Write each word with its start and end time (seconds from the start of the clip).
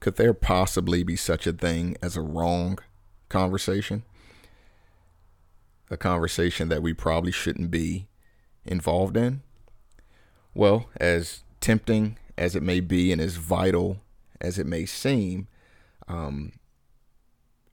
could 0.00 0.16
there 0.16 0.32
possibly 0.32 1.02
be 1.02 1.14
such 1.14 1.46
a 1.46 1.52
thing 1.52 1.96
as 2.02 2.16
a 2.16 2.22
wrong 2.22 2.78
conversation? 3.28 4.02
A 5.90 5.96
conversation 5.96 6.68
that 6.70 6.82
we 6.82 6.94
probably 6.94 7.32
shouldn't 7.32 7.70
be 7.70 8.08
involved 8.64 9.16
in? 9.16 9.42
Well, 10.54 10.88
as 10.98 11.44
tempting 11.60 12.16
as 12.38 12.56
it 12.56 12.62
may 12.62 12.80
be 12.80 13.12
and 13.12 13.20
as 13.20 13.36
vital 13.36 14.00
as 14.40 14.58
it 14.58 14.66
may 14.66 14.86
seem, 14.86 15.48
um, 16.08 16.52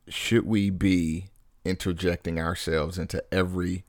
should 0.10 0.46
we 0.46 0.70
be 0.70 1.30
interjecting 1.64 2.40
ourselves 2.40 2.98
into 2.98 3.24
every 3.34 3.86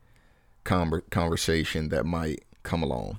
conversation 0.65 1.89
that 1.89 2.07
might 2.07 2.45
come 2.63 2.83
along? 2.83 3.19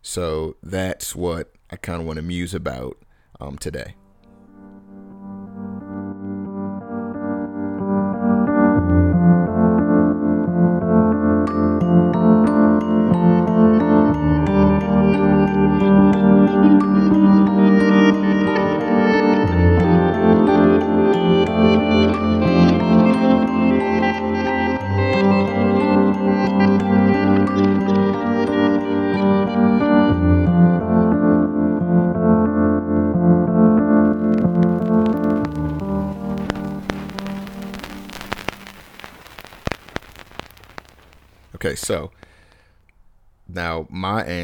So 0.00 0.56
that's 0.62 1.14
what 1.14 1.52
I 1.70 1.76
kind 1.76 2.00
of 2.00 2.06
want 2.06 2.16
to 2.16 2.22
muse 2.22 2.54
about 2.54 2.96
um, 3.40 3.58
today. 3.58 3.94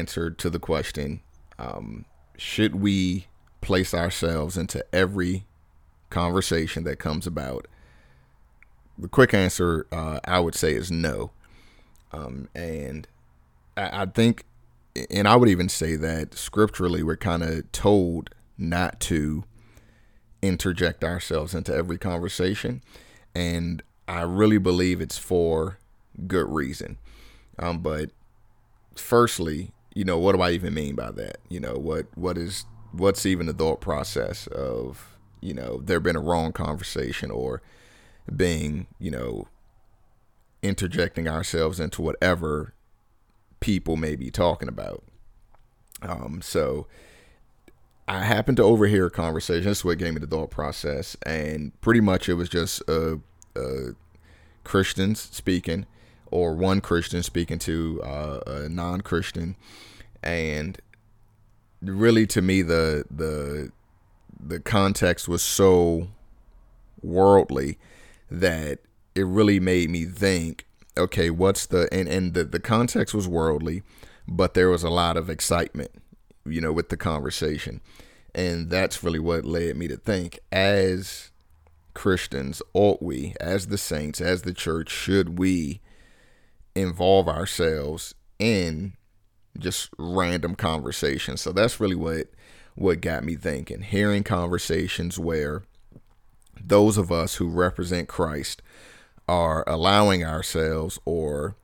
Answer 0.03 0.29
to 0.29 0.49
the 0.49 0.59
question 0.59 1.21
um, 1.57 2.03
should 2.37 2.75
we 2.75 3.27
place 3.61 3.93
ourselves 3.93 4.57
into 4.57 4.83
every 4.93 5.45
conversation 6.09 6.83
that 6.83 6.97
comes 6.97 7.25
about? 7.25 7.67
The 8.97 9.07
quick 9.07 9.33
answer 9.33 9.87
uh, 9.93 10.19
I 10.25 10.41
would 10.41 10.55
say 10.55 10.73
is 10.73 10.91
no. 10.91 11.31
Um, 12.11 12.49
and 12.53 13.07
I, 13.77 14.01
I 14.01 14.05
think, 14.07 14.43
and 15.09 15.25
I 15.25 15.37
would 15.37 15.47
even 15.47 15.69
say 15.69 15.95
that 15.95 16.33
scripturally, 16.33 17.01
we're 17.01 17.15
kind 17.15 17.41
of 17.41 17.71
told 17.71 18.29
not 18.57 18.99
to 19.01 19.45
interject 20.41 21.01
ourselves 21.03 21.55
into 21.55 21.73
every 21.73 21.97
conversation. 21.97 22.83
And 23.33 23.81
I 24.05 24.23
really 24.23 24.57
believe 24.57 24.99
it's 24.99 25.17
for 25.17 25.77
good 26.27 26.49
reason. 26.49 26.97
Um, 27.57 27.79
but 27.79 28.09
firstly, 28.95 29.71
you 29.93 30.03
know, 30.03 30.17
what 30.17 30.35
do 30.35 30.41
I 30.41 30.51
even 30.51 30.73
mean 30.73 30.95
by 30.95 31.11
that? 31.11 31.37
You 31.49 31.59
know, 31.59 31.75
what 31.75 32.07
what 32.15 32.37
is 32.37 32.65
what's 32.91 33.25
even 33.25 33.47
the 33.47 33.53
thought 33.53 33.81
process 33.81 34.47
of 34.47 35.17
you 35.41 35.53
know 35.53 35.81
there 35.83 35.99
been 35.99 36.15
a 36.15 36.21
wrong 36.21 36.51
conversation 36.51 37.31
or 37.31 37.61
being 38.33 38.87
you 38.99 39.11
know 39.11 39.47
interjecting 40.61 41.27
ourselves 41.27 41.79
into 41.79 42.01
whatever 42.01 42.73
people 43.59 43.97
may 43.97 44.15
be 44.15 44.31
talking 44.31 44.69
about. 44.69 45.03
Um, 46.01 46.41
so 46.41 46.87
I 48.07 48.23
happened 48.23 48.57
to 48.57 48.63
overhear 48.63 49.05
a 49.05 49.11
conversation. 49.11 49.65
That's 49.65 49.85
what 49.85 49.97
gave 49.97 50.13
me 50.13 50.19
the 50.19 50.27
thought 50.27 50.51
process, 50.51 51.15
and 51.25 51.79
pretty 51.81 52.01
much 52.01 52.27
it 52.27 52.33
was 52.33 52.49
just 52.49 52.81
uh, 52.89 53.17
uh, 53.55 53.91
Christians 54.63 55.21
speaking, 55.31 55.85
or 56.31 56.53
one 56.55 56.81
Christian 56.81 57.23
speaking 57.23 57.59
to 57.59 58.01
uh, 58.03 58.39
a 58.47 58.69
non-Christian, 58.69 59.55
and 60.23 60.79
really 61.81 62.25
to 62.25 62.41
me 62.41 62.61
the 62.61 63.05
the 63.11 63.71
the 64.39 64.59
context 64.59 65.27
was 65.27 65.41
so 65.41 66.07
worldly 67.01 67.77
that 68.29 68.79
it 69.15 69.25
really 69.25 69.59
made 69.59 69.89
me 69.89 70.05
think 70.05 70.65
okay 70.97 71.29
what's 71.29 71.65
the 71.67 71.87
and, 71.91 72.07
and 72.07 72.33
the, 72.33 72.43
the 72.43 72.59
context 72.59 73.13
was 73.13 73.27
worldly 73.27 73.83
but 74.27 74.53
there 74.53 74.69
was 74.69 74.83
a 74.83 74.89
lot 74.89 75.17
of 75.17 75.29
excitement 75.29 75.91
you 76.45 76.61
know 76.61 76.71
with 76.71 76.89
the 76.89 76.97
conversation. 76.97 77.81
And 78.35 78.69
that's 78.69 79.03
really 79.03 79.19
what 79.19 79.45
led 79.45 79.77
me 79.77 79.87
to 79.87 79.97
think 79.97 80.39
as 80.51 81.29
christians 81.93 82.59
ought 82.73 83.03
we 83.03 83.35
as 83.39 83.67
the 83.67 83.77
saints 83.77 84.19
as 84.19 84.41
the 84.41 84.53
church 84.53 84.89
should 84.89 85.37
we 85.37 85.79
involve 86.73 87.29
ourselves 87.29 88.15
in 88.39 88.93
just 89.57 89.89
random 89.97 90.55
conversations. 90.55 91.41
So 91.41 91.51
that's 91.51 91.79
really 91.79 91.95
what 91.95 92.27
what 92.75 93.01
got 93.01 93.23
me 93.23 93.35
thinking. 93.35 93.81
Hearing 93.81 94.23
conversations 94.23 95.19
where 95.19 95.63
those 96.59 96.97
of 96.97 97.11
us 97.11 97.35
who 97.35 97.47
represent 97.47 98.07
Christ 98.07 98.61
are 99.27 99.63
allowing 99.67 100.23
ourselves 100.23 100.99
or 101.05 101.55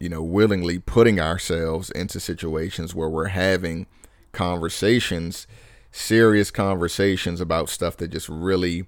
you 0.00 0.08
know 0.08 0.22
willingly 0.22 0.78
putting 0.78 1.20
ourselves 1.20 1.90
into 1.90 2.20
situations 2.20 2.94
where 2.94 3.08
we're 3.08 3.28
having 3.28 3.86
conversations 4.32 5.46
serious 5.94 6.50
conversations 6.50 7.40
about 7.40 7.68
stuff 7.68 7.96
that 7.96 8.08
just 8.08 8.28
really 8.28 8.84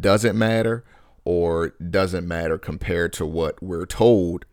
doesn't 0.00 0.36
matter 0.36 0.84
or 1.24 1.70
doesn't 1.70 2.28
matter 2.28 2.58
compared 2.58 3.10
to 3.10 3.24
what 3.24 3.60
we're 3.62 3.86
told 3.86 4.44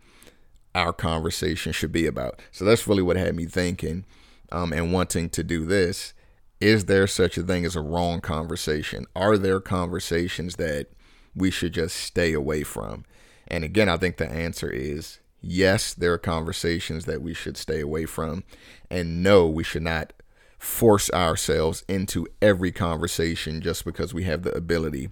our 0.76 0.94
conversation 0.94 1.72
should 1.72 1.92
be 1.92 2.06
about. 2.06 2.42
So 2.52 2.66
that's 2.66 2.88
really 2.88 3.04
what 3.04 3.18
had 3.18 3.36
me 3.36 3.46
thinking 3.46 4.06
um, 4.52 4.74
and 4.74 4.92
wanting 4.92 5.30
to 5.32 5.44
do 5.44 5.66
this. 5.66 6.14
Is 6.60 6.86
there 6.86 7.08
such 7.08 7.38
a 7.38 7.44
thing 7.44 7.66
as 7.66 7.76
a 7.76 7.82
wrong 7.82 8.22
conversation? 8.22 9.06
Are 9.16 9.38
there 9.38 9.60
conversations 9.60 10.56
that 10.56 10.88
we 11.36 11.52
should 11.52 11.74
just 11.74 11.98
stay 11.98 12.34
away 12.34 12.64
from? 12.64 13.06
And 13.48 13.64
again, 13.64 13.90
I 13.90 13.98
think 13.98 14.18
the 14.18 14.30
answer 14.30 14.70
is 14.70 15.20
yes, 15.42 15.94
there 15.94 16.14
are 16.14 16.18
conversations 16.18 17.06
that 17.06 17.22
we 17.22 17.34
should 17.34 17.58
stay 17.58 17.82
away 17.82 18.06
from. 18.06 18.44
And 18.90 19.22
no, 19.22 19.46
we 19.48 19.64
should 19.64 19.84
not 19.84 20.14
force 20.58 21.12
ourselves 21.12 21.84
into 21.90 22.26
every 22.42 22.72
conversation 22.72 23.60
just 23.60 23.84
because 23.84 24.14
we 24.14 24.24
have 24.24 24.44
the 24.44 24.56
ability 24.56 25.10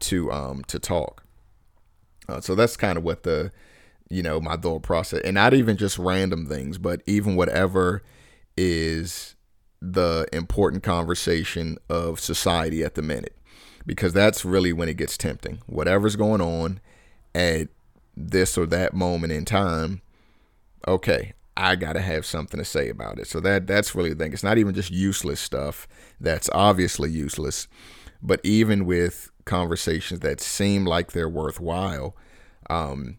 to 0.00 0.30
um 0.30 0.62
to 0.64 0.78
talk. 0.78 1.24
Uh, 2.28 2.40
so 2.40 2.54
that's 2.54 2.76
kind 2.76 2.98
of 2.98 3.04
what 3.04 3.22
the 3.22 3.50
you 4.12 4.22
know, 4.22 4.40
my 4.40 4.56
thought 4.56 4.82
process. 4.82 5.22
And 5.24 5.34
not 5.34 5.54
even 5.54 5.78
just 5.78 5.98
random 5.98 6.46
things, 6.46 6.76
but 6.76 7.00
even 7.06 7.34
whatever 7.34 8.02
is 8.58 9.34
the 9.80 10.26
important 10.34 10.82
conversation 10.82 11.78
of 11.88 12.20
society 12.20 12.84
at 12.84 12.94
the 12.94 13.00
minute. 13.00 13.34
Because 13.86 14.12
that's 14.12 14.44
really 14.44 14.72
when 14.72 14.88
it 14.90 14.98
gets 14.98 15.16
tempting. 15.16 15.60
Whatever's 15.66 16.14
going 16.14 16.42
on 16.42 16.80
at 17.34 17.68
this 18.14 18.58
or 18.58 18.66
that 18.66 18.92
moment 18.92 19.32
in 19.32 19.46
time, 19.46 20.02
okay, 20.86 21.32
I 21.56 21.74
got 21.74 21.94
to 21.94 22.00
have 22.02 22.26
something 22.26 22.58
to 22.58 22.64
say 22.66 22.90
about 22.90 23.18
it. 23.18 23.26
So 23.26 23.40
that 23.40 23.66
that's 23.66 23.94
really 23.94 24.10
the 24.10 24.22
thing. 24.22 24.34
It's 24.34 24.44
not 24.44 24.58
even 24.58 24.74
just 24.74 24.90
useless 24.90 25.40
stuff 25.40 25.88
that's 26.20 26.50
obviously 26.52 27.10
useless, 27.10 27.66
but 28.22 28.40
even 28.44 28.84
with 28.84 29.30
conversations 29.46 30.20
that 30.20 30.40
seem 30.40 30.84
like 30.84 31.12
they're 31.12 31.28
worthwhile, 31.28 32.14
um, 32.68 33.18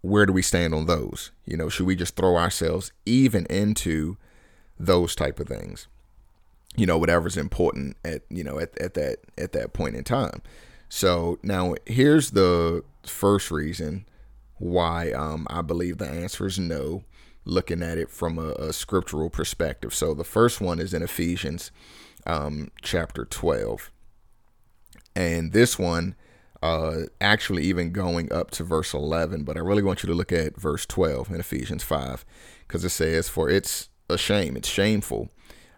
where 0.00 0.26
do 0.26 0.32
we 0.32 0.42
stand 0.42 0.74
on 0.74 0.86
those? 0.86 1.30
You 1.44 1.56
know, 1.56 1.68
should 1.68 1.86
we 1.86 1.96
just 1.96 2.16
throw 2.16 2.36
ourselves 2.36 2.92
even 3.04 3.46
into 3.46 4.16
those 4.78 5.14
type 5.14 5.40
of 5.40 5.48
things? 5.48 5.88
You 6.76 6.86
know, 6.86 6.98
whatever's 6.98 7.36
important 7.36 7.96
at 8.04 8.22
you 8.28 8.44
know 8.44 8.58
at, 8.58 8.78
at 8.78 8.94
that 8.94 9.18
at 9.36 9.52
that 9.52 9.72
point 9.72 9.96
in 9.96 10.04
time. 10.04 10.42
So 10.88 11.38
now 11.42 11.74
here's 11.86 12.30
the 12.30 12.82
first 13.04 13.50
reason 13.50 14.06
why 14.58 15.12
um, 15.12 15.46
I 15.50 15.62
believe 15.62 15.98
the 15.98 16.08
answer 16.08 16.46
is 16.46 16.58
no, 16.58 17.04
looking 17.44 17.82
at 17.82 17.98
it 17.98 18.10
from 18.10 18.38
a, 18.38 18.52
a 18.52 18.72
scriptural 18.72 19.30
perspective. 19.30 19.94
So 19.94 20.14
the 20.14 20.24
first 20.24 20.60
one 20.60 20.78
is 20.78 20.94
in 20.94 21.02
Ephesians 21.02 21.70
um, 22.26 22.70
chapter 22.82 23.24
12. 23.24 23.90
And 25.14 25.52
this 25.52 25.78
one 25.78 26.14
uh, 26.62 27.02
actually 27.20 27.64
even 27.64 27.92
going 27.92 28.32
up 28.32 28.50
to 28.52 28.64
verse 28.64 28.92
11. 28.92 29.44
But 29.44 29.56
I 29.56 29.60
really 29.60 29.82
want 29.82 30.02
you 30.02 30.08
to 30.08 30.14
look 30.14 30.32
at 30.32 30.60
verse 30.60 30.86
12 30.86 31.30
in 31.30 31.40
Ephesians 31.40 31.82
5 31.82 32.24
because 32.66 32.84
it 32.84 32.90
says, 32.90 33.28
For 33.28 33.48
it's 33.48 33.88
a 34.08 34.18
shame, 34.18 34.56
it's 34.56 34.68
shameful. 34.68 35.30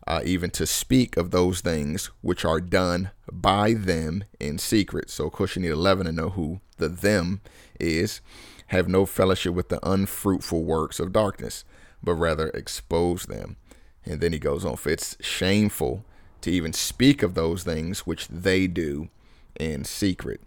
Uh, 0.07 0.23
even 0.25 0.51
to 0.51 0.67
speak 0.67 1.17
of 1.17 1.31
those 1.31 1.61
things 1.61 2.11
which 2.21 2.45
are 2.45 2.61
done 2.61 3.11
by 3.31 3.75
them 3.75 4.25
in 4.41 4.59
secret. 4.59 5.11
So, 5.11 5.27
of 5.27 5.33
course, 5.33 5.55
you 5.55 5.63
need 5.63 5.71
11 5.71 6.07
to 6.07 6.13
know 6.13 6.31
who 6.31 6.61
the 6.79 6.89
them 6.89 7.43
is. 7.79 8.21
Have 8.69 8.89
no 8.89 9.07
fellowship 9.07 9.55
with 9.55 9.69
the 9.69 9.79
unfruitful 9.89 10.65
works 10.65 10.99
of 10.99 11.13
darkness, 11.13 11.65
but 12.03 12.15
rather 12.15 12.49
expose 12.49 13.27
them. 13.27 13.57
And 14.05 14.21
then 14.21 14.33
he 14.33 14.39
goes 14.39 14.65
on, 14.65 14.77
for 14.77 14.89
it's 14.89 15.17
shameful 15.21 16.05
to 16.41 16.51
even 16.51 16.73
speak 16.73 17.23
of 17.23 17.35
those 17.35 17.63
things 17.63 18.01
which 18.01 18.27
they 18.29 18.67
do 18.67 19.11
in 19.59 19.85
secret. 19.85 20.41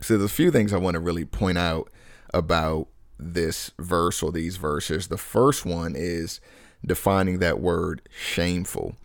So 0.00 0.18
there's 0.18 0.30
a 0.30 0.34
few 0.34 0.50
things 0.50 0.72
I 0.72 0.78
want 0.78 0.94
to 0.94 1.00
really 1.00 1.24
point 1.24 1.58
out 1.58 1.90
about 2.32 2.88
this 3.18 3.70
verse 3.78 4.22
or 4.22 4.32
these 4.32 4.56
verses. 4.56 5.08
The 5.08 5.16
first 5.16 5.64
one 5.64 5.94
is 5.96 6.40
defining 6.84 7.38
that 7.38 7.60
word 7.60 8.02
shameful, 8.10 8.96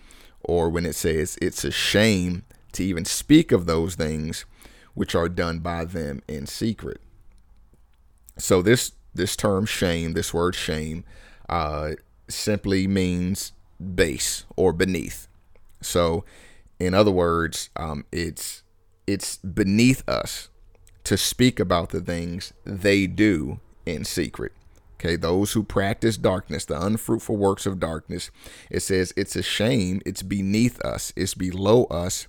or 0.44 0.70
when 0.70 0.86
it 0.86 0.96
says 0.96 1.38
it's 1.42 1.64
a 1.64 1.72
shame 1.72 2.44
to 2.74 2.84
even 2.84 3.06
speak 3.06 3.52
of 3.52 3.66
those 3.66 3.96
things 3.96 4.46
which 4.94 5.16
are 5.16 5.30
done 5.30 5.60
by 5.60 5.86
them 5.86 6.22
in 6.28 6.46
secret. 6.46 7.00
So 8.38 8.62
this 8.62 8.94
this 9.14 9.36
term 9.36 9.66
shame, 9.66 10.14
this 10.14 10.34
word 10.34 10.56
shame, 10.56 11.04
uh, 11.48 11.92
simply 12.28 12.88
means 12.88 13.54
base 13.96 14.46
or 14.56 14.72
beneath. 14.72 15.28
So, 15.82 16.26
in 16.80 16.94
other 16.94 17.12
words, 17.12 17.70
um, 17.76 18.06
it's 18.12 18.64
it's 19.08 19.38
beneath 19.38 20.08
us 20.08 20.49
to 21.10 21.18
speak 21.18 21.60
about 21.60 21.90
the 21.90 22.02
things 22.02 22.54
they 22.66 23.08
do 23.08 23.60
in 23.84 24.06
secret. 24.06 24.52
Okay, 24.94 25.16
those 25.16 25.54
who 25.54 25.64
practice 25.64 26.18
darkness, 26.18 26.66
the 26.66 26.80
unfruitful 26.80 27.36
works 27.36 27.66
of 27.66 27.80
darkness, 27.80 28.30
it 28.70 28.82
says 28.82 29.12
it's 29.18 29.36
a 29.36 29.42
shame, 29.42 30.04
it's 30.06 30.22
beneath 30.22 30.80
us, 30.82 31.12
it's 31.16 31.34
below 31.34 31.86
us 31.86 32.28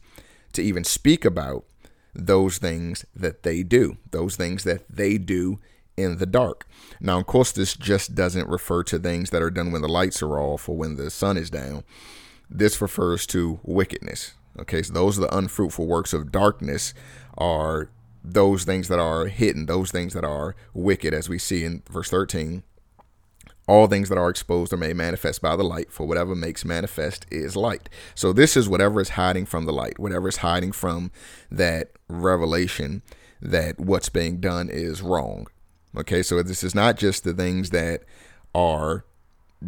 to 0.55 0.63
even 0.63 0.83
speak 0.83 1.27
about 1.27 1.67
those 2.15 2.57
things 2.57 3.05
that 3.15 3.43
they 3.43 3.63
do, 3.63 3.99
those 4.13 4.37
things 4.37 4.65
that 4.65 4.89
they 4.89 5.19
do 5.19 5.59
in 5.99 6.17
the 6.17 6.25
dark. 6.25 6.67
Now, 7.03 7.19
of 7.19 7.27
course, 7.27 7.53
this 7.53 7.75
just 7.75 8.15
doesn't 8.15 8.49
refer 8.49 8.83
to 8.85 8.99
things 8.99 9.29
that 9.29 9.43
are 9.43 9.51
done 9.51 9.73
when 9.73 9.83
the 9.83 9.89
lights 9.89 10.23
are 10.23 10.39
off 10.39 10.71
or 10.71 10.77
when 10.79 10.97
the 10.97 11.11
sun 11.11 11.37
is 11.37 11.51
down. 11.51 11.85
This 12.49 12.81
refers 12.81 13.27
to 13.27 13.61
wickedness. 13.63 14.33
Okay, 14.59 14.81
so 14.81 14.95
those 14.95 15.19
are 15.19 15.23
the 15.23 15.37
unfruitful 15.37 15.87
works 15.87 16.15
of 16.15 16.33
darkness, 16.33 16.95
are 17.37 17.91
those 18.23 18.65
things 18.65 18.89
that 18.89 18.99
are 18.99 19.27
hidden, 19.27 19.67
those 19.67 19.91
things 19.91 20.15
that 20.15 20.25
are 20.25 20.55
wicked, 20.75 21.15
as 21.15 21.29
we 21.29 21.39
see 21.39 21.65
in 21.65 21.83
verse 21.91 22.11
13. 22.11 22.63
All 23.67 23.87
things 23.87 24.09
that 24.09 24.19
are 24.19 24.31
exposed 24.31 24.73
are 24.73 24.77
made 24.77 24.97
manifest 24.97 25.41
by 25.41 25.55
the 25.55 25.63
light, 25.63 25.93
for 25.93 26.07
whatever 26.07 26.35
makes 26.35 26.65
manifest 26.65 27.25
is 27.31 27.55
light. 27.55 27.89
So, 28.15 28.33
this 28.33 28.57
is 28.57 28.69
whatever 28.69 29.01
is 29.01 29.11
hiding 29.11 29.47
from 29.47 29.65
the 29.65 29.73
light, 29.73 29.99
whatever 29.99 30.29
is 30.29 30.39
hiding 30.39 30.73
from 30.73 31.13
that 31.51 31.93
revelation 32.09 33.03
that 33.41 33.79
what's 33.79 34.09
being 34.09 34.41
done 34.41 34.69
is 34.69 35.03
wrong. 35.03 35.47
Okay, 35.97 36.23
so 36.23 36.43
this 36.43 36.63
is 36.63 36.75
not 36.75 36.97
just 36.97 37.25
the 37.25 37.33
things 37.33 37.71
that 37.71 38.03
are 38.55 39.05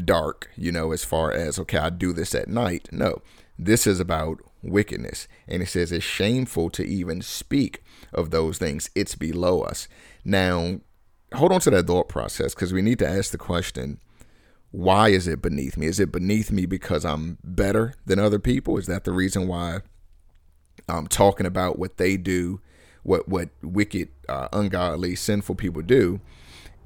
dark, 0.04 0.50
you 0.56 0.72
know, 0.72 0.92
as 0.92 1.04
far 1.04 1.32
as, 1.32 1.58
okay, 1.58 1.78
I 1.78 1.90
do 1.90 2.12
this 2.12 2.34
at 2.34 2.48
night. 2.48 2.88
No, 2.92 3.22
this 3.58 3.86
is 3.86 4.00
about 4.00 4.40
wickedness. 4.62 5.28
And 5.48 5.62
it 5.62 5.68
says 5.68 5.92
it's 5.92 6.04
shameful 6.04 6.70
to 6.70 6.84
even 6.84 7.22
speak 7.22 7.82
of 8.12 8.30
those 8.30 8.58
things, 8.58 8.90
it's 8.94 9.14
below 9.14 9.62
us. 9.62 9.88
Now, 10.24 10.80
hold 11.34 11.52
on 11.52 11.60
to 11.60 11.70
that 11.70 11.86
thought 11.86 12.08
process 12.08 12.54
because 12.54 12.72
we 12.72 12.82
need 12.82 12.98
to 13.00 13.08
ask 13.08 13.30
the 13.30 13.38
question 13.38 14.00
why 14.70 15.10
is 15.10 15.28
it 15.28 15.42
beneath 15.42 15.76
me? 15.76 15.86
Is 15.86 16.00
it 16.00 16.10
beneath 16.10 16.50
me 16.50 16.64
because 16.64 17.04
I'm 17.04 17.36
better 17.44 17.92
than 18.06 18.18
other 18.18 18.38
people? 18.38 18.78
Is 18.78 18.86
that 18.86 19.04
the 19.04 19.12
reason 19.12 19.46
why 19.46 19.80
I'm 20.88 21.06
talking 21.06 21.44
about 21.44 21.78
what 21.78 21.98
they 21.98 22.16
do 22.16 22.60
what 23.02 23.28
what 23.28 23.50
wicked, 23.62 24.08
uh, 24.28 24.48
ungodly, 24.52 25.14
sinful 25.14 25.56
people 25.56 25.82
do? 25.82 26.20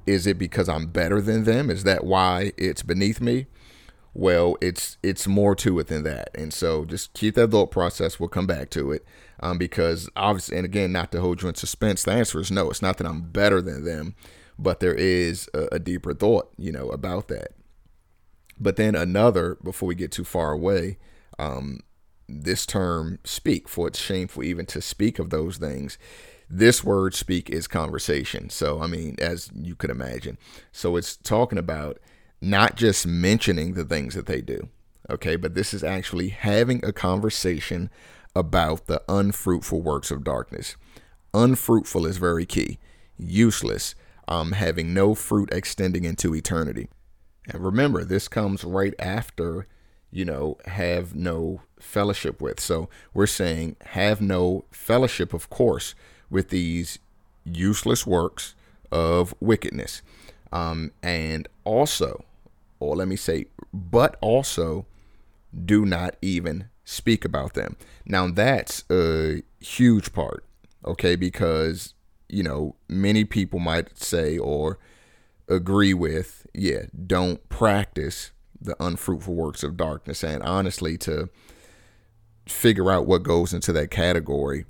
Is 0.05 0.25
it 0.25 0.37
because 0.37 0.69
I'm 0.69 0.87
better 0.87 1.21
than 1.21 1.43
them? 1.43 1.69
Is 1.69 1.83
that 1.83 2.05
why 2.05 2.53
it's 2.57 2.83
beneath 2.83 3.19
me? 3.21 3.47
Well, 4.19 4.57
it's 4.61 4.97
it's 5.03 5.27
more 5.27 5.53
to 5.57 5.77
it 5.77 5.87
than 5.87 6.01
that, 6.01 6.31
and 6.33 6.51
so 6.51 6.85
just 6.85 7.13
keep 7.13 7.35
that 7.35 7.51
thought 7.51 7.69
process. 7.69 8.19
We'll 8.19 8.29
come 8.29 8.47
back 8.47 8.71
to 8.71 8.91
it, 8.91 9.05
um, 9.41 9.59
because 9.59 10.09
obviously, 10.15 10.57
and 10.57 10.65
again, 10.65 10.91
not 10.91 11.11
to 11.11 11.21
hold 11.21 11.43
you 11.43 11.49
in 11.49 11.53
suspense. 11.53 12.01
The 12.01 12.13
answer 12.13 12.39
is 12.39 12.49
no. 12.49 12.71
It's 12.71 12.81
not 12.81 12.97
that 12.97 13.05
I'm 13.05 13.21
better 13.21 13.61
than 13.61 13.85
them, 13.85 14.15
but 14.57 14.79
there 14.79 14.95
is 14.95 15.47
a, 15.53 15.67
a 15.73 15.77
deeper 15.79 16.15
thought, 16.15 16.51
you 16.57 16.71
know, 16.71 16.89
about 16.89 17.27
that. 17.27 17.49
But 18.59 18.75
then 18.75 18.95
another, 18.95 19.59
before 19.63 19.85
we 19.85 19.93
get 19.93 20.11
too 20.11 20.23
far 20.23 20.51
away, 20.51 20.97
um, 21.37 21.81
this 22.27 22.65
term 22.65 23.19
speak, 23.23 23.69
for 23.69 23.87
it's 23.87 24.01
shameful 24.01 24.43
even 24.43 24.65
to 24.65 24.81
speak 24.81 25.19
of 25.19 25.29
those 25.29 25.57
things. 25.57 25.99
This 26.49 26.83
word 26.83 27.13
speak 27.13 27.51
is 27.51 27.67
conversation. 27.67 28.49
So, 28.49 28.81
I 28.81 28.87
mean, 28.87 29.15
as 29.19 29.51
you 29.53 29.75
could 29.75 29.91
imagine. 29.91 30.39
So, 30.71 30.95
it's 30.95 31.15
talking 31.17 31.59
about 31.59 31.99
not 32.41 32.75
just 32.75 33.07
mentioning 33.07 33.73
the 33.73 33.85
things 33.85 34.15
that 34.15 34.25
they 34.25 34.41
do, 34.41 34.69
okay, 35.09 35.35
but 35.35 35.55
this 35.55 35.73
is 35.73 35.83
actually 35.83 36.29
having 36.29 36.83
a 36.83 36.93
conversation 36.93 37.89
about 38.35 38.85
the 38.87 39.01
unfruitful 39.09 39.81
works 39.81 40.11
of 40.11 40.23
darkness. 40.23 40.75
Unfruitful 41.33 42.05
is 42.05 42.17
very 42.17 42.45
key, 42.45 42.79
useless, 43.17 43.95
um, 44.27 44.51
having 44.51 44.93
no 44.93 45.15
fruit 45.15 45.49
extending 45.51 46.03
into 46.03 46.35
eternity. 46.35 46.87
And 47.49 47.63
remember, 47.63 48.03
this 48.03 48.27
comes 48.27 48.63
right 48.63 48.93
after 48.99 49.67
you 50.11 50.25
know, 50.25 50.57
have 50.65 51.15
no 51.15 51.61
fellowship 51.79 52.41
with. 52.41 52.59
So 52.59 52.89
we're 53.13 53.27
saying 53.27 53.75
have 53.87 54.21
no 54.21 54.65
fellowship, 54.71 55.33
of 55.33 55.49
course, 55.49 55.95
with 56.29 56.49
these 56.49 56.99
useless 57.43 58.05
works 58.05 58.55
of 58.91 59.35
wickedness. 59.39 60.01
Um, 60.51 60.91
and 61.03 61.47
also, 61.65 62.23
or 62.79 62.95
let 62.95 63.07
me 63.07 63.15
say, 63.15 63.45
but 63.73 64.17
also 64.21 64.85
do 65.65 65.85
not 65.85 66.15
even 66.21 66.69
speak 66.83 67.25
about 67.25 67.53
them. 67.53 67.75
Now, 68.05 68.27
that's 68.29 68.83
a 68.89 69.43
huge 69.59 70.13
part, 70.13 70.45
okay, 70.85 71.15
because, 71.15 71.93
you 72.29 72.43
know, 72.43 72.75
many 72.87 73.25
people 73.25 73.59
might 73.59 73.97
say 73.97 74.37
or 74.37 74.79
agree 75.47 75.93
with, 75.93 76.45
yeah, 76.53 76.83
don't 77.05 77.47
practice 77.49 78.31
the 78.59 78.75
unfruitful 78.79 79.33
works 79.33 79.63
of 79.63 79.77
darkness. 79.77 80.23
And 80.23 80.43
honestly, 80.43 80.97
to 80.99 81.29
figure 82.47 82.91
out 82.91 83.05
what 83.05 83.23
goes 83.23 83.53
into 83.53 83.71
that 83.73 83.91
category, 83.91 84.65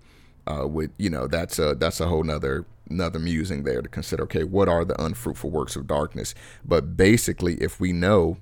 uh, 0.45 0.68
with 0.68 0.92
you 0.98 1.09
know, 1.09 1.27
that's 1.27 1.59
a 1.59 1.75
that's 1.75 2.00
a 2.00 2.07
whole 2.07 2.24
nother 2.24 2.65
another 2.89 3.19
musing 3.19 3.63
there 3.63 3.81
to 3.81 3.89
consider. 3.89 4.24
Okay, 4.24 4.44
what 4.44 4.68
are 4.68 4.86
the 4.86 5.01
unfruitful 5.01 5.50
works 5.50 5.75
of 5.75 5.88
darkness? 5.88 6.34
But 6.63 6.98
basically, 6.98 7.56
if 7.56 7.80
we 7.80 7.94
know 7.94 8.38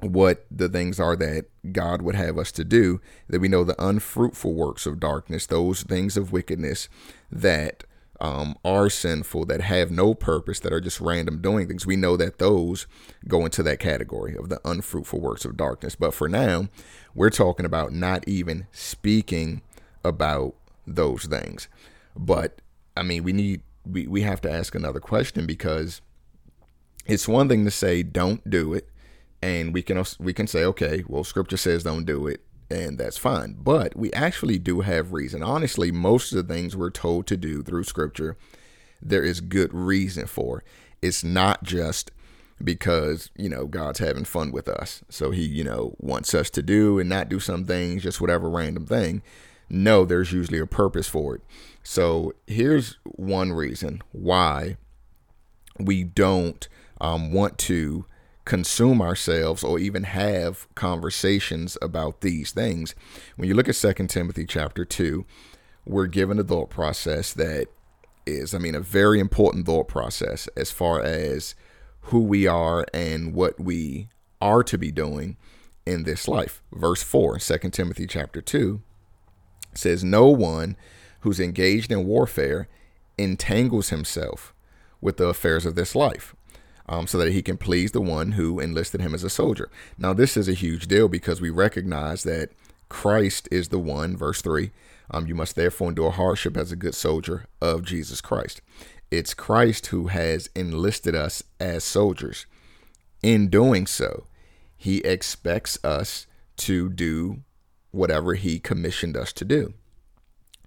what 0.00 0.44
the 0.50 0.68
things 0.68 1.00
are 1.00 1.16
that 1.16 1.46
God 1.72 2.02
would 2.02 2.14
have 2.14 2.38
us 2.38 2.52
to 2.52 2.64
do, 2.64 3.00
that 3.28 3.40
we 3.40 3.48
know 3.48 3.64
the 3.64 3.82
unfruitful 3.82 4.52
works 4.52 4.86
of 4.86 5.00
darkness, 5.00 5.46
those 5.46 5.82
things 5.82 6.16
of 6.16 6.32
wickedness 6.32 6.88
that 7.30 7.84
um, 8.20 8.56
are 8.64 8.88
sinful, 8.88 9.46
that 9.46 9.60
have 9.60 9.90
no 9.90 10.14
purpose, 10.14 10.60
that 10.60 10.72
are 10.72 10.80
just 10.80 11.00
random 11.00 11.40
doing 11.40 11.68
things, 11.68 11.86
we 11.86 11.96
know 11.96 12.16
that 12.16 12.38
those 12.38 12.86
go 13.28 13.44
into 13.44 13.62
that 13.62 13.78
category 13.78 14.36
of 14.36 14.48
the 14.48 14.60
unfruitful 14.64 15.20
works 15.20 15.44
of 15.44 15.56
darkness. 15.56 15.94
But 15.94 16.14
for 16.14 16.28
now, 16.28 16.68
we're 17.14 17.30
talking 17.30 17.66
about 17.66 17.92
not 17.92 18.26
even 18.28 18.66
speaking 18.72 19.62
about 20.04 20.54
those 20.86 21.24
things. 21.24 21.68
But 22.14 22.60
I 22.96 23.02
mean, 23.02 23.22
we 23.22 23.32
need 23.32 23.62
we, 23.84 24.06
we 24.06 24.22
have 24.22 24.40
to 24.42 24.50
ask 24.50 24.74
another 24.74 25.00
question 25.00 25.46
because 25.46 26.00
it's 27.06 27.28
one 27.28 27.48
thing 27.48 27.64
to 27.64 27.70
say 27.70 28.02
don't 28.02 28.48
do 28.48 28.74
it, 28.74 28.88
and 29.42 29.72
we 29.72 29.82
can 29.82 30.02
we 30.18 30.32
can 30.32 30.46
say 30.46 30.64
okay, 30.64 31.04
well, 31.06 31.24
Scripture 31.24 31.56
says 31.56 31.82
don't 31.82 32.04
do 32.04 32.26
it, 32.26 32.40
and 32.70 32.98
that's 32.98 33.18
fine. 33.18 33.56
But 33.58 33.96
we 33.96 34.12
actually 34.12 34.58
do 34.58 34.80
have 34.80 35.12
reason. 35.12 35.42
Honestly, 35.42 35.90
most 35.90 36.32
of 36.32 36.46
the 36.46 36.54
things 36.54 36.76
we're 36.76 36.90
told 36.90 37.26
to 37.28 37.36
do 37.36 37.62
through 37.62 37.84
scripture, 37.84 38.36
there 39.00 39.22
is 39.22 39.40
good 39.40 39.72
reason 39.72 40.26
for. 40.26 40.64
It's 41.02 41.22
not 41.22 41.62
just 41.62 42.10
because, 42.62 43.30
you 43.36 43.48
know, 43.48 43.66
God's 43.66 43.98
having 43.98 44.24
fun 44.24 44.50
with 44.50 44.68
us. 44.68 45.02
So 45.08 45.30
he, 45.30 45.44
you 45.44 45.62
know, 45.62 45.94
wants 45.98 46.34
us 46.34 46.50
to 46.50 46.62
do 46.62 46.98
and 46.98 47.08
not 47.08 47.28
do 47.28 47.38
some 47.38 47.64
things, 47.64 48.02
just 48.02 48.20
whatever 48.20 48.48
random 48.48 48.86
thing. 48.86 49.22
No, 49.68 50.04
there's 50.04 50.32
usually 50.32 50.58
a 50.58 50.66
purpose 50.66 51.08
for 51.08 51.34
it. 51.36 51.42
So 51.82 52.34
here's 52.46 52.98
one 53.04 53.52
reason 53.52 54.02
why 54.12 54.76
we 55.78 56.04
don't 56.04 56.66
um, 57.00 57.32
want 57.32 57.58
to 57.58 58.06
consume 58.44 59.02
ourselves 59.02 59.64
or 59.64 59.78
even 59.78 60.04
have 60.04 60.72
conversations 60.74 61.76
about 61.82 62.20
these 62.20 62.52
things. 62.52 62.94
When 63.36 63.48
you 63.48 63.54
look 63.54 63.68
at 63.68 63.74
2 63.74 63.92
Timothy 64.06 64.46
chapter 64.46 64.84
2, 64.84 65.26
we're 65.84 66.06
given 66.06 66.38
a 66.38 66.44
thought 66.44 66.70
process 66.70 67.32
that 67.34 67.66
is, 68.24 68.54
I 68.54 68.58
mean, 68.58 68.74
a 68.74 68.80
very 68.80 69.20
important 69.20 69.66
thought 69.66 69.88
process 69.88 70.48
as 70.56 70.70
far 70.70 71.02
as 71.02 71.54
who 72.02 72.20
we 72.20 72.46
are 72.46 72.86
and 72.94 73.34
what 73.34 73.60
we 73.60 74.08
are 74.40 74.62
to 74.62 74.78
be 74.78 74.92
doing 74.92 75.36
in 75.84 76.04
this 76.04 76.28
life. 76.28 76.62
Verse 76.72 77.02
4, 77.02 77.38
2 77.38 77.58
Timothy 77.70 78.06
chapter 78.06 78.40
2 78.40 78.80
says, 79.76 80.04
No 80.04 80.26
one 80.28 80.76
who's 81.20 81.40
engaged 81.40 81.90
in 81.90 82.06
warfare 82.06 82.68
entangles 83.18 83.88
himself 83.88 84.54
with 85.00 85.16
the 85.16 85.28
affairs 85.28 85.66
of 85.66 85.74
this 85.74 85.94
life 85.94 86.34
um, 86.88 87.06
so 87.06 87.18
that 87.18 87.32
he 87.32 87.42
can 87.42 87.56
please 87.56 87.92
the 87.92 88.00
one 88.00 88.32
who 88.32 88.60
enlisted 88.60 89.00
him 89.00 89.14
as 89.14 89.24
a 89.24 89.30
soldier. 89.30 89.70
Now, 89.98 90.12
this 90.12 90.36
is 90.36 90.48
a 90.48 90.54
huge 90.54 90.86
deal 90.86 91.08
because 91.08 91.40
we 91.40 91.50
recognize 91.50 92.22
that 92.22 92.50
Christ 92.88 93.48
is 93.50 93.68
the 93.68 93.78
one, 93.78 94.16
verse 94.16 94.40
3. 94.42 94.70
Um, 95.10 95.26
you 95.26 95.34
must 95.34 95.56
therefore 95.56 95.88
endure 95.88 96.12
hardship 96.12 96.56
as 96.56 96.72
a 96.72 96.76
good 96.76 96.94
soldier 96.94 97.46
of 97.60 97.84
Jesus 97.84 98.20
Christ. 98.20 98.60
It's 99.10 99.34
Christ 99.34 99.86
who 99.88 100.08
has 100.08 100.50
enlisted 100.54 101.14
us 101.14 101.42
as 101.60 101.84
soldiers. 101.84 102.46
In 103.22 103.48
doing 103.48 103.86
so, 103.86 104.26
he 104.76 104.98
expects 104.98 105.82
us 105.84 106.26
to 106.58 106.88
do 106.88 107.42
whatever 107.96 108.34
he 108.34 108.58
commissioned 108.58 109.16
us 109.16 109.32
to 109.32 109.44
do. 109.44 109.74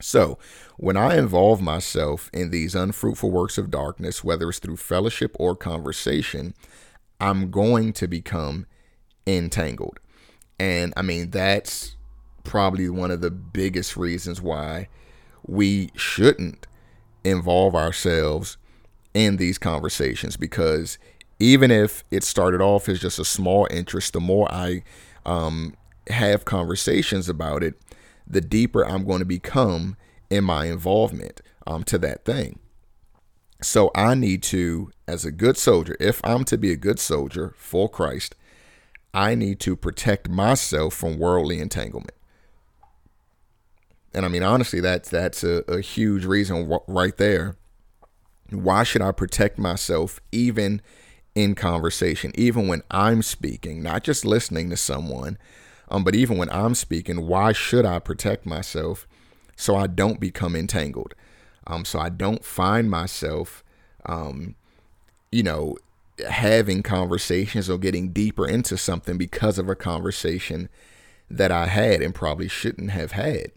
So, 0.02 0.38
when 0.78 0.96
I 0.96 1.18
involve 1.18 1.62
myself 1.62 2.30
in 2.34 2.52
these 2.52 2.74
unfruitful 2.74 3.32
works 3.32 3.58
of 3.58 3.70
darkness, 3.70 4.24
whether 4.24 4.50
it's 4.50 4.60
through 4.60 4.78
fellowship 4.78 5.36
or 5.38 5.56
conversation, 5.56 6.54
I'm 7.20 7.52
going 7.52 7.92
to 7.94 8.08
become 8.08 8.66
entangled. 9.28 10.00
And 10.58 10.94
I 10.96 11.02
mean, 11.02 11.32
that's 11.32 11.96
probably 12.44 12.90
one 12.90 13.12
of 13.12 13.22
the 13.22 13.32
biggest 13.32 13.98
reasons 13.98 14.42
why 14.42 14.88
we 15.46 15.92
shouldn't 15.96 16.66
involve 17.24 17.76
ourselves 17.76 18.58
in 19.14 19.38
these 19.38 19.58
conversations 19.58 20.38
because 20.38 20.98
even 21.40 21.72
if 21.72 22.04
it 22.12 22.24
started 22.24 22.62
off 22.62 22.88
as 22.88 23.00
just 23.00 23.20
a 23.20 23.26
small 23.26 23.68
interest, 23.72 24.14
the 24.14 24.20
more 24.20 24.52
I 24.52 24.84
um, 25.26 25.76
have 26.10 26.46
conversations 26.46 27.30
about 27.30 27.63
it, 27.63 27.75
the 28.28 28.42
deeper 28.42 28.86
I'm 28.86 29.06
going 29.06 29.20
to 29.20 29.25
become 29.25 29.96
in 30.30 30.44
my 30.44 30.66
involvement 30.66 31.42
um, 31.66 31.84
to 31.86 31.98
that 32.00 32.25
thing. 32.25 32.60
So 33.62 33.92
I 33.94 34.16
need 34.16 34.42
to, 34.44 34.92
as 35.08 35.25
a 35.25 35.32
good 35.32 35.58
soldier, 35.58 35.98
if 36.00 36.22
I'm 36.24 36.46
to 36.46 36.58
be 36.58 36.72
a 36.72 36.78
good 36.78 37.00
soldier 37.00 37.54
for 37.58 37.89
Christ, 37.89 38.36
I 39.13 39.36
need 39.36 39.60
to 39.62 39.75
protect 39.75 40.30
myself 40.30 40.94
from 40.94 41.18
worldly 41.18 41.60
entanglement. 41.60 42.13
And 44.13 44.25
I 44.25 44.30
mean, 44.30 44.44
honestly, 44.44 44.80
that's 44.80 45.10
that's 45.10 45.44
a, 45.44 45.63
a 45.68 45.82
huge 45.82 46.25
reason 46.25 46.80
right 46.88 47.16
there. 47.18 47.56
Why 48.50 48.84
should 48.84 49.01
I 49.01 49.12
protect 49.12 49.60
myself 49.60 50.20
even 50.32 50.82
in 51.36 51.56
conversation, 51.56 52.32
even 52.36 52.68
when 52.68 52.82
I'm 52.89 53.22
speaking, 53.22 53.84
not 53.84 54.04
just 54.04 54.25
listening 54.25 54.70
to 54.72 54.78
someone, 54.78 55.38
um, 55.89 56.03
but 56.03 56.15
even 56.15 56.38
when 56.38 56.50
I'm 56.50 56.75
speaking, 56.75 57.25
why 57.27 57.51
should 57.51 57.86
I 57.86 58.00
protect 58.00 58.46
myself 58.46 59.08
so 59.55 59.75
I 59.75 59.88
don't 59.88 60.19
become 60.19 60.55
entangled? 60.55 61.15
Um, 61.67 61.86
so 61.86 62.00
I 62.00 62.10
don't 62.10 62.43
find 62.43 62.89
myself, 62.89 63.63
um, 64.05 64.55
you 65.31 65.43
know, 65.43 65.77
having 66.29 66.84
conversations 66.84 67.69
or 67.69 67.77
getting 67.77 68.10
deeper 68.12 68.48
into 68.48 68.77
something 68.77 69.17
because 69.17 69.58
of 69.58 69.69
a 69.69 69.75
conversation 69.75 70.69
that 71.29 71.51
I 71.51 71.67
had 71.67 72.01
and 72.01 72.13
probably 72.13 72.48
shouldn't 72.48 72.91
have 72.91 73.12
had. 73.13 73.51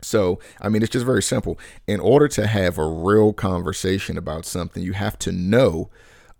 So, 0.00 0.40
I 0.60 0.68
mean, 0.68 0.82
it's 0.82 0.90
just 0.90 1.06
very 1.06 1.22
simple. 1.22 1.58
In 1.86 2.00
order 2.00 2.26
to 2.28 2.46
have 2.46 2.76
a 2.78 2.88
real 2.88 3.32
conversation 3.32 4.18
about 4.18 4.44
something, 4.44 4.82
you 4.82 4.94
have 4.94 5.18
to 5.20 5.32
know 5.32 5.90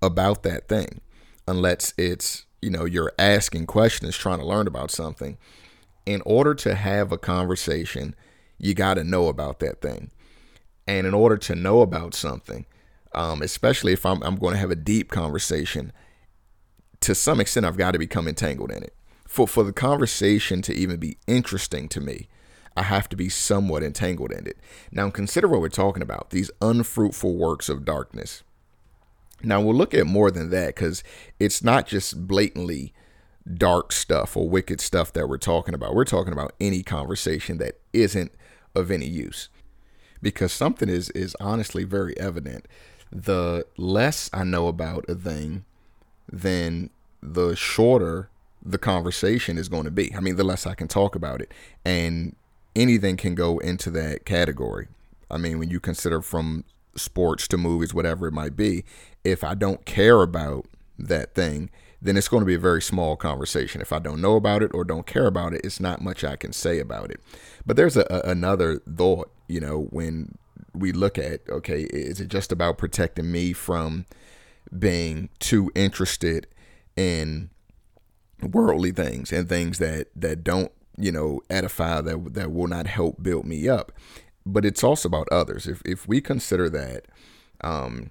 about 0.01 0.43
that 0.43 0.69
thing, 0.69 1.01
unless 1.47 1.95
it's 1.97 2.47
you 2.63 2.71
know 2.71 2.85
you're 2.85 3.13
asking 3.19 3.67
questions 3.67 4.17
trying 4.17 4.39
to 4.39 4.47
learn 4.47 4.67
about 4.67 4.91
something 4.91 5.37
in 6.07 6.23
order 6.25 6.55
to 6.55 6.75
have 6.75 7.13
a 7.13 7.19
conversation 7.19 8.15
you 8.59 8.75
got 8.75 8.95
to 8.95 9.05
know 9.05 9.27
about 9.27 9.59
that 9.59 9.81
thing. 9.81 10.11
And 10.87 11.07
in 11.07 11.15
order 11.15 11.37
to 11.37 11.55
know 11.55 11.81
about 11.81 12.15
something 12.15 12.65
um, 13.15 13.43
especially 13.43 13.93
if 13.93 14.07
I'm, 14.07 14.23
I'm 14.23 14.37
going 14.37 14.55
to 14.55 14.61
have 14.61 14.71
a 14.71 14.77
deep 14.77 15.11
conversation 15.11 15.93
to 17.01 17.15
some 17.15 17.41
extent 17.41 17.67
i've 17.67 17.77
got 17.77 17.91
to 17.91 17.99
become 17.99 18.29
entangled 18.29 18.71
in 18.71 18.83
it. 18.83 18.95
For, 19.29 19.49
for 19.49 19.65
the 19.65 19.73
conversation 19.73 20.63
to 20.63 20.73
even 20.73 20.99
be 20.99 21.19
interesting 21.27 21.89
to 21.91 22.01
me 22.01 22.29
i 22.77 22.83
have 22.83 23.09
to 23.11 23.17
be 23.17 23.29
somewhat 23.29 23.83
entangled 23.83 24.33
in 24.33 24.47
it. 24.47 24.59
Now 24.91 25.11
consider 25.11 25.49
what 25.49 25.61
we're 25.61 25.69
talking 25.69 26.03
about 26.03 26.31
these 26.31 26.51
unfruitful 26.61 27.37
works 27.37 27.69
of 27.69 27.85
darkness 27.85 28.45
now 29.45 29.61
we'll 29.61 29.75
look 29.75 29.95
at 29.95 30.07
more 30.07 30.31
than 30.31 30.51
that 30.51 30.75
because 30.75 31.03
it's 31.39 31.63
not 31.63 31.87
just 31.87 32.27
blatantly 32.27 32.93
dark 33.55 33.93
stuff 33.93 34.37
or 34.37 34.49
wicked 34.49 34.81
stuff 34.81 35.13
that 35.13 35.29
we're 35.29 35.39
talking 35.39 35.75
about. 35.75 35.95
We're 35.95 36.05
talking 36.05 36.33
about 36.33 36.55
any 36.61 36.83
conversation 36.83 37.59
that 37.59 37.81
isn't 37.93 38.33
of 38.75 38.91
any 38.91 39.07
use. 39.07 39.49
Because 40.21 40.53
something 40.53 40.89
is 40.89 41.11
is 41.11 41.37
honestly 41.41 41.85
very 41.85 42.19
evident. 42.19 42.67
The 43.11 43.67
less 43.77 44.31
I 44.33 44.45
know 44.45 44.69
about 44.69 45.05
a 45.09 45.15
thing, 45.15 45.65
then 46.31 46.91
the 47.21 47.57
shorter 47.57 48.31
the 48.65 48.79
conversation 48.79 49.59
is 49.59 49.69
going 49.69 49.85
to 49.85 49.91
be. 49.91 50.15
I 50.15 50.21
mean, 50.21 50.37
the 50.37 50.45
less 50.45 50.67
I 50.67 50.75
can 50.75 50.89
talk 50.89 51.15
about 51.15 51.41
it. 51.41 51.53
And 51.85 52.37
anything 52.77 53.17
can 53.17 53.35
go 53.35 53.59
into 53.59 53.91
that 53.91 54.25
category. 54.25 54.89
I 55.31 55.39
mean, 55.39 55.59
when 55.59 55.71
you 55.71 55.81
consider 55.81 56.23
from 56.23 56.65
sports 56.95 57.49
to 57.49 57.57
movies, 57.57 57.95
whatever 57.95 58.27
it 58.27 58.33
might 58.33 58.57
be, 58.57 58.85
if 59.25 59.45
I 59.45 59.55
don't 59.55 59.85
care 59.85 60.23
about 60.23 60.67
that 60.99 61.35
thing, 61.35 61.71
then 62.01 62.17
it's 62.17 62.29
going 62.29 62.41
to 62.41 62.47
be 62.47 62.55
a 62.55 62.59
very 62.59 62.83
small 62.83 63.17
conversation. 63.17 63.81
If 63.81 63.93
I 63.93 64.01
don't 64.01 64.21
know 64.21 64.35
about 64.35 64.63
it 64.63 64.73
or 64.75 64.85
don't 64.85 65.07
care 65.07 65.27
about 65.27 65.55
it, 65.55 65.61
it's 65.63 65.79
not 65.79 66.03
much 66.03 66.25
I 66.25 66.35
can 66.35 66.53
say 66.53 66.81
about 66.81 67.11
it. 67.13 67.21
But 67.65 67.77
there's 67.77 67.97
a, 67.97 68.05
a, 68.11 68.31
another 68.31 68.81
thought, 68.81 69.31
you 69.47 69.61
know, 69.61 69.83
when 69.91 70.37
we 70.75 70.91
look 70.91 71.17
at, 71.17 71.43
okay, 71.49 71.83
is 71.83 72.21
it 72.21 72.29
just 72.29 72.51
about 72.51 72.79
protecting 72.79 73.31
me 73.31 73.53
from 73.53 74.07
being 74.77 75.29
too 75.39 75.71
interested 75.75 76.49
in 76.97 77.51
worldly 78.43 78.91
things 78.91 79.33
and 79.33 79.49
things 79.49 79.79
that 79.79 80.09
that 80.17 80.43
don't, 80.43 80.73
you 80.97 81.13
know, 81.13 81.41
edify 81.49 82.01
that 82.01 82.35
that 82.35 82.53
will 82.53 82.67
not 82.67 82.89
help 82.89 83.23
build 83.23 83.47
me 83.47 83.69
up? 83.69 83.93
But 84.45 84.65
it's 84.65 84.83
also 84.83 85.09
about 85.09 85.29
others. 85.31 85.69
If 85.69 85.83
if 85.85 86.09
we 86.09 86.21
consider 86.21 86.69
that 86.71 87.07
um 87.63 88.11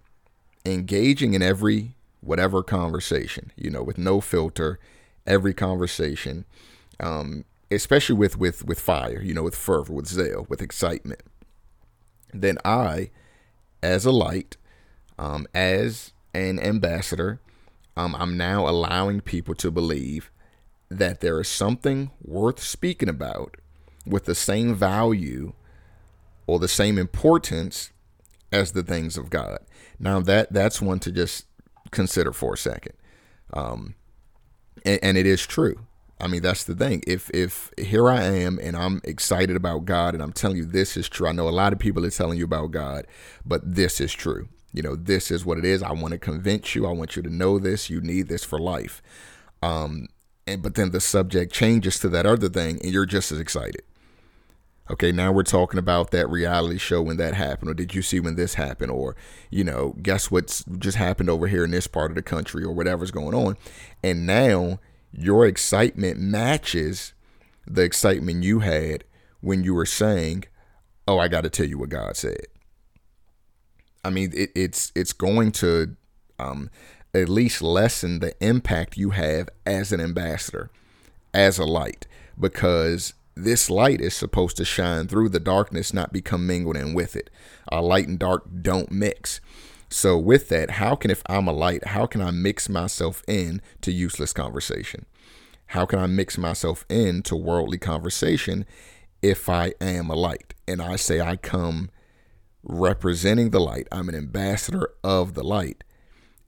engaging 0.66 1.34
in 1.34 1.42
every 1.42 1.96
whatever 2.22 2.64
conversation, 2.64 3.52
you 3.56 3.70
know, 3.70 3.84
with 3.84 3.98
no 3.98 4.22
filter, 4.22 4.80
every 5.26 5.54
conversation, 5.54 6.46
um, 7.00 7.46
especially 7.70 8.16
with 8.16 8.38
with 8.38 8.66
with 8.66 8.80
fire, 8.80 9.22
you 9.22 9.34
know, 9.34 9.44
with 9.44 9.56
fervor, 9.56 9.94
with 9.94 10.08
zeal, 10.08 10.46
with 10.50 10.62
excitement, 10.62 11.22
then 12.34 12.58
I, 12.64 13.10
as 13.82 14.06
a 14.06 14.12
light, 14.12 14.58
um, 15.18 15.48
as 15.54 16.14
an 16.34 16.60
ambassador, 16.60 17.40
um, 17.98 18.16
I'm 18.18 18.38
now 18.38 18.68
allowing 18.68 19.22
people 19.22 19.56
to 19.56 19.72
believe 19.72 20.32
that 20.90 21.22
there 21.22 21.40
is 21.40 21.48
something 21.48 22.12
worth 22.22 22.62
speaking 22.62 23.10
about 23.10 23.58
with 24.06 24.26
the 24.26 24.36
same 24.36 24.76
value 24.76 25.54
or 26.48 26.60
the 26.60 26.68
same 26.68 26.98
importance 26.98 27.92
as 28.52 28.72
the 28.72 28.84
things 28.84 29.18
of 29.18 29.30
God. 29.30 29.60
Now 30.02 30.20
that 30.22 30.52
that's 30.52 30.82
one 30.82 31.00
to 31.00 31.12
just 31.12 31.46
consider 31.92 32.34
for 32.34 32.56
a 32.56 32.58
second. 32.58 32.94
Um, 33.54 33.96
and, 34.84 35.00
and 35.04 35.18
it 35.18 35.28
is 35.28 35.46
true. 35.46 35.86
I 36.20 36.28
mean, 36.28 36.42
that's 36.42 36.64
the 36.64 36.76
thing. 36.76 37.04
If 37.08 37.30
if 37.32 37.72
here 37.78 38.10
I 38.10 38.24
am 38.24 38.60
and 38.62 38.76
I'm 38.76 39.02
excited 39.04 39.56
about 39.56 39.86
God 39.86 40.14
and 40.14 40.22
I'm 40.22 40.34
telling 40.34 40.58
you 40.58 40.66
this 40.66 40.98
is 40.98 41.08
true. 41.08 41.28
I 41.28 41.32
know 41.32 41.48
a 41.48 41.50
lot 41.50 41.72
of 41.72 41.80
people 41.80 42.06
are 42.06 42.12
telling 42.12 42.38
you 42.38 42.46
about 42.46 42.72
God, 42.72 43.06
but 43.46 43.62
this 43.64 44.02
is 44.02 44.12
true. 44.12 44.50
You 44.74 44.82
know, 44.82 44.96
this 44.96 45.32
is 45.32 45.46
what 45.46 45.58
it 45.58 45.66
is. 45.66 45.84
I 45.84 45.92
want 45.92 46.14
to 46.14 46.18
convince 46.18 46.76
you. 46.76 46.88
I 46.88 46.92
want 46.92 47.16
you 47.16 47.22
to 47.24 47.30
know 47.30 47.60
this. 47.60 47.90
You 47.90 48.02
need 48.02 48.28
this 48.28 48.44
for 48.44 48.58
life. 48.58 49.02
Um, 49.62 50.08
and 50.48 50.64
but 50.64 50.76
then 50.76 50.92
the 50.92 51.02
subject 51.02 51.54
changes 51.54 52.00
to 52.00 52.10
that 52.10 52.26
other 52.26 52.50
thing, 52.50 52.80
and 52.82 52.92
you're 52.92 53.06
just 53.06 53.32
as 53.32 53.40
excited. 53.40 53.84
Okay, 54.92 55.14
now 55.14 55.32
we're 55.32 55.44
talking 55.44 55.80
about 55.80 56.12
that 56.12 56.30
reality 56.30 56.78
show 56.78 57.02
when 57.02 57.16
that 57.16 57.34
happened, 57.34 57.72
or 57.72 57.74
did 57.74 57.96
you 57.96 58.02
see 58.02 58.20
when 58.20 58.36
this 58.36 58.56
happened, 58.56 58.92
or 58.92 59.16
you 59.50 59.64
know, 59.64 59.96
guess 60.02 60.30
what's 60.30 60.66
just 60.80 60.98
happened 60.98 61.30
over 61.30 61.48
here 61.48 61.64
in 61.64 61.72
this 61.72 61.88
part 61.88 62.12
of 62.12 62.16
the 62.16 62.22
country, 62.22 62.62
or 62.66 62.74
whatever's 62.74 63.10
going 63.10 63.34
on, 63.34 63.56
and 64.04 64.28
now 64.28 64.80
your 65.14 65.46
excitement 65.46 66.20
matches 66.20 67.14
the 67.66 67.84
excitement 67.84 68.44
you 68.44 68.60
had 68.60 69.06
when 69.40 69.64
you 69.64 69.74
were 69.74 69.86
saying, 69.86 70.44
"Oh, 71.08 71.20
I 71.20 71.30
got 71.30 71.46
to 71.46 71.50
tell 71.50 71.68
you 71.68 71.78
what 71.78 71.90
God 71.90 72.18
said." 72.18 72.48
I 74.04 74.10
mean, 74.10 74.34
it, 74.36 74.52
it's 74.54 74.92
it's 74.94 75.14
going 75.14 75.54
to 75.54 75.96
um, 76.38 76.70
at 77.14 77.30
least 77.30 77.62
lessen 77.62 78.20
the 78.20 78.36
impact 78.44 78.98
you 78.98 79.12
have 79.12 79.48
as 79.66 79.94
an 79.94 80.02
ambassador, 80.02 80.70
as 81.34 81.58
a 81.58 81.66
light, 81.66 82.08
because 82.38 83.14
this 83.36 83.70
light 83.70 84.02
is 84.02 84.14
supposed 84.14 84.58
to 84.58 84.66
shine 84.66 85.08
through 85.08 85.30
the 85.30 85.40
darkness, 85.40 85.94
not 85.94 86.14
become 86.14 86.46
mingled 86.46 86.78
in 86.78 86.94
with 86.94 87.16
it. 87.16 87.30
Uh, 87.72 87.82
light 87.82 88.08
and 88.08 88.20
dark 88.20 88.46
don't 88.62 88.92
mix. 88.92 89.40
So, 89.90 90.18
with 90.18 90.50
that, 90.50 90.72
how 90.72 90.96
can, 90.96 91.12
if 91.12 91.22
I'm 91.28 91.48
a 91.48 91.54
light, 91.54 91.88
how 91.88 92.06
can 92.06 92.22
I 92.22 92.32
mix 92.32 92.70
myself 92.70 93.24
in 93.28 93.62
to 93.82 93.92
useless 93.92 94.32
conversation? 94.32 95.06
How 95.68 95.86
can 95.86 96.00
I 96.00 96.08
mix 96.08 96.38
myself 96.38 96.86
in 96.90 97.22
to 97.24 97.36
worldly 97.36 97.78
conversation 97.78 98.66
if 99.22 99.50
I 99.50 99.74
am 99.82 100.10
a 100.10 100.16
light? 100.16 100.54
And 100.68 100.82
I 100.82 100.96
say 100.96 101.20
I 101.20 101.36
come 101.36 101.90
representing 102.64 103.50
the 103.50 103.60
light, 103.60 103.88
I'm 103.92 104.10
an 104.10 104.16
ambassador 104.16 104.90
of 105.04 105.34
the 105.34 105.44
light. 105.44 105.84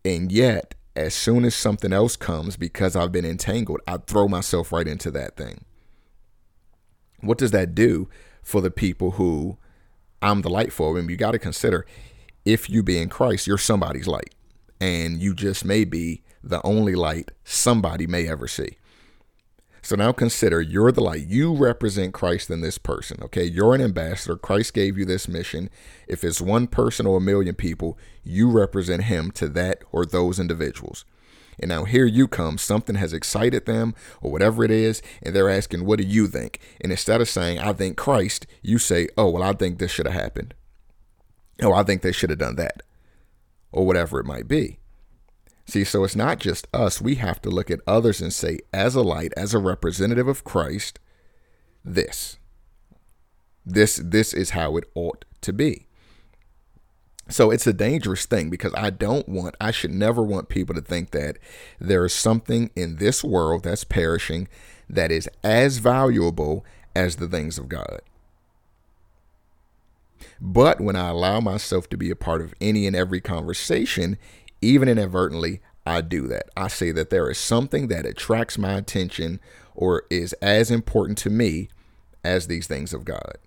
And 0.05 0.31
yet, 0.31 0.75
as 0.95 1.13
soon 1.13 1.43
as 1.43 1.55
something 1.55 1.91
else 1.91 2.15
comes, 2.15 2.55
because 2.55 2.95
I've 2.95 3.11
been 3.11 3.25
entangled, 3.25 3.81
I 3.87 3.97
throw 3.97 4.27
myself 4.27 4.71
right 4.71 4.87
into 4.87 5.09
that 5.11 5.37
thing. 5.37 5.65
What 7.23 7.37
does 7.37 7.51
that 7.51 7.73
do 7.73 8.09
for 8.41 8.61
the 8.61 8.71
people 8.71 9.11
who 9.11 9.57
I'm 10.21 10.41
the 10.41 10.49
light 10.49 10.73
for? 10.73 10.93
Mean, 10.93 11.09
you 11.09 11.17
got 11.17 11.31
to 11.31 11.39
consider 11.39 11.85
if 12.45 12.69
you 12.69 12.83
be 12.83 12.97
in 12.97 13.09
Christ, 13.09 13.47
you're 13.47 13.57
somebody's 13.57 14.07
light, 14.07 14.35
and 14.79 15.21
you 15.21 15.33
just 15.33 15.63
may 15.63 15.85
be 15.85 16.21
the 16.43 16.61
only 16.65 16.95
light 16.95 17.31
somebody 17.43 18.05
may 18.05 18.27
ever 18.27 18.47
see. 18.47 18.77
So 19.81 19.97
now 19.97 20.13
consider 20.13 20.61
you're 20.61 20.93
the 20.93 21.01
light. 21.01 21.27
You 21.27 21.53
represent 21.53 22.13
Christ 22.13 22.49
in 22.49 22.61
this 22.61 22.77
person. 22.77 23.19
Okay. 23.21 23.43
You're 23.43 23.75
an 23.75 23.81
ambassador. 23.81 24.37
Christ 24.37 24.73
gave 24.73 24.97
you 24.97 25.03
this 25.03 25.27
mission. 25.27 25.69
If 26.07 26.23
it's 26.23 26.39
one 26.39 26.67
person 26.67 27.05
or 27.05 27.17
a 27.17 27.21
million 27.21 27.53
people, 27.53 27.97
you 28.23 28.49
represent 28.49 29.03
him 29.03 29.29
to 29.31 29.49
that 29.49 29.83
or 29.91 30.05
those 30.05 30.39
individuals. 30.39 31.03
And 31.59 31.69
now 31.69 31.85
here 31.85 32.05
you 32.05 32.27
come, 32.27 32.57
something 32.57 32.95
has 32.95 33.13
excited 33.13 33.65
them 33.65 33.95
or 34.21 34.31
whatever 34.31 34.63
it 34.63 34.71
is, 34.71 35.01
and 35.21 35.35
they're 35.35 35.49
asking, 35.49 35.85
What 35.85 35.99
do 35.99 36.05
you 36.05 36.27
think? 36.27 36.59
And 36.81 36.91
instead 36.91 37.21
of 37.21 37.29
saying, 37.29 37.59
I 37.59 37.73
think 37.73 37.97
Christ, 37.97 38.47
you 38.61 38.77
say, 38.77 39.07
Oh, 39.17 39.29
well, 39.29 39.43
I 39.43 39.53
think 39.53 39.77
this 39.77 39.91
should 39.91 40.07
have 40.07 40.19
happened. 40.21 40.53
Oh, 41.61 41.73
I 41.73 41.83
think 41.83 42.01
they 42.01 42.11
should 42.11 42.29
have 42.29 42.39
done 42.39 42.55
that. 42.55 42.83
Or 43.71 43.85
whatever 43.85 44.19
it 44.19 44.25
might 44.25 44.47
be. 44.47 44.79
See, 45.65 45.83
so 45.83 46.03
it's 46.03 46.15
not 46.15 46.39
just 46.39 46.67
us. 46.73 47.01
We 47.01 47.15
have 47.15 47.41
to 47.43 47.49
look 47.49 47.71
at 47.71 47.79
others 47.87 48.21
and 48.21 48.33
say, 48.33 48.59
as 48.73 48.95
a 48.95 49.01
light, 49.01 49.31
as 49.37 49.53
a 49.53 49.59
representative 49.59 50.27
of 50.27 50.43
Christ, 50.43 50.99
this. 51.85 52.37
This 53.65 53.95
this 53.95 54.33
is 54.33 54.51
how 54.51 54.75
it 54.75 54.83
ought 54.93 55.23
to 55.41 55.53
be. 55.53 55.87
So 57.29 57.51
it's 57.51 57.67
a 57.67 57.73
dangerous 57.73 58.25
thing 58.25 58.49
because 58.49 58.73
I 58.75 58.89
don't 58.89 59.27
want, 59.29 59.55
I 59.59 59.71
should 59.71 59.91
never 59.91 60.21
want 60.21 60.49
people 60.49 60.75
to 60.75 60.81
think 60.81 61.11
that 61.11 61.37
there 61.79 62.05
is 62.05 62.13
something 62.13 62.69
in 62.75 62.97
this 62.97 63.23
world 63.23 63.63
that's 63.63 63.83
perishing 63.83 64.47
that 64.89 65.11
is 65.11 65.29
as 65.43 65.77
valuable 65.77 66.65
as 66.95 67.15
the 67.15 67.27
things 67.27 67.57
of 67.57 67.69
God. 67.69 68.01
But 70.39 70.81
when 70.81 70.95
I 70.95 71.09
allow 71.09 71.39
myself 71.39 71.89
to 71.89 71.97
be 71.97 72.09
a 72.09 72.15
part 72.15 72.41
of 72.41 72.53
any 72.59 72.85
and 72.85 72.95
every 72.95 73.21
conversation, 73.21 74.17
even 74.61 74.89
inadvertently, 74.89 75.61
I 75.85 76.01
do 76.01 76.27
that. 76.27 76.49
I 76.55 76.67
say 76.67 76.91
that 76.91 77.09
there 77.09 77.29
is 77.29 77.37
something 77.37 77.87
that 77.87 78.05
attracts 78.05 78.57
my 78.57 78.73
attention 78.73 79.39
or 79.75 80.03
is 80.09 80.33
as 80.33 80.69
important 80.71 81.17
to 81.19 81.29
me 81.29 81.69
as 82.23 82.47
these 82.47 82.67
things 82.67 82.93
of 82.93 83.05
God. 83.05 83.37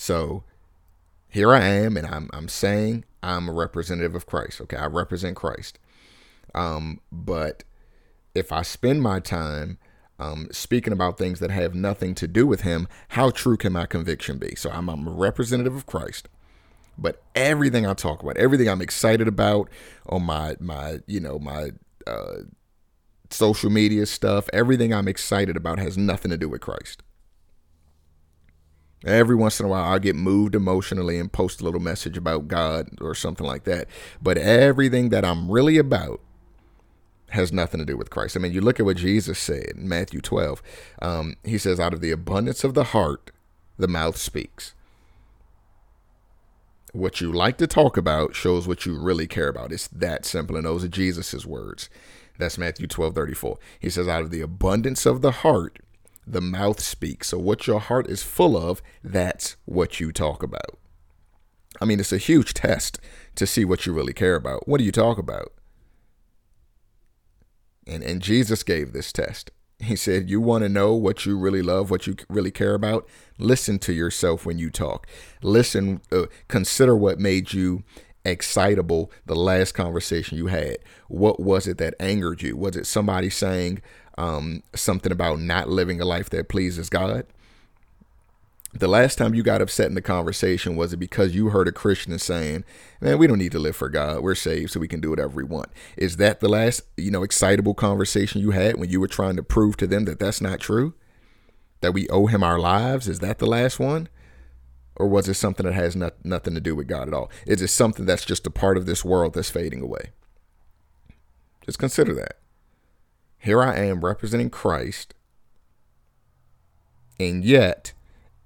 So 0.00 0.44
here 1.28 1.52
I 1.52 1.62
am, 1.62 1.94
and 1.98 2.06
I'm 2.06 2.30
I'm 2.32 2.48
saying 2.48 3.04
I'm 3.22 3.50
a 3.50 3.52
representative 3.52 4.14
of 4.14 4.24
Christ. 4.24 4.58
Okay, 4.62 4.78
I 4.78 4.86
represent 4.86 5.36
Christ. 5.36 5.78
Um, 6.54 7.00
but 7.12 7.64
if 8.34 8.50
I 8.50 8.62
spend 8.62 9.02
my 9.02 9.20
time 9.20 9.76
um, 10.18 10.48
speaking 10.52 10.94
about 10.94 11.18
things 11.18 11.38
that 11.40 11.50
have 11.50 11.74
nothing 11.74 12.14
to 12.14 12.26
do 12.26 12.46
with 12.46 12.62
Him, 12.62 12.88
how 13.08 13.28
true 13.28 13.58
can 13.58 13.74
my 13.74 13.84
conviction 13.84 14.38
be? 14.38 14.54
So 14.56 14.70
I'm, 14.70 14.88
I'm 14.88 15.06
a 15.06 15.10
representative 15.10 15.76
of 15.76 15.84
Christ. 15.84 16.30
But 16.96 17.22
everything 17.34 17.86
I 17.86 17.92
talk 17.92 18.22
about, 18.22 18.38
everything 18.38 18.70
I'm 18.70 18.80
excited 18.80 19.28
about 19.28 19.68
on 20.06 20.22
my 20.22 20.56
my 20.60 21.00
you 21.06 21.20
know 21.20 21.38
my 21.38 21.72
uh, 22.06 22.44
social 23.28 23.68
media 23.68 24.06
stuff, 24.06 24.48
everything 24.54 24.94
I'm 24.94 25.08
excited 25.08 25.58
about 25.58 25.78
has 25.78 25.98
nothing 25.98 26.30
to 26.30 26.38
do 26.38 26.48
with 26.48 26.62
Christ. 26.62 27.02
Every 29.04 29.34
once 29.34 29.58
in 29.58 29.66
a 29.66 29.68
while, 29.68 29.84
I'll 29.84 29.98
get 29.98 30.14
moved 30.14 30.54
emotionally 30.54 31.18
and 31.18 31.32
post 31.32 31.60
a 31.60 31.64
little 31.64 31.80
message 31.80 32.18
about 32.18 32.48
God 32.48 32.88
or 33.00 33.14
something 33.14 33.46
like 33.46 33.64
that. 33.64 33.88
But 34.20 34.36
everything 34.36 35.08
that 35.08 35.24
I'm 35.24 35.50
really 35.50 35.78
about 35.78 36.20
has 37.30 37.52
nothing 37.52 37.78
to 37.78 37.86
do 37.86 37.96
with 37.96 38.10
Christ. 38.10 38.36
I 38.36 38.40
mean, 38.40 38.52
you 38.52 38.60
look 38.60 38.78
at 38.78 38.86
what 38.86 38.96
Jesus 38.98 39.38
said 39.38 39.72
in 39.76 39.88
Matthew 39.88 40.20
12. 40.20 40.62
Um, 41.00 41.36
he 41.44 41.58
says, 41.58 41.80
Out 41.80 41.94
of 41.94 42.00
the 42.00 42.10
abundance 42.10 42.62
of 42.62 42.74
the 42.74 42.84
heart, 42.84 43.30
the 43.78 43.88
mouth 43.88 44.16
speaks. 44.16 44.74
What 46.92 47.20
you 47.20 47.32
like 47.32 47.56
to 47.58 47.66
talk 47.66 47.96
about 47.96 48.34
shows 48.34 48.66
what 48.66 48.84
you 48.84 48.98
really 48.98 49.28
care 49.28 49.48
about. 49.48 49.72
It's 49.72 49.88
that 49.88 50.26
simple. 50.26 50.56
And 50.56 50.66
those 50.66 50.84
are 50.84 50.88
Jesus' 50.88 51.46
words. 51.46 51.88
That's 52.38 52.58
Matthew 52.58 52.86
12 52.86 53.14
34. 53.14 53.58
He 53.78 53.90
says, 53.90 54.08
Out 54.08 54.22
of 54.22 54.30
the 54.30 54.40
abundance 54.40 55.06
of 55.06 55.22
the 55.22 55.30
heart, 55.30 55.78
the 56.30 56.40
mouth 56.40 56.80
speaks. 56.80 57.28
So, 57.28 57.38
what 57.38 57.66
your 57.66 57.80
heart 57.80 58.08
is 58.08 58.22
full 58.22 58.56
of, 58.56 58.82
that's 59.02 59.56
what 59.64 60.00
you 60.00 60.12
talk 60.12 60.42
about. 60.42 60.78
I 61.80 61.84
mean, 61.84 62.00
it's 62.00 62.12
a 62.12 62.18
huge 62.18 62.54
test 62.54 62.98
to 63.36 63.46
see 63.46 63.64
what 63.64 63.86
you 63.86 63.92
really 63.92 64.12
care 64.12 64.36
about. 64.36 64.68
What 64.68 64.78
do 64.78 64.84
you 64.84 64.92
talk 64.92 65.18
about? 65.18 65.52
And, 67.86 68.02
and 68.02 68.22
Jesus 68.22 68.62
gave 68.62 68.92
this 68.92 69.12
test. 69.12 69.50
He 69.78 69.96
said, 69.96 70.28
You 70.28 70.40
want 70.40 70.62
to 70.62 70.68
know 70.68 70.94
what 70.94 71.24
you 71.24 71.38
really 71.38 71.62
love, 71.62 71.90
what 71.90 72.06
you 72.06 72.16
really 72.28 72.50
care 72.50 72.74
about? 72.74 73.08
Listen 73.38 73.78
to 73.80 73.92
yourself 73.92 74.44
when 74.44 74.58
you 74.58 74.70
talk. 74.70 75.06
Listen, 75.42 76.00
uh, 76.12 76.26
consider 76.48 76.96
what 76.96 77.18
made 77.18 77.52
you 77.52 77.82
excitable 78.24 79.10
the 79.24 79.34
last 79.34 79.72
conversation 79.72 80.36
you 80.36 80.48
had. 80.48 80.76
What 81.08 81.40
was 81.40 81.66
it 81.66 81.78
that 81.78 81.94
angered 81.98 82.42
you? 82.42 82.56
Was 82.56 82.76
it 82.76 82.86
somebody 82.86 83.30
saying, 83.30 83.80
um, 84.20 84.62
something 84.74 85.10
about 85.10 85.40
not 85.40 85.70
living 85.70 86.00
a 86.00 86.04
life 86.04 86.28
that 86.30 86.48
pleases 86.48 86.90
God. 86.90 87.24
The 88.72 88.86
last 88.86 89.16
time 89.16 89.34
you 89.34 89.42
got 89.42 89.62
upset 89.62 89.86
in 89.86 89.94
the 89.94 90.02
conversation 90.02 90.76
was 90.76 90.92
it 90.92 90.98
because 90.98 91.34
you 91.34 91.48
heard 91.48 91.66
a 91.66 91.72
Christian 91.72 92.16
saying, 92.18 92.64
"Man, 93.00 93.18
we 93.18 93.26
don't 93.26 93.38
need 93.38 93.52
to 93.52 93.58
live 93.58 93.74
for 93.74 93.88
God. 93.88 94.22
We're 94.22 94.34
saved, 94.34 94.70
so 94.70 94.78
we 94.78 94.86
can 94.86 95.00
do 95.00 95.10
whatever 95.10 95.34
we 95.34 95.42
want." 95.42 95.70
Is 95.96 96.18
that 96.18 96.40
the 96.40 96.48
last, 96.48 96.82
you 96.96 97.10
know, 97.10 97.22
excitable 97.22 97.74
conversation 97.74 98.42
you 98.42 98.50
had 98.50 98.76
when 98.76 98.90
you 98.90 99.00
were 99.00 99.08
trying 99.08 99.36
to 99.36 99.42
prove 99.42 99.76
to 99.78 99.86
them 99.86 100.04
that 100.04 100.20
that's 100.20 100.40
not 100.40 100.60
true? 100.60 100.94
That 101.80 101.94
we 101.94 102.06
owe 102.10 102.26
Him 102.26 102.44
our 102.44 102.60
lives? 102.60 103.08
Is 103.08 103.20
that 103.20 103.38
the 103.38 103.46
last 103.46 103.80
one? 103.80 104.08
Or 104.96 105.08
was 105.08 105.28
it 105.28 105.34
something 105.34 105.64
that 105.64 105.72
has 105.72 105.96
not, 105.96 106.22
nothing 106.24 106.54
to 106.54 106.60
do 106.60 106.76
with 106.76 106.86
God 106.86 107.08
at 107.08 107.14
all? 107.14 107.30
Is 107.46 107.62
it 107.62 107.68
something 107.68 108.04
that's 108.04 108.26
just 108.26 108.46
a 108.46 108.50
part 108.50 108.76
of 108.76 108.84
this 108.84 109.02
world 109.02 109.32
that's 109.32 109.48
fading 109.48 109.80
away? 109.80 110.10
Just 111.64 111.78
consider 111.78 112.12
that 112.14 112.36
here 113.40 113.62
I 113.62 113.76
am 113.76 114.04
representing 114.04 114.50
Christ, 114.50 115.14
and 117.18 117.44
yet 117.44 117.92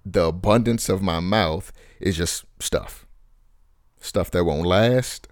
the 0.07 0.27
abundance 0.27 0.89
of 0.89 1.03
my 1.03 1.21
mouth 1.21 1.73
is 2.01 2.17
just 2.17 2.45
stuff. 2.61 3.07
Stuff 4.01 4.31
that 4.31 4.45
won't 4.45 4.67
last, 4.67 5.29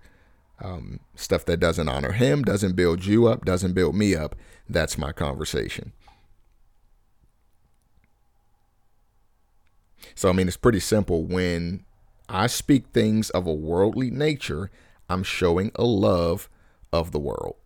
um, 0.61 1.01
stuff 1.15 1.45
that 1.45 1.61
doesn't 1.61 1.89
honor 1.89 2.13
him, 2.13 2.43
doesn't 2.43 2.75
build 2.75 3.05
you 3.05 3.27
up, 3.27 3.45
doesn't 3.45 3.75
build 3.75 3.95
me 3.95 4.17
up. 4.17 4.35
That's 4.69 4.99
my 4.99 5.13
conversation. 5.13 5.93
So, 10.15 10.29
I 10.29 10.33
mean, 10.33 10.49
it's 10.49 10.57
pretty 10.57 10.81
simple. 10.81 11.25
When 11.25 11.85
I 12.29 12.47
speak 12.47 12.89
things 12.89 13.31
of 13.31 13.47
a 13.47 13.53
worldly 13.53 14.11
nature, 14.11 14.71
I'm 15.09 15.23
showing 15.23 15.71
a 15.75 15.85
love 15.85 16.49
of 16.93 17.13
the 17.13 17.21
world. 17.21 17.57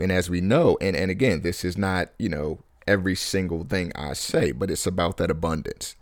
And 0.00 0.10
as 0.10 0.30
we 0.30 0.40
know, 0.40 0.78
and, 0.80 0.96
and 0.96 1.10
again, 1.10 1.42
this 1.42 1.64
is 1.64 1.76
not, 1.76 2.10
you 2.18 2.28
know, 2.28 2.60
every 2.86 3.14
single 3.14 3.64
thing 3.64 3.92
I 3.94 4.14
say, 4.14 4.52
but 4.52 4.70
it's 4.70 4.86
about 4.86 5.16
that 5.18 5.30
abundance. 5.30 5.96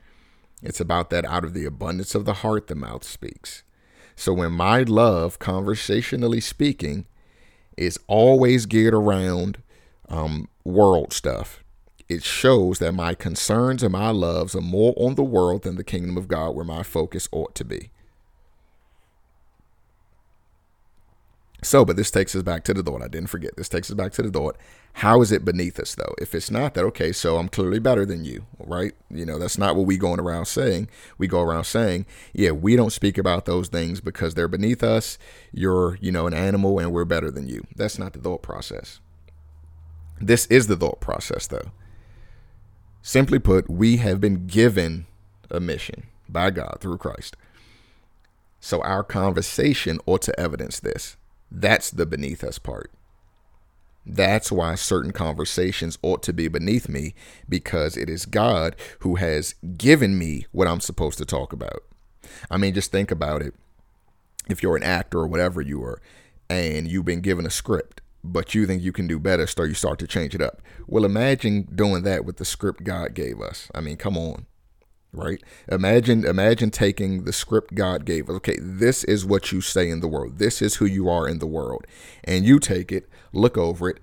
It's 0.63 0.81
about 0.81 1.11
that 1.11 1.25
out 1.25 1.45
of 1.45 1.55
the 1.55 1.65
abundance 1.65 2.15
of 2.15 2.25
the 2.25 2.35
heart, 2.35 2.67
the 2.67 2.75
mouth 2.75 3.05
speaks. 3.05 3.63
So 4.17 4.33
when 4.33 4.53
my 4.53 4.83
love, 4.83 5.39
conversationally 5.39 6.41
speaking, 6.41 7.07
is 7.77 8.01
always 8.09 8.67
geared 8.67 8.95
around 8.95 9.63
um, 10.09 10.49
world 10.65 11.13
stuff, 11.13 11.63
it 12.09 12.25
shows 12.25 12.79
that 12.79 12.93
my 12.93 13.15
concerns 13.15 13.83
and 13.83 13.93
my 13.93 14.11
loves 14.11 14.57
are 14.57 14.61
more 14.61 14.95
on 14.97 15.15
the 15.15 15.23
world 15.23 15.63
than 15.63 15.77
the 15.77 15.85
kingdom 15.85 16.17
of 16.17 16.27
God, 16.27 16.57
where 16.57 16.65
my 16.65 16.83
focus 16.83 17.29
ought 17.31 17.55
to 17.55 17.65
be. 17.65 17.91
So, 21.63 21.85
but 21.85 21.97
this 21.97 22.11
takes 22.11 22.37
us 22.37 22.43
back 22.43 22.63
to 22.65 22.75
the 22.75 22.83
thought. 22.83 23.03
I 23.03 23.09
didn't 23.09 23.31
forget. 23.31 23.57
This 23.57 23.69
takes 23.69 23.91
us 23.91 23.95
back 23.95 24.13
to 24.13 24.23
the 24.23 24.31
thought. 24.31 24.57
How 24.95 25.21
is 25.23 25.33
it 25.33 25.45
beneath 25.45 25.79
us, 25.81 25.95
though? 25.95 26.15
If 26.19 26.35
it's 26.35 26.51
not 26.51 26.75
that, 26.75 26.85
okay, 26.87 27.13
so 27.13 27.37
I'm 27.37 27.49
clearly 27.49 27.81
better 27.81 28.07
than 28.07 28.25
you, 28.25 28.47
right? 28.59 28.93
You 29.11 29.27
know, 29.27 29.39
that's 29.39 29.59
not 29.59 29.75
what 29.75 29.87
we 29.87 29.97
going 29.97 30.21
around 30.21 30.47
saying. 30.47 30.89
We 31.19 31.27
go 31.27 31.41
around 31.43 31.65
saying, 31.65 32.07
yeah, 32.33 32.53
we 32.53 32.77
don't 32.77 32.93
speak 32.93 33.19
about 33.19 33.45
those 33.45 33.69
things 33.69 34.01
because 34.01 34.35
they're 34.35 34.49
beneath 34.49 34.83
us. 34.85 35.19
You're, 35.53 35.99
you 36.01 36.13
know, 36.13 36.27
an 36.27 36.35
animal 36.35 36.79
and 36.79 36.93
we're 36.93 37.05
better 37.05 37.31
than 37.31 37.49
you. 37.49 37.67
That's 37.75 37.99
not 37.99 38.13
the 38.13 38.21
thought 38.21 38.43
process. 38.43 39.01
This 40.21 40.47
is 40.47 40.69
the 40.69 40.77
thought 40.77 41.01
process, 41.01 41.47
though. 41.47 41.71
Simply 43.03 43.39
put, 43.39 43.71
we 43.71 43.97
have 43.99 44.21
been 44.21 44.47
given 44.47 45.07
a 45.51 45.61
mission 45.61 46.05
by 46.29 46.51
God 46.51 46.79
through 46.81 46.99
Christ. 46.99 47.37
So 48.61 48.83
our 48.83 49.03
conversation 49.03 49.99
ought 50.07 50.23
to 50.23 50.39
evidence 50.39 50.81
this. 50.81 51.17
That's 51.51 51.91
the 51.91 52.07
beneath 52.07 52.45
us 52.45 52.59
part. 52.59 52.91
That's 54.05 54.51
why 54.51 54.75
certain 54.75 55.13
conversations 55.13 55.99
ought 56.03 56.23
to 56.23 56.33
be 56.33 56.49
beneath 56.49 56.89
me 56.89 57.15
because 57.49 57.97
it 57.97 58.09
is 58.09 58.25
God 58.25 58.75
who 59.01 59.17
has 59.17 59.55
given 59.77 60.19
me 60.19 60.47
what 60.53 60.67
I'm 60.67 60.81
supposed 60.81 61.19
to 61.19 61.27
talk 61.27 61.53
about. 61.53 61.85
I 62.51 62.57
mean, 62.57 62.75
just 62.75 62.91
think 62.91 63.11
about 63.11 63.43
it. 63.43 63.55
If 64.49 64.63
you're 64.63 64.77
an 64.77 64.83
actor 64.83 65.19
or 65.19 65.27
whatever 65.27 65.61
you 65.61 65.83
are, 65.83 66.01
and 66.49 66.89
you've 66.89 67.05
been 67.05 67.21
given 67.21 67.45
a 67.45 67.51
script 67.51 68.01
but 68.25 68.55
you 68.55 68.67
think 68.67 68.83
you 68.83 68.93
can 68.93 69.07
do 69.07 69.19
better, 69.19 69.47
so 69.47 69.63
you 69.63 69.75
start 69.75 69.99
to 70.01 70.07
change 70.07 70.35
it 70.35 70.43
up. 70.43 70.61
Well, 70.87 71.05
imagine 71.05 71.69
doing 71.75 72.03
that 72.03 72.25
with 72.25 72.37
the 72.37 72.45
script 72.45 72.85
God 72.85 73.15
gave 73.15 73.41
us. 73.41 73.71
I 73.75 73.81
mean, 73.81 73.97
come 73.97 74.17
on 74.17 74.47
right? 75.19 75.43
Imagine 75.71 76.25
imagine 76.25 76.71
taking 76.71 77.25
the 77.25 77.33
script 77.33 77.75
god 77.75 78.05
gave 78.05 78.31
us. 78.31 78.37
Okay 78.37 78.57
this 78.61 79.05
is 79.05 79.27
what 79.27 79.53
you 79.53 79.61
say 79.61 79.91
in 79.91 80.01
the 80.01 80.09
world. 80.09 80.39
This 80.39 80.63
is 80.63 80.77
who 80.77 80.87
you 80.87 81.09
are 81.09 81.29
in 81.29 81.39
the 81.39 81.47
world. 81.47 81.87
And 82.25 82.45
you 82.45 82.59
take 82.59 82.93
it 82.93 83.09
look 83.33 83.59
over 83.59 83.91
it. 83.91 83.99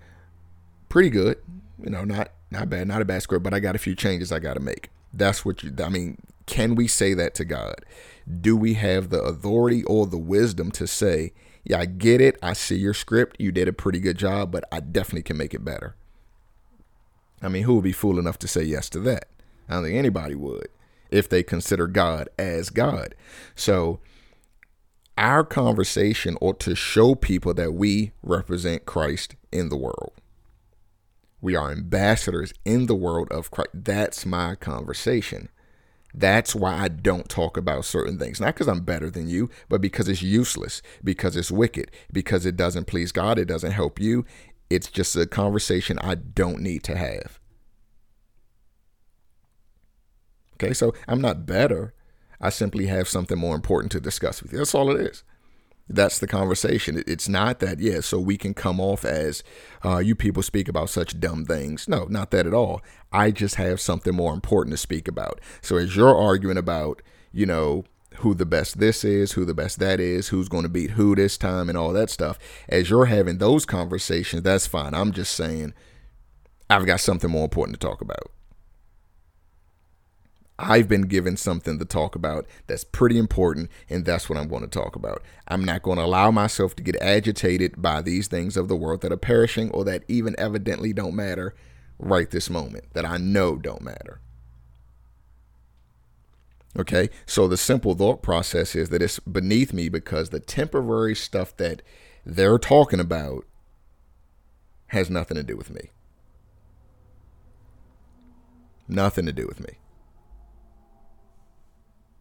Pretty 0.89 1.09
good. 1.09 1.37
You 1.81 1.89
know 1.89 2.03
not 2.03 2.31
not 2.51 2.69
bad 2.69 2.87
not 2.87 3.01
a 3.01 3.05
bad 3.05 3.21
script 3.21 3.43
but 3.43 3.53
i 3.53 3.59
got 3.59 3.75
a 3.75 3.79
few 3.79 3.95
changes 3.95 4.31
i 4.31 4.39
got 4.39 4.55
to 4.55 4.59
make. 4.59 4.89
That's 5.13 5.45
what 5.45 5.63
you 5.63 5.73
i 5.83 5.89
mean 5.89 6.17
can 6.45 6.75
we 6.75 6.87
say 6.87 7.13
that 7.13 7.33
to 7.35 7.45
god? 7.45 7.85
Do 8.41 8.55
we 8.55 8.75
have 8.75 9.09
the 9.09 9.21
authority 9.21 9.83
or 9.85 10.05
the 10.05 10.17
wisdom 10.17 10.71
to 10.71 10.85
say 10.85 11.33
yeah 11.63 11.79
i 11.79 11.85
get 11.85 12.21
it. 12.21 12.37
I 12.43 12.53
see 12.53 12.75
your 12.75 12.93
script. 12.93 13.37
You 13.39 13.51
did 13.51 13.67
a 13.67 13.73
pretty 13.73 13.99
good 13.99 14.17
job 14.17 14.51
but 14.51 14.65
i 14.71 14.79
definitely 14.79 15.23
can 15.23 15.37
make 15.37 15.53
it 15.53 15.63
better. 15.63 15.95
I 17.41 17.47
mean 17.47 17.63
who 17.63 17.75
would 17.75 17.83
be 17.83 17.91
fool 17.91 18.19
enough 18.19 18.39
to 18.39 18.47
say 18.47 18.63
yes 18.63 18.89
to 18.89 18.99
that? 19.01 19.29
I 19.67 19.73
don't 19.73 19.83
think 19.83 19.95
anybody 19.95 20.35
would 20.35 20.67
if 21.15 21.29
they 21.29 21.43
consider 21.43 21.87
God 21.87 22.29
as 22.37 22.69
God. 22.69 23.15
So, 23.55 23.99
our 25.17 25.45
conversation 25.45 26.37
ought 26.41 26.59
to 26.61 26.75
show 26.75 27.15
people 27.15 27.53
that 27.53 27.73
we 27.73 28.11
represent 28.21 28.85
Christ 28.85 29.35
in 29.51 29.69
the 29.69 29.77
world. 29.77 30.11
We 31.39 31.55
are 31.55 31.71
ambassadors 31.71 32.53
in 32.65 32.87
the 32.87 32.95
world 32.95 33.31
of 33.31 33.49
Christ. 33.49 33.69
That's 33.73 34.25
my 34.25 34.55
conversation. 34.55 35.49
That's 36.13 36.55
why 36.55 36.73
I 36.73 36.87
don't 36.89 37.29
talk 37.29 37.55
about 37.55 37.85
certain 37.85 38.17
things. 38.17 38.41
Not 38.41 38.55
because 38.55 38.67
I'm 38.67 38.81
better 38.81 39.09
than 39.09 39.27
you, 39.27 39.49
but 39.69 39.79
because 39.79 40.09
it's 40.09 40.21
useless, 40.21 40.81
because 41.03 41.35
it's 41.37 41.51
wicked, 41.51 41.91
because 42.11 42.45
it 42.45 42.57
doesn't 42.57 42.87
please 42.87 43.11
God, 43.11 43.37
it 43.37 43.45
doesn't 43.45 43.71
help 43.71 43.99
you. 43.99 44.25
It's 44.69 44.89
just 44.89 45.15
a 45.15 45.25
conversation 45.25 45.99
I 45.99 46.15
don't 46.15 46.61
need 46.61 46.83
to 46.83 46.97
have. 46.97 47.39
Okay, 50.55 50.73
so 50.73 50.93
I'm 51.07 51.21
not 51.21 51.45
better. 51.45 51.93
I 52.39 52.49
simply 52.49 52.87
have 52.87 53.07
something 53.07 53.37
more 53.37 53.55
important 53.55 53.91
to 53.93 53.99
discuss 53.99 54.41
with 54.41 54.51
you. 54.51 54.59
That's 54.59 54.75
all 54.75 54.91
it 54.91 54.99
is. 54.99 55.23
That's 55.87 56.17
the 56.17 56.27
conversation. 56.27 57.03
It's 57.05 57.29
not 57.29 57.59
that, 57.59 57.79
yeah, 57.79 57.99
so 57.99 58.19
we 58.19 58.37
can 58.37 58.55
come 58.55 58.79
off 58.79 59.05
as 59.05 59.43
uh, 59.83 59.99
you 59.99 60.15
people 60.15 60.41
speak 60.41 60.67
about 60.67 60.89
such 60.89 61.19
dumb 61.19 61.45
things. 61.45 61.87
No, 61.87 62.05
not 62.05 62.31
that 62.31 62.47
at 62.47 62.53
all. 62.55 62.81
I 63.11 63.29
just 63.31 63.55
have 63.55 63.79
something 63.79 64.15
more 64.15 64.33
important 64.33 64.73
to 64.73 64.77
speak 64.77 65.07
about. 65.07 65.39
So 65.61 65.77
as 65.77 65.95
you're 65.95 66.17
arguing 66.17 66.57
about, 66.57 67.03
you 67.31 67.45
know, 67.45 67.85
who 68.17 68.33
the 68.33 68.45
best 68.45 68.79
this 68.79 69.03
is, 69.03 69.33
who 69.33 69.45
the 69.45 69.53
best 69.53 69.77
that 69.79 69.99
is, 69.99 70.29
who's 70.29 70.49
going 70.49 70.63
to 70.63 70.69
beat 70.69 70.91
who 70.91 71.15
this 71.15 71.37
time, 71.37 71.69
and 71.69 71.77
all 71.77 71.93
that 71.93 72.09
stuff, 72.09 72.39
as 72.67 72.89
you're 72.89 73.05
having 73.05 73.37
those 73.37 73.65
conversations, 73.65 74.41
that's 74.41 74.65
fine. 74.65 74.93
I'm 74.93 75.11
just 75.11 75.35
saying 75.35 75.73
I've 76.69 76.85
got 76.85 76.99
something 76.99 77.29
more 77.29 77.43
important 77.43 77.79
to 77.79 77.87
talk 77.87 78.01
about. 78.01 78.31
I've 80.57 80.87
been 80.87 81.03
given 81.03 81.35
something 81.35 81.79
to 81.79 81.85
talk 81.85 82.15
about 82.15 82.45
that's 82.67 82.85
pretty 82.85 83.17
important, 83.17 83.69
and 83.89 84.05
that's 84.05 84.29
what 84.29 84.39
I'm 84.39 84.47
going 84.47 84.61
to 84.61 84.67
talk 84.67 84.95
about. 84.95 85.21
I'm 85.47 85.65
not 85.65 85.81
going 85.81 85.97
to 85.97 86.05
allow 86.05 86.31
myself 86.31 86.75
to 86.77 86.83
get 86.83 86.95
agitated 87.01 87.81
by 87.81 88.01
these 88.01 88.27
things 88.27 88.55
of 88.55 88.69
the 88.69 88.75
world 88.75 89.01
that 89.01 89.11
are 89.11 89.17
perishing 89.17 89.69
or 89.71 89.83
that 89.83 90.03
even 90.07 90.35
evidently 90.37 90.93
don't 90.93 91.15
matter 91.15 91.53
right 91.99 92.29
this 92.31 92.49
moment, 92.49 92.85
that 92.93 93.05
I 93.05 93.17
know 93.17 93.57
don't 93.57 93.81
matter. 93.81 94.21
Okay, 96.77 97.09
so 97.25 97.47
the 97.47 97.57
simple 97.57 97.93
thought 97.93 98.21
process 98.21 98.75
is 98.75 98.89
that 98.89 99.01
it's 99.01 99.19
beneath 99.19 99.73
me 99.73 99.87
because 99.89 100.29
the 100.29 100.41
temporary 100.41 101.15
stuff 101.15 101.55
that 101.57 101.81
they're 102.25 102.57
talking 102.57 102.99
about 102.99 103.45
has 104.87 105.09
nothing 105.09 105.35
to 105.35 105.43
do 105.43 105.55
with 105.55 105.69
me. 105.69 105.91
Nothing 108.87 109.25
to 109.25 109.33
do 109.33 109.47
with 109.47 109.59
me. 109.59 109.77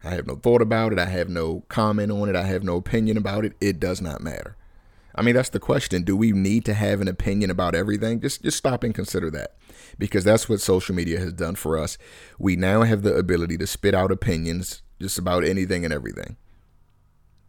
I 0.05 0.11
have 0.11 0.27
no 0.27 0.37
thought 0.37 0.63
about 0.63 0.93
it. 0.93 0.99
I 0.99 1.07
have 1.07 1.29
no 1.29 1.65
comment 1.69 2.13
on 2.13 2.29
it. 2.29 2.37
I 2.37 2.45
have 2.45 2.63
no 2.63 2.77
opinion 2.77 3.17
about 3.17 3.45
it. 3.45 3.55
It 3.61 3.81
does 3.81 4.03
not 4.03 4.21
matter. 4.21 4.57
I 5.15 5.23
mean, 5.23 5.35
that's 5.35 5.51
the 5.51 5.61
question. 5.61 6.03
Do 6.03 6.17
we 6.17 6.33
need 6.33 6.65
to 6.67 6.75
have 6.75 7.01
an 7.01 7.09
opinion 7.09 7.51
about 7.51 7.75
everything? 7.75 8.21
Just 8.21 8.43
just 8.43 8.59
stop 8.59 8.83
and 8.83 8.95
consider 8.95 9.31
that. 9.31 9.57
Because 9.99 10.25
that's 10.25 10.49
what 10.49 10.61
social 10.61 10.95
media 10.95 11.21
has 11.21 11.33
done 11.33 11.55
for 11.55 11.79
us. 11.79 11.97
We 12.39 12.57
now 12.57 12.83
have 12.83 13.03
the 13.03 13.15
ability 13.15 13.57
to 13.59 13.67
spit 13.67 13.95
out 13.95 14.11
opinions 14.11 14.83
just 15.01 15.19
about 15.19 15.45
anything 15.45 15.85
and 15.85 15.95
everything. 15.95 16.37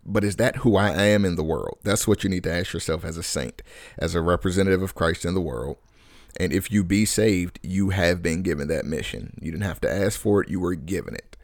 But 0.06 0.24
is 0.24 0.36
that 0.36 0.58
who 0.58 0.76
I 0.76 0.92
am 0.92 1.26
in 1.26 1.36
the 1.36 1.44
world? 1.44 1.80
That's 1.84 2.08
what 2.08 2.24
you 2.24 2.30
need 2.30 2.44
to 2.44 2.54
ask 2.54 2.74
yourself 2.74 3.04
as 3.04 3.18
a 3.18 3.24
saint, 3.24 3.64
as 3.98 4.14
a 4.14 4.22
representative 4.22 4.84
of 4.84 4.94
Christ 4.94 5.26
in 5.26 5.34
the 5.34 5.42
world. 5.42 5.78
And 6.38 6.54
if 6.54 6.72
you 6.72 6.84
be 6.84 7.06
saved, 7.06 7.60
you 7.64 7.90
have 7.90 8.22
been 8.22 8.44
given 8.44 8.68
that 8.68 8.86
mission. 8.86 9.40
You 9.42 9.52
didn't 9.52 9.64
have 9.64 9.82
to 9.82 9.92
ask 9.92 10.20
for 10.20 10.44
it, 10.44 10.50
you 10.50 10.60
were 10.60 10.76
given 10.76 11.16
it 11.16 11.35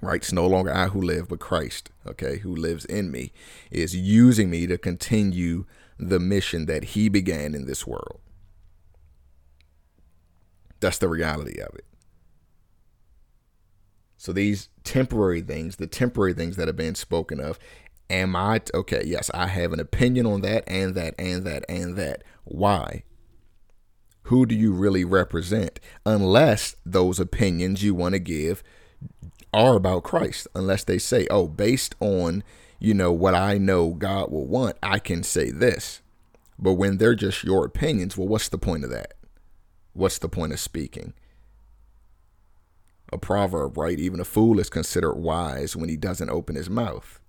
right? 0.00 0.16
It's 0.16 0.32
no 0.32 0.46
longer 0.46 0.72
I 0.72 0.88
who 0.88 1.00
live, 1.00 1.28
but 1.28 1.40
Christ, 1.40 1.90
okay, 2.06 2.38
who 2.38 2.54
lives 2.54 2.84
in 2.84 3.10
me, 3.10 3.32
is 3.70 3.96
using 3.96 4.50
me 4.50 4.66
to 4.66 4.78
continue 4.78 5.64
the 5.98 6.20
mission 6.20 6.66
that 6.66 6.84
he 6.84 7.08
began 7.08 7.54
in 7.54 7.66
this 7.66 7.86
world. 7.86 8.20
That's 10.80 10.98
the 10.98 11.08
reality 11.08 11.60
of 11.60 11.74
it. 11.74 11.86
So 14.18 14.32
these 14.32 14.68
temporary 14.84 15.40
things, 15.40 15.76
the 15.76 15.86
temporary 15.86 16.34
things 16.34 16.56
that 16.56 16.68
have 16.68 16.76
been 16.76 16.94
spoken 16.94 17.40
of, 17.40 17.58
am 18.10 18.36
I 18.36 18.60
okay? 18.74 19.02
Yes, 19.04 19.30
I 19.32 19.46
have 19.46 19.72
an 19.72 19.80
opinion 19.80 20.26
on 20.26 20.40
that 20.42 20.64
and 20.66 20.94
that 20.94 21.14
and 21.18 21.44
that 21.44 21.64
and 21.68 21.96
that. 21.96 22.22
Why? 22.44 23.04
Who 24.22 24.44
do 24.44 24.54
you 24.54 24.72
really 24.72 25.04
represent? 25.04 25.78
Unless 26.04 26.76
those 26.84 27.20
opinions 27.20 27.84
you 27.84 27.94
want 27.94 28.14
to 28.14 28.18
give 28.18 28.62
are 29.52 29.76
about 29.76 30.04
Christ 30.04 30.48
unless 30.54 30.84
they 30.84 30.98
say, 30.98 31.26
oh, 31.30 31.46
based 31.46 31.94
on, 32.00 32.42
you 32.78 32.94
know, 32.94 33.12
what 33.12 33.34
I 33.34 33.58
know 33.58 33.94
God 33.94 34.30
will 34.30 34.46
want, 34.46 34.76
I 34.82 34.98
can 34.98 35.22
say 35.22 35.50
this. 35.50 36.00
But 36.58 36.74
when 36.74 36.98
they're 36.98 37.14
just 37.14 37.44
your 37.44 37.64
opinions, 37.64 38.16
well, 38.16 38.28
what's 38.28 38.48
the 38.48 38.58
point 38.58 38.84
of 38.84 38.90
that? 38.90 39.14
What's 39.92 40.18
the 40.18 40.28
point 40.28 40.52
of 40.52 40.60
speaking? 40.60 41.14
A 43.12 43.18
proverb, 43.18 43.78
right? 43.78 43.98
Even 43.98 44.20
a 44.20 44.24
fool 44.24 44.58
is 44.58 44.68
considered 44.68 45.14
wise 45.14 45.76
when 45.76 45.88
he 45.88 45.96
doesn't 45.96 46.30
open 46.30 46.56
his 46.56 46.68
mouth. 46.68 47.20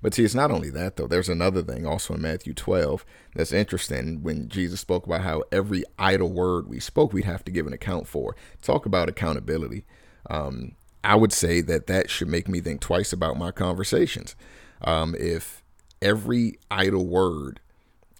But 0.00 0.14
see, 0.14 0.24
it's 0.24 0.34
not 0.34 0.50
only 0.50 0.70
that, 0.70 0.96
though. 0.96 1.06
There's 1.06 1.28
another 1.28 1.62
thing 1.62 1.86
also 1.86 2.14
in 2.14 2.22
Matthew 2.22 2.54
12 2.54 3.04
that's 3.34 3.52
interesting 3.52 4.22
when 4.22 4.48
Jesus 4.48 4.80
spoke 4.80 5.06
about 5.06 5.22
how 5.22 5.42
every 5.50 5.84
idle 5.98 6.30
word 6.32 6.68
we 6.68 6.80
spoke, 6.80 7.12
we'd 7.12 7.24
have 7.24 7.44
to 7.44 7.52
give 7.52 7.66
an 7.66 7.72
account 7.72 8.06
for. 8.06 8.36
Talk 8.62 8.86
about 8.86 9.08
accountability. 9.08 9.84
Um, 10.30 10.72
I 11.04 11.16
would 11.16 11.32
say 11.32 11.60
that 11.62 11.88
that 11.88 12.10
should 12.10 12.28
make 12.28 12.48
me 12.48 12.60
think 12.60 12.80
twice 12.80 13.12
about 13.12 13.36
my 13.36 13.50
conversations. 13.50 14.36
Um, 14.82 15.14
if 15.18 15.62
every 16.00 16.58
idle 16.70 17.06
word 17.06 17.60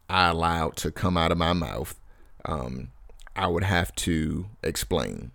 I 0.09 0.29
allowed 0.29 0.77
to 0.79 0.91
come 0.91 1.17
out 1.17 1.33
of 1.33 1.39
my 1.39 1.53
mouth, 1.53 1.99
um, 2.45 2.91
I 3.37 3.47
would 3.47 3.65
have 3.65 3.95
to 3.97 4.47
explain. 4.63 5.31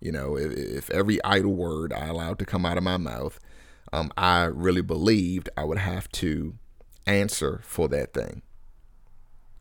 You 0.00 0.12
know, 0.12 0.36
if, 0.36 0.52
if 0.52 0.90
every 0.90 1.22
idle 1.24 1.54
word 1.54 1.92
I 1.92 2.06
allowed 2.06 2.38
to 2.40 2.44
come 2.44 2.64
out 2.64 2.78
of 2.78 2.84
my 2.84 2.96
mouth, 2.96 3.40
um, 3.94 4.10
I 4.16 4.44
really 4.46 4.82
believed 4.82 5.48
I 5.56 5.62
would 5.62 5.78
have 5.78 6.10
to 6.12 6.54
answer 7.06 7.60
for 7.62 7.86
that 7.88 8.12
thing. 8.12 8.42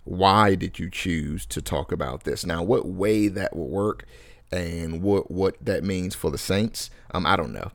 Why 0.06 0.56
did 0.56 0.80
you 0.80 0.90
choose 0.90 1.46
to 1.46 1.62
talk 1.62 1.92
about 1.92 2.24
this? 2.24 2.44
Now, 2.44 2.64
what 2.64 2.88
way 2.88 3.28
that 3.28 3.56
will 3.56 3.70
work 3.70 4.06
and 4.52 5.04
what 5.04 5.30
what 5.30 5.56
that 5.64 5.84
means 5.84 6.16
for 6.16 6.32
the 6.32 6.40
saints, 6.40 6.90
um, 7.14 7.28
I 7.28 7.36
don't 7.36 7.54
know. 7.54 7.72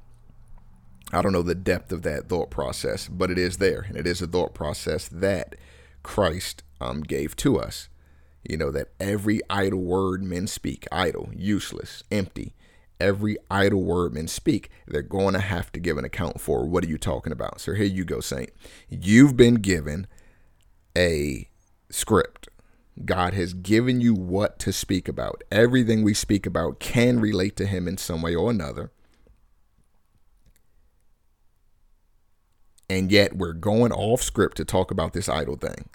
I 1.12 1.22
don't 1.22 1.32
know 1.32 1.42
the 1.42 1.54
depth 1.54 1.92
of 1.92 2.02
that 2.02 2.28
thought 2.28 2.50
process, 2.50 3.06
but 3.06 3.30
it 3.30 3.38
is 3.38 3.58
there, 3.58 3.86
and 3.88 3.96
it 3.96 4.06
is 4.06 4.20
a 4.20 4.26
thought 4.26 4.52
process 4.52 5.06
that 5.08 5.54
Christ 6.02 6.64
um, 6.80 7.02
gave 7.02 7.36
to 7.36 7.56
us. 7.56 7.88
You 8.42 8.56
know 8.56 8.72
that 8.72 8.88
every 8.98 9.40
idle 9.48 9.80
word 9.80 10.24
men 10.24 10.48
speak, 10.48 10.88
idle, 10.90 11.30
useless, 11.32 12.02
empty, 12.10 12.56
every 13.00 13.36
idle 13.50 13.82
word 13.82 14.14
men 14.14 14.28
speak, 14.28 14.70
they're 14.86 15.02
going 15.02 15.34
to 15.34 15.40
have 15.40 15.72
to 15.72 15.80
give 15.80 15.98
an 15.98 16.04
account 16.04 16.40
for. 16.40 16.66
What 16.66 16.84
are 16.84 16.88
you 16.88 16.98
talking 16.98 17.32
about? 17.32 17.60
So 17.60 17.74
here 17.74 17.86
you 17.86 18.04
go, 18.04 18.20
Saint. 18.20 18.50
You've 18.88 19.36
been 19.36 19.56
given 19.56 20.06
a 20.96 21.48
script. 21.90 22.48
God 23.04 23.34
has 23.34 23.54
given 23.54 24.00
you 24.00 24.14
what 24.14 24.58
to 24.60 24.72
speak 24.72 25.08
about. 25.08 25.42
Everything 25.52 26.02
we 26.02 26.14
speak 26.14 26.46
about 26.46 26.80
can 26.80 27.20
relate 27.20 27.56
to 27.56 27.66
Him 27.66 27.86
in 27.86 27.96
some 27.96 28.22
way 28.22 28.34
or 28.34 28.50
another. 28.50 28.90
And 32.90 33.12
yet 33.12 33.36
we're 33.36 33.52
going 33.52 33.92
off 33.92 34.22
script 34.22 34.56
to 34.56 34.64
talk 34.64 34.90
about 34.90 35.12
this 35.12 35.28
idle 35.28 35.56
thing. 35.56 35.88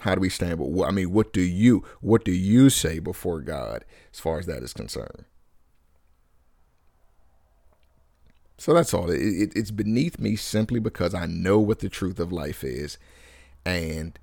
How 0.00 0.14
do 0.14 0.20
we 0.20 0.28
stand? 0.28 0.58
But 0.58 0.84
I 0.84 0.90
mean, 0.90 1.12
what 1.12 1.32
do 1.32 1.40
you 1.40 1.84
what 2.00 2.24
do 2.24 2.32
you 2.32 2.70
say 2.70 2.98
before 2.98 3.40
God 3.40 3.84
as 4.12 4.20
far 4.20 4.38
as 4.38 4.46
that 4.46 4.62
is 4.62 4.72
concerned? 4.72 5.24
So 8.58 8.74
that's 8.74 8.94
all. 8.94 9.10
It, 9.10 9.20
it, 9.20 9.52
it's 9.54 9.70
beneath 9.70 10.18
me 10.18 10.36
simply 10.36 10.80
because 10.80 11.14
I 11.14 11.26
know 11.26 11.58
what 11.58 11.80
the 11.80 11.88
truth 11.88 12.18
of 12.18 12.32
life 12.32 12.64
is, 12.64 12.98
and 13.64 14.18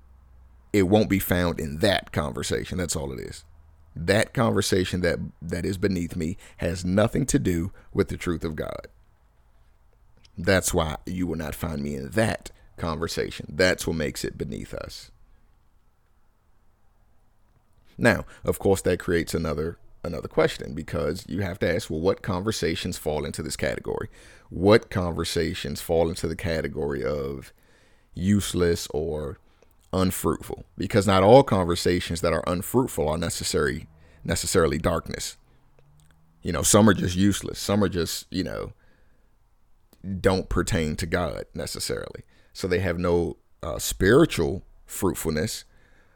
it 0.72 0.84
won't 0.84 1.08
be 1.08 1.20
found 1.20 1.60
in 1.60 1.78
that 1.78 2.12
conversation. 2.12 2.78
That's 2.78 2.96
all 2.96 3.12
it 3.12 3.20
is. 3.20 3.44
That 3.94 4.34
conversation 4.34 5.02
that 5.02 5.20
that 5.40 5.64
is 5.64 5.78
beneath 5.78 6.16
me 6.16 6.36
has 6.58 6.84
nothing 6.84 7.26
to 7.26 7.38
do 7.38 7.72
with 7.92 8.08
the 8.08 8.16
truth 8.16 8.44
of 8.44 8.56
God. 8.56 8.88
That's 10.36 10.74
why 10.74 10.96
you 11.06 11.28
will 11.28 11.36
not 11.36 11.54
find 11.54 11.80
me 11.80 11.94
in 11.94 12.10
that 12.10 12.50
conversation. 12.76 13.46
That's 13.48 13.86
what 13.86 13.96
makes 13.96 14.24
it 14.24 14.36
beneath 14.36 14.74
us. 14.74 15.12
Now, 17.96 18.24
of 18.44 18.58
course, 18.58 18.82
that 18.82 18.98
creates 18.98 19.34
another 19.34 19.78
another 20.02 20.28
question 20.28 20.74
because 20.74 21.24
you 21.28 21.40
have 21.40 21.58
to 21.58 21.74
ask, 21.74 21.88
well, 21.88 22.00
what 22.00 22.20
conversations 22.20 22.98
fall 22.98 23.24
into 23.24 23.42
this 23.42 23.56
category? 23.56 24.08
What 24.50 24.90
conversations 24.90 25.80
fall 25.80 26.10
into 26.10 26.28
the 26.28 26.36
category 26.36 27.02
of 27.02 27.52
useless 28.14 28.86
or 28.92 29.38
unfruitful? 29.94 30.66
Because 30.76 31.06
not 31.06 31.22
all 31.22 31.42
conversations 31.42 32.20
that 32.20 32.34
are 32.34 32.44
unfruitful 32.46 33.08
are 33.08 33.16
necessary 33.16 33.88
necessarily 34.24 34.78
darkness. 34.78 35.36
You 36.42 36.52
know, 36.52 36.62
some 36.62 36.88
are 36.88 36.94
just 36.94 37.16
useless. 37.16 37.58
Some 37.58 37.82
are 37.82 37.88
just, 37.88 38.26
you 38.30 38.44
know, 38.44 38.72
don't 40.20 40.48
pertain 40.48 40.96
to 40.96 41.06
God 41.06 41.44
necessarily. 41.54 42.22
So 42.52 42.68
they 42.68 42.80
have 42.80 42.98
no 42.98 43.36
uh, 43.62 43.78
spiritual 43.78 44.62
fruitfulness, 44.86 45.64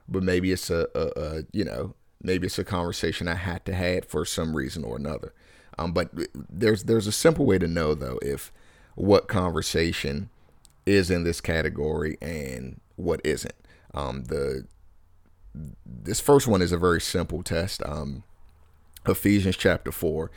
but 0.08 0.22
maybe 0.22 0.52
it's 0.52 0.70
a, 0.70 0.88
a, 0.94 1.20
a 1.20 1.42
you 1.52 1.64
know 1.64 1.94
maybe 2.22 2.46
it's 2.46 2.58
a 2.58 2.64
conversation 2.64 3.28
I 3.28 3.34
had 3.34 3.64
to 3.66 3.74
have 3.74 4.06
for 4.06 4.24
some 4.24 4.56
reason 4.56 4.84
or 4.84 4.96
another. 4.96 5.32
Um, 5.78 5.92
but 5.92 6.10
there's 6.34 6.84
there's 6.84 7.06
a 7.06 7.12
simple 7.12 7.46
way 7.46 7.58
to 7.58 7.68
know 7.68 7.94
though 7.94 8.18
if 8.22 8.52
what 8.94 9.28
conversation 9.28 10.30
is 10.86 11.10
in 11.10 11.22
this 11.22 11.40
category 11.40 12.18
and 12.20 12.80
what 12.96 13.20
isn't. 13.24 13.54
Um, 13.94 14.24
the 14.24 14.66
this 15.86 16.20
first 16.20 16.46
one 16.46 16.62
is 16.62 16.72
a 16.72 16.78
very 16.78 17.00
simple 17.00 17.42
test. 17.42 17.82
Um, 17.84 18.24
Ephesians 19.06 19.56
chapter 19.56 19.92
four, 19.92 20.30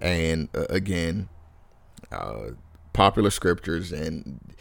and 0.00 0.48
uh, 0.54 0.66
again, 0.70 1.28
uh, 2.12 2.50
popular 2.92 3.30
scriptures 3.30 3.92
and 3.92 4.54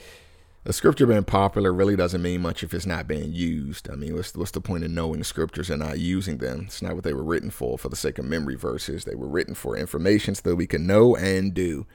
a 0.65 0.71
scripture 0.71 1.06
being 1.06 1.26
popular 1.26 1.73
really 1.73 1.95
doesn't 1.95 2.21
mean 2.21 2.41
much 2.41 2.63
if 2.63 2.73
it's 2.73 2.86
not 2.86 3.08
being 3.08 3.34
used. 3.34 3.89
I 3.89 3.95
mean, 3.95 4.15
what's 4.15 4.36
what's 4.36 4.52
the 4.52 4.62
point 4.62 4.86
of 4.86 4.91
knowing 4.91 5.23
scriptures 5.23 5.69
and 5.69 5.80
not 5.80 5.99
using 5.99 6.38
them? 6.38 6.63
It's 6.65 6.82
not 6.82 6.95
what 6.95 7.04
they 7.04 7.13
were 7.13 7.23
written 7.23 7.49
for, 7.49 7.78
for 7.78 7.89
the 7.89 7.97
sake 7.97 8.17
of 8.17 8.26
memory 8.26 8.56
verses. 8.56 9.04
They 9.04 9.15
were 9.15 9.28
written 9.28 9.56
for 9.56 9.76
information 9.76 10.36
so 10.36 10.41
that 10.49 10.56
we 10.56 10.67
can 10.67 10.88
know 10.88 11.15
and 11.17 11.54
do. 11.54 11.86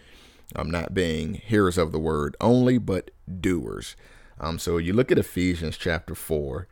I'm 0.54 0.70
not 0.70 0.92
being 0.92 1.34
hearers 1.34 1.78
of 1.78 1.92
the 1.92 1.98
word 1.98 2.36
only, 2.40 2.76
but 2.78 3.10
doers. 3.40 3.96
Um, 4.38 4.58
so 4.58 4.76
you 4.76 4.92
look 4.92 5.10
at 5.10 5.18
Ephesians 5.18 5.78
chapter 5.78 6.14
four 6.14 6.68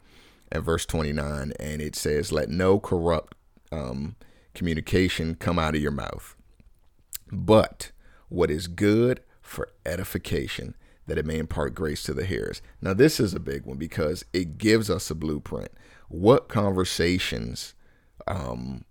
and 0.53 0.63
verse 0.63 0.85
29, 0.85 1.53
and 1.59 1.81
it 1.81 1.97
says, 1.97 2.31
"Let 2.31 2.51
no 2.51 2.79
corrupt 2.79 3.35
um, 3.73 4.17
communication 4.55 5.35
come 5.35 5.59
out 5.59 5.75
of 5.75 5.81
your 5.81 5.93
mouth, 5.93 6.37
but 7.33 7.91
what 8.29 8.51
is 8.51 8.67
good 8.67 9.21
for 9.41 9.71
edification." 9.87 10.75
That 11.07 11.19
it 11.19 11.27
may 11.27 11.39
impart 11.39 11.75
grace 11.75 12.03
to 12.05 12.15
the 12.15 12.25
hearers. 12.25 12.63
Now, 12.81 12.95
this 12.95 13.21
is 13.21 13.35
a 13.35 13.41
big 13.41 13.65
one 13.65 13.79
because 13.79 14.25
it 14.33 14.59
gives 14.59 14.91
us 14.91 15.11
a 15.11 15.15
blueprint. 15.15 15.71
What 16.09 16.49
conversations 16.49 17.75
um, 18.27 18.85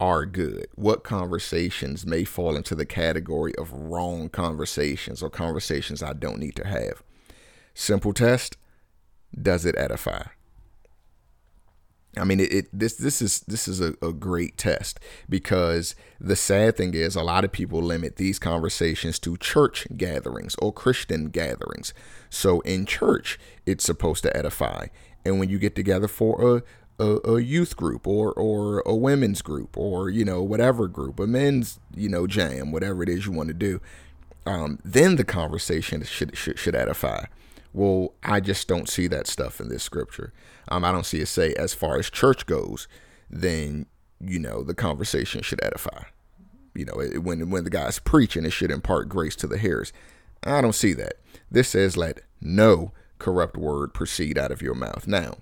are 0.00 0.26
good? 0.26 0.66
What 0.74 1.04
conversations 1.04 2.04
may 2.04 2.24
fall 2.24 2.56
into 2.56 2.74
the 2.74 2.86
category 2.86 3.54
of 3.56 3.72
wrong 3.72 4.28
conversations 4.28 5.22
or 5.22 5.30
conversations 5.30 6.02
I 6.02 6.12
don't 6.12 6.38
need 6.38 6.56
to 6.56 6.66
have? 6.66 7.02
Simple 7.74 8.12
test 8.12 8.56
Does 9.40 9.64
it 9.64 9.76
edify? 9.78 10.24
I 12.16 12.24
mean, 12.24 12.40
it, 12.40 12.52
it, 12.52 12.66
this 12.72 12.94
this 12.94 13.22
is 13.22 13.40
this 13.40 13.66
is 13.66 13.80
a, 13.80 13.94
a 14.02 14.12
great 14.12 14.58
test 14.58 15.00
because 15.28 15.94
the 16.20 16.36
sad 16.36 16.76
thing 16.76 16.92
is 16.92 17.16
a 17.16 17.22
lot 17.22 17.44
of 17.44 17.52
people 17.52 17.80
limit 17.80 18.16
these 18.16 18.38
conversations 18.38 19.18
to 19.20 19.36
church 19.38 19.86
gatherings 19.96 20.54
or 20.60 20.72
Christian 20.72 21.30
gatherings. 21.30 21.94
So 22.28 22.60
in 22.60 22.84
church, 22.84 23.38
it's 23.64 23.84
supposed 23.84 24.22
to 24.24 24.36
edify, 24.36 24.88
and 25.24 25.38
when 25.38 25.48
you 25.48 25.58
get 25.58 25.74
together 25.74 26.08
for 26.08 26.56
a 26.56 26.62
a, 26.98 27.18
a, 27.24 27.40
youth 27.40 27.76
group 27.76 28.06
or 28.06 28.32
or 28.32 28.82
a 28.84 28.94
women's 28.94 29.40
group 29.40 29.76
or 29.78 30.10
you 30.10 30.24
know 30.24 30.42
whatever 30.42 30.88
group, 30.88 31.18
a 31.18 31.26
men's 31.26 31.80
you 31.96 32.10
know 32.10 32.26
jam, 32.26 32.72
whatever 32.72 33.02
it 33.02 33.08
is 33.08 33.24
you 33.24 33.32
want 33.32 33.48
to 33.48 33.54
do, 33.54 33.80
um, 34.44 34.78
then 34.84 35.16
the 35.16 35.24
conversation 35.24 36.04
should 36.04 36.36
should, 36.36 36.58
should 36.58 36.74
edify. 36.74 37.24
Well, 37.72 38.14
I 38.22 38.40
just 38.40 38.68
don't 38.68 38.88
see 38.88 39.06
that 39.08 39.26
stuff 39.26 39.60
in 39.60 39.68
this 39.68 39.82
scripture. 39.82 40.32
Um, 40.68 40.84
I 40.84 40.92
don't 40.92 41.06
see 41.06 41.20
it 41.20 41.26
say 41.26 41.54
as 41.54 41.74
far 41.74 41.98
as 41.98 42.10
church 42.10 42.46
goes, 42.46 42.86
then 43.30 43.86
you 44.20 44.38
know 44.38 44.62
the 44.62 44.74
conversation 44.74 45.42
should 45.42 45.64
edify. 45.64 46.04
You 46.74 46.86
know, 46.86 47.00
it, 47.00 47.22
when 47.22 47.50
when 47.50 47.64
the 47.64 47.70
guy's 47.70 47.98
preaching, 47.98 48.44
it 48.44 48.52
should 48.52 48.70
impart 48.70 49.08
grace 49.08 49.36
to 49.36 49.46
the 49.46 49.58
hearers. 49.58 49.92
I 50.44 50.60
don't 50.60 50.74
see 50.74 50.92
that. 50.94 51.14
This 51.50 51.68
says, 51.68 51.96
"Let 51.96 52.20
no 52.40 52.92
corrupt 53.18 53.56
word 53.56 53.94
proceed 53.94 54.38
out 54.38 54.50
of 54.50 54.62
your 54.62 54.74
mouth." 54.74 55.06
Now, 55.06 55.38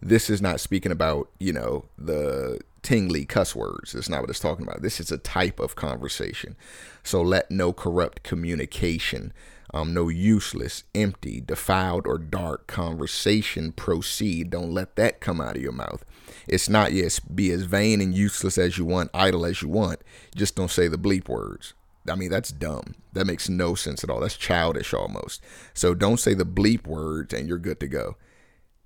this 0.00 0.28
is 0.28 0.42
not 0.42 0.60
speaking 0.60 0.92
about 0.92 1.30
you 1.38 1.52
know 1.52 1.86
the 1.98 2.60
tingly 2.82 3.24
cuss 3.24 3.54
words. 3.54 3.92
That's 3.92 4.08
not 4.08 4.20
what 4.20 4.30
it's 4.30 4.38
talking 4.38 4.66
about. 4.66 4.82
This 4.82 5.00
is 5.00 5.10
a 5.10 5.18
type 5.18 5.58
of 5.58 5.74
conversation. 5.74 6.54
So 7.02 7.22
let 7.22 7.50
no 7.50 7.72
corrupt 7.72 8.22
communication 8.22 9.32
um, 9.72 9.94
no 9.94 10.08
useless, 10.08 10.84
empty, 10.94 11.40
defiled, 11.40 12.06
or 12.06 12.18
dark 12.18 12.66
conversation 12.66 13.72
proceed. 13.72 14.50
Don't 14.50 14.72
let 14.72 14.96
that 14.96 15.20
come 15.20 15.40
out 15.40 15.56
of 15.56 15.62
your 15.62 15.72
mouth. 15.72 16.04
It's 16.46 16.68
not, 16.68 16.92
yes, 16.92 17.20
be 17.20 17.50
as 17.50 17.62
vain 17.62 18.00
and 18.00 18.14
useless 18.14 18.58
as 18.58 18.78
you 18.78 18.84
want, 18.84 19.10
idle 19.14 19.46
as 19.46 19.62
you 19.62 19.68
want. 19.68 20.00
Just 20.34 20.56
don't 20.56 20.70
say 20.70 20.88
the 20.88 20.98
bleep 20.98 21.28
words. 21.28 21.74
I 22.08 22.14
mean, 22.16 22.30
that's 22.30 22.52
dumb. 22.52 22.96
That 23.14 23.26
makes 23.26 23.48
no 23.48 23.74
sense 23.74 24.04
at 24.04 24.10
all. 24.10 24.20
That's 24.20 24.36
childish 24.36 24.92
almost. 24.92 25.42
So 25.72 25.94
don't 25.94 26.20
say 26.20 26.34
the 26.34 26.44
bleep 26.44 26.86
words 26.86 27.32
and 27.32 27.48
you're 27.48 27.58
good 27.58 27.80
to 27.80 27.88
go. 27.88 28.16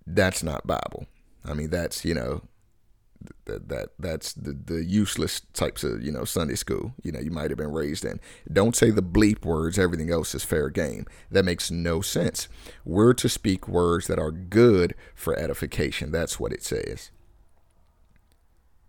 That's 0.06 0.42
not 0.42 0.66
Bible. 0.66 1.06
I 1.44 1.54
mean, 1.54 1.70
that's, 1.70 2.04
you 2.04 2.14
know, 2.14 2.42
that 3.44 3.68
that 3.68 3.88
that's 3.98 4.32
the 4.32 4.52
the 4.52 4.84
useless 4.84 5.40
types 5.52 5.82
of 5.82 6.02
you 6.02 6.12
know 6.12 6.24
Sunday 6.24 6.54
school 6.54 6.94
you 7.02 7.10
know 7.10 7.20
you 7.20 7.30
might 7.30 7.50
have 7.50 7.58
been 7.58 7.72
raised 7.72 8.04
in. 8.04 8.20
Don't 8.52 8.76
say 8.76 8.90
the 8.90 9.02
bleep 9.02 9.44
words. 9.44 9.78
Everything 9.78 10.10
else 10.10 10.34
is 10.34 10.44
fair 10.44 10.70
game. 10.70 11.06
That 11.30 11.44
makes 11.44 11.70
no 11.70 12.00
sense. 12.00 12.48
We're 12.84 13.14
to 13.14 13.28
speak 13.28 13.68
words 13.68 14.06
that 14.06 14.18
are 14.18 14.30
good 14.30 14.94
for 15.14 15.36
edification. 15.36 16.12
That's 16.12 16.38
what 16.38 16.52
it 16.52 16.62
says. 16.62 17.10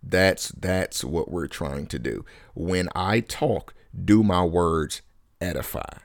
That's 0.02 0.48
that's 0.48 1.04
what 1.04 1.30
we're 1.30 1.46
trying 1.46 1.86
to 1.88 1.98
do. 1.98 2.24
When 2.54 2.88
I 2.94 3.20
talk, 3.20 3.74
do 4.04 4.22
my 4.22 4.44
words 4.44 5.02
edify? 5.40 5.98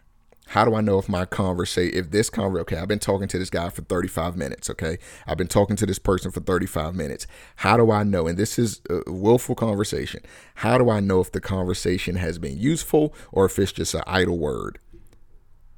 How 0.48 0.64
do 0.64 0.76
I 0.76 0.82
know 0.82 1.00
if 1.00 1.10
my 1.10 1.26
conversation, 1.26 1.98
if 1.98 2.12
this 2.12 2.30
conversation, 2.30 2.62
okay, 2.62 2.78
I've 2.78 2.88
been 2.88 3.00
talking 3.00 3.28
to 3.28 3.40
this 3.40 3.50
guy 3.50 3.70
for 3.70 3.82
35 3.82 4.38
minutes, 4.38 4.70
okay? 4.70 4.98
I've 5.26 5.38
been 5.38 5.48
talking 5.48 5.76
to 5.78 5.86
this 5.86 6.00
person 6.00 6.32
for 6.32 6.40
35 6.40 6.96
minutes. 6.96 7.26
How 7.58 7.78
do 7.78 7.92
I 7.92 8.04
know? 8.04 8.28
And 8.28 8.38
this 8.38 8.60
is 8.60 8.82
a 8.90 9.12
willful 9.12 9.56
conversation. 9.56 10.22
How 10.56 10.78
do 10.78 10.90
I 10.90 11.00
know 11.00 11.20
if 11.20 11.32
the 11.32 11.42
conversation 11.42 12.16
has 12.16 12.38
been 12.38 12.58
useful 12.58 13.14
or 13.32 13.46
if 13.46 13.58
it's 13.58 13.72
just 13.72 13.96
an 13.96 14.04
idle 14.06 14.38
word? 14.38 14.80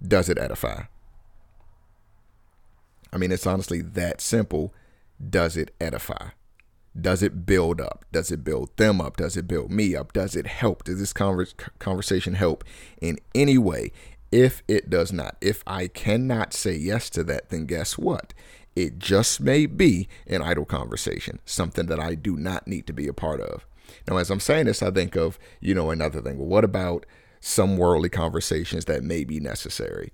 Does 0.05 0.29
it 0.29 0.37
edify? 0.37 0.83
I 3.11 3.17
mean, 3.17 3.31
it's 3.31 3.47
honestly 3.47 3.81
that 3.81 4.21
simple. 4.21 4.73
Does 5.29 5.55
it 5.57 5.73
edify? 5.79 6.29
Does 6.99 7.23
it 7.23 7.45
build 7.45 7.79
up? 7.79 8.05
Does 8.11 8.31
it 8.31 8.43
build 8.43 8.75
them 8.77 8.99
up? 8.99 9.17
Does 9.17 9.37
it 9.37 9.47
build 9.47 9.71
me 9.71 9.95
up? 9.95 10.13
Does 10.13 10.35
it 10.35 10.47
help? 10.47 10.83
Does 10.83 10.99
this 10.99 11.13
converse, 11.13 11.53
conversation 11.79 12.33
help 12.33 12.63
in 13.01 13.17
any 13.33 13.57
way? 13.57 13.91
If 14.31 14.63
it 14.67 14.89
does 14.89 15.11
not. 15.11 15.37
If 15.41 15.63
I 15.65 15.87
cannot 15.87 16.53
say 16.53 16.75
yes 16.75 17.09
to 17.11 17.23
that, 17.25 17.49
then 17.49 17.65
guess 17.65 17.97
what? 17.97 18.33
It 18.75 18.99
just 18.99 19.41
may 19.41 19.65
be 19.65 20.07
an 20.27 20.41
idle 20.41 20.65
conversation, 20.65 21.39
something 21.45 21.87
that 21.87 21.99
I 21.99 22.15
do 22.15 22.35
not 22.35 22.67
need 22.67 22.85
to 22.87 22.93
be 22.93 23.07
a 23.07 23.13
part 23.13 23.41
of. 23.41 23.65
Now, 24.07 24.17
as 24.17 24.29
I'm 24.29 24.39
saying 24.39 24.65
this, 24.65 24.83
I 24.83 24.91
think 24.91 25.15
of, 25.15 25.39
you 25.61 25.73
know, 25.73 25.89
another 25.89 26.21
thing. 26.21 26.37
Well, 26.37 26.47
what 26.47 26.63
about 26.63 27.05
some 27.39 27.77
worldly 27.77 28.09
conversations 28.09 28.85
that 28.85 29.03
may 29.03 29.23
be 29.23 29.39
necessary? 29.39 30.11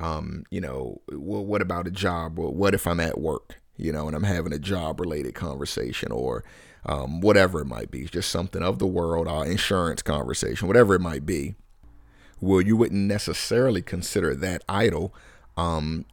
Um, 0.00 0.44
you 0.50 0.60
know, 0.60 1.00
well, 1.10 1.44
what 1.44 1.62
about 1.62 1.86
a 1.86 1.90
job? 1.90 2.38
Well, 2.38 2.52
what 2.52 2.74
if 2.74 2.86
I'm 2.86 3.00
at 3.00 3.20
work, 3.20 3.60
you 3.76 3.92
know, 3.92 4.06
and 4.06 4.16
I'm 4.16 4.22
having 4.22 4.52
a 4.52 4.58
job 4.58 5.00
related 5.00 5.34
conversation 5.34 6.12
or 6.12 6.44
um, 6.86 7.20
whatever 7.20 7.60
it 7.60 7.66
might 7.66 7.90
be, 7.90 8.04
just 8.04 8.30
something 8.30 8.62
of 8.62 8.78
the 8.78 8.86
world, 8.86 9.26
uh, 9.26 9.40
insurance 9.40 10.02
conversation, 10.02 10.68
whatever 10.68 10.94
it 10.94 11.00
might 11.00 11.26
be 11.26 11.56
well, 12.40 12.60
you 12.60 12.76
wouldn't 12.76 13.06
necessarily 13.06 13.82
consider 13.82 14.34
that 14.34 14.62
idle, 14.68 15.14
um, 15.56 16.04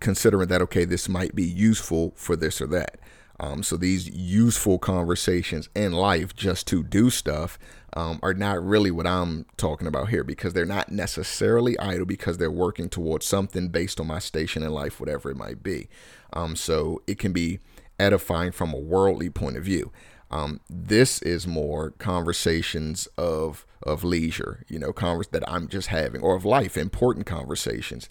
considering 0.00 0.48
that, 0.48 0.62
okay, 0.62 0.84
this 0.84 1.08
might 1.08 1.34
be 1.34 1.44
useful 1.44 2.12
for 2.16 2.36
this 2.36 2.60
or 2.60 2.66
that. 2.68 2.98
Um, 3.38 3.62
so 3.62 3.76
these 3.76 4.08
useful 4.08 4.78
conversations 4.78 5.68
in 5.74 5.92
life 5.92 6.34
just 6.34 6.66
to 6.68 6.82
do 6.82 7.10
stuff, 7.10 7.58
um, 7.96 8.20
are 8.22 8.34
not 8.34 8.62
really 8.62 8.90
what 8.90 9.06
I'm 9.06 9.46
talking 9.56 9.88
about 9.88 10.10
here 10.10 10.22
because 10.22 10.52
they're 10.52 10.66
not 10.66 10.92
necessarily 10.92 11.78
idle 11.78 12.04
because 12.04 12.36
they're 12.36 12.50
working 12.50 12.90
towards 12.90 13.24
something 13.24 13.68
based 13.68 13.98
on 13.98 14.06
my 14.06 14.18
station 14.18 14.62
in 14.62 14.70
life, 14.70 15.00
whatever 15.00 15.30
it 15.30 15.36
might 15.36 15.62
be. 15.62 15.88
Um, 16.34 16.56
so 16.56 17.02
it 17.06 17.18
can 17.18 17.32
be 17.32 17.58
edifying 17.98 18.52
from 18.52 18.74
a 18.74 18.78
worldly 18.78 19.30
point 19.30 19.56
of 19.56 19.64
view. 19.64 19.92
Um, 20.30 20.60
this 20.68 21.22
is 21.22 21.46
more 21.46 21.92
conversations 21.92 23.06
of 23.16 23.64
of 23.82 24.02
leisure, 24.02 24.64
you 24.68 24.78
know, 24.78 24.92
converse 24.92 25.28
that 25.28 25.48
I'm 25.48 25.68
just 25.68 25.88
having, 25.88 26.20
or 26.20 26.34
of 26.34 26.44
life, 26.44 26.76
important 26.76 27.26
conversations. 27.26 28.08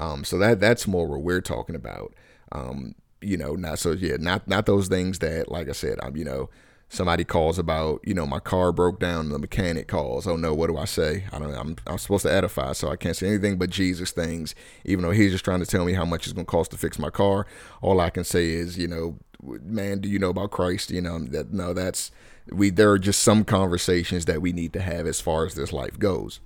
Um, 0.00 0.24
so 0.24 0.38
that 0.38 0.60
that's 0.60 0.86
more 0.86 1.06
what 1.06 1.22
we're 1.22 1.40
talking 1.42 1.74
about. 1.74 2.14
Um, 2.52 2.94
you 3.20 3.36
know, 3.36 3.54
not 3.54 3.78
so 3.78 3.92
yeah, 3.92 4.16
not 4.18 4.48
not 4.48 4.66
those 4.66 4.88
things 4.88 5.18
that, 5.18 5.50
like 5.50 5.68
I 5.68 5.72
said, 5.72 5.98
I'm 6.02 6.16
you 6.16 6.24
know 6.24 6.48
somebody 6.88 7.24
calls 7.24 7.58
about, 7.58 8.00
you 8.04 8.14
know, 8.14 8.26
my 8.26 8.38
car 8.38 8.72
broke 8.72 8.98
down 8.98 9.28
the 9.28 9.38
mechanic 9.38 9.88
calls. 9.88 10.26
Oh 10.26 10.36
no, 10.36 10.54
what 10.54 10.68
do 10.68 10.76
I 10.76 10.86
say? 10.86 11.24
I 11.32 11.38
don't. 11.38 11.54
I'm 11.54 11.76
I'm 11.86 11.98
supposed 11.98 12.24
to 12.24 12.32
edify, 12.32 12.72
so 12.72 12.88
I 12.88 12.96
can't 12.96 13.16
say 13.16 13.28
anything 13.28 13.58
but 13.58 13.70
Jesus 13.70 14.10
things, 14.10 14.54
even 14.84 15.02
though 15.02 15.10
he's 15.10 15.32
just 15.32 15.44
trying 15.44 15.60
to 15.60 15.66
tell 15.66 15.84
me 15.84 15.92
how 15.92 16.04
much 16.04 16.26
it's 16.26 16.32
going 16.32 16.46
to 16.46 16.50
cost 16.50 16.70
to 16.72 16.78
fix 16.78 16.98
my 16.98 17.10
car. 17.10 17.46
All 17.82 18.00
I 18.00 18.10
can 18.10 18.24
say 18.24 18.50
is, 18.50 18.78
you 18.78 18.88
know, 18.88 19.18
man, 19.42 20.00
do 20.00 20.08
you 20.08 20.18
know 20.18 20.30
about 20.30 20.50
Christ? 20.50 20.90
You 20.90 21.00
know, 21.00 21.18
that 21.18 21.52
no, 21.52 21.72
that's 21.72 22.10
we 22.50 22.70
there 22.70 22.90
are 22.90 22.98
just 22.98 23.22
some 23.22 23.44
conversations 23.44 24.24
that 24.24 24.42
we 24.42 24.52
need 24.52 24.72
to 24.72 24.80
have 24.80 25.06
as 25.06 25.20
far 25.20 25.46
as 25.46 25.54
this 25.54 25.72
life 25.72 25.98
goes. 25.98 26.40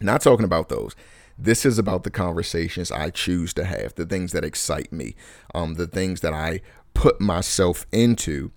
Not 0.00 0.22
talking 0.22 0.44
about 0.44 0.68
those. 0.68 0.96
This 1.38 1.64
is 1.64 1.78
about 1.78 2.04
the 2.04 2.10
conversations 2.10 2.90
I 2.90 3.10
choose 3.10 3.54
to 3.54 3.64
have, 3.64 3.94
the 3.94 4.04
things 4.04 4.32
that 4.32 4.44
excite 4.44 4.92
me, 4.92 5.14
um, 5.54 5.74
the 5.74 5.86
things 5.86 6.20
that 6.20 6.34
I 6.34 6.60
put 6.92 7.20
myself 7.20 7.86
into 7.92 8.50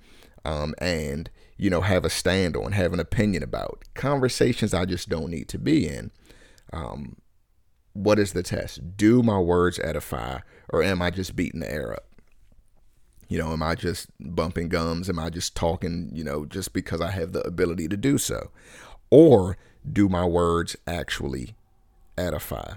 um, 0.44 0.74
and 0.80 1.30
you 1.58 1.70
know 1.70 1.82
have 1.82 2.06
a 2.06 2.10
stand 2.10 2.58
on, 2.58 2.74
have 2.74 2.94
an 2.94 3.00
opinion 3.00 3.44
about. 3.44 3.84
Conversations 3.94 4.74
I 4.74 4.86
just 4.86 5.10
don't 5.10 5.30
need 5.30 5.48
to 5.50 5.58
be 5.58 5.88
in. 5.88 6.12
Um, 6.72 7.18
what 7.94 8.20
is 8.20 8.34
the 8.34 8.44
test? 8.44 8.98
Do 8.98 9.22
my 9.22 9.40
words 9.40 9.80
edify, 9.80 10.40
or 10.70 10.84
am 10.84 11.02
I 11.02 11.12
just 11.12 11.36
beating 11.36 11.60
the 11.60 11.72
air 11.72 11.94
up? 11.94 12.13
You 13.34 13.40
know, 13.40 13.52
am 13.52 13.64
I 13.64 13.74
just 13.74 14.10
bumping 14.20 14.70
gums? 14.70 15.10
Am 15.10 15.18
I 15.18 15.32
just 15.32 15.56
talking, 15.56 16.12
you 16.14 16.24
know, 16.24 16.46
just 16.46 16.72
because 16.72 17.02
I 17.02 17.10
have 17.10 17.32
the 17.32 17.42
ability 17.42 17.88
to 17.88 17.98
do 17.98 18.20
so? 18.20 18.52
Or 19.10 19.58
do 19.92 20.08
my 20.08 20.24
words 20.24 20.76
actually 20.86 21.56
edify? 22.16 22.74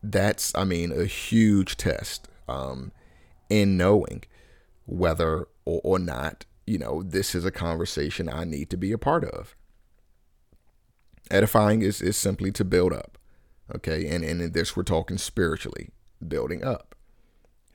That's, 0.00 0.54
I 0.54 0.62
mean, 0.62 0.92
a 0.92 1.04
huge 1.04 1.76
test 1.76 2.28
um, 2.48 2.92
in 3.50 3.76
knowing 3.76 4.22
whether 4.86 5.48
or, 5.64 5.80
or 5.82 5.98
not 5.98 6.44
you 6.64 6.78
know, 6.78 7.02
this 7.02 7.34
is 7.34 7.44
a 7.44 7.50
conversation 7.50 8.28
I 8.28 8.44
need 8.44 8.70
to 8.70 8.76
be 8.76 8.92
a 8.92 8.98
part 8.98 9.24
of. 9.24 9.56
Edifying 11.28 11.82
is, 11.82 12.00
is 12.00 12.16
simply 12.16 12.52
to 12.52 12.64
build 12.64 12.92
up. 12.92 13.18
Okay. 13.74 14.06
And, 14.06 14.24
and 14.24 14.40
in 14.40 14.52
this, 14.52 14.76
we're 14.76 14.84
talking 14.84 15.18
spiritually, 15.18 15.88
building 16.24 16.62
up, 16.62 16.94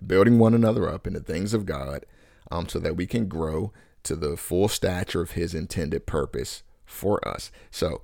building 0.07 0.39
one 0.39 0.53
another 0.53 0.87
up 0.87 1.05
in 1.05 1.11
the 1.11 1.19
things 1.19 1.53
of 1.53 1.65
God 1.65 2.05
um, 2.53 2.69
so 2.69 2.79
that 2.79 2.95
we 2.95 3.07
can 3.07 3.27
grow 3.27 3.73
to 4.03 4.15
the 4.15 4.37
full 4.37 4.67
stature 4.67 5.21
of 5.21 5.31
His 5.31 5.55
intended 5.55 6.05
purpose 6.05 6.63
for 6.85 7.25
us. 7.27 7.51
So, 7.71 8.01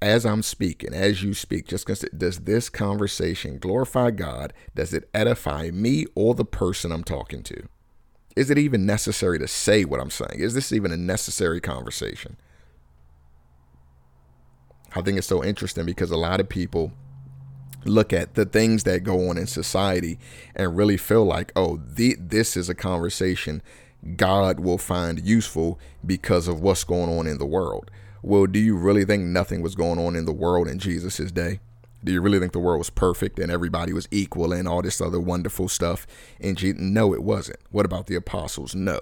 as 0.00 0.24
I'm 0.24 0.42
speaking, 0.42 0.94
as 0.94 1.22
you 1.22 1.34
speak, 1.34 1.68
just 1.68 1.86
consider, 1.86 2.16
does 2.16 2.40
this 2.40 2.68
conversation 2.70 3.58
glorify 3.58 4.10
God? 4.10 4.54
Does 4.74 4.94
it 4.94 5.08
edify 5.12 5.70
me 5.70 6.06
or 6.14 6.34
the 6.34 6.44
person 6.44 6.90
I'm 6.90 7.04
talking 7.04 7.42
to? 7.44 7.68
Is 8.34 8.50
it 8.50 8.56
even 8.56 8.86
necessary 8.86 9.38
to 9.38 9.46
say 9.46 9.84
what 9.84 10.00
I'm 10.00 10.10
saying? 10.10 10.38
Is 10.40 10.54
this 10.54 10.72
even 10.72 10.90
a 10.90 10.96
necessary 10.96 11.60
conversation? 11.60 12.38
I 14.96 15.02
think 15.02 15.18
it's 15.18 15.26
so 15.26 15.44
interesting 15.44 15.84
because 15.84 16.10
a 16.10 16.16
lot 16.16 16.40
of 16.40 16.48
people 16.48 16.92
look 17.84 18.12
at 18.12 18.34
the 18.34 18.44
things 18.44 18.84
that 18.84 19.04
go 19.04 19.28
on 19.28 19.38
in 19.38 19.46
society 19.46 20.18
and 20.54 20.76
really 20.76 20.96
feel 20.96 21.24
like, 21.24 21.52
oh, 21.56 21.80
the, 21.84 22.16
this 22.18 22.56
is 22.56 22.68
a 22.68 22.74
conversation 22.74 23.62
God 24.16 24.58
will 24.58 24.78
find 24.78 25.24
useful 25.24 25.78
because 26.04 26.48
of 26.48 26.60
what's 26.60 26.84
going 26.84 27.10
on 27.16 27.26
in 27.26 27.38
the 27.38 27.46
world. 27.46 27.90
Well, 28.22 28.46
do 28.46 28.58
you 28.58 28.76
really 28.76 29.04
think 29.04 29.24
nothing 29.24 29.62
was 29.62 29.74
going 29.74 29.98
on 29.98 30.16
in 30.16 30.24
the 30.24 30.32
world 30.32 30.68
in 30.68 30.78
Jesus' 30.78 31.30
day? 31.30 31.60
Do 32.04 32.12
you 32.12 32.20
really 32.20 32.40
think 32.40 32.52
the 32.52 32.58
world 32.58 32.78
was 32.78 32.90
perfect 32.90 33.38
and 33.38 33.50
everybody 33.50 33.92
was 33.92 34.08
equal 34.10 34.52
and 34.52 34.66
all 34.66 34.82
this 34.82 35.00
other 35.00 35.20
wonderful 35.20 35.68
stuff? 35.68 36.06
And 36.40 36.60
no, 36.80 37.14
it 37.14 37.22
wasn't. 37.22 37.60
What 37.70 37.86
about 37.86 38.06
the 38.06 38.16
apostles? 38.16 38.74
No. 38.74 38.98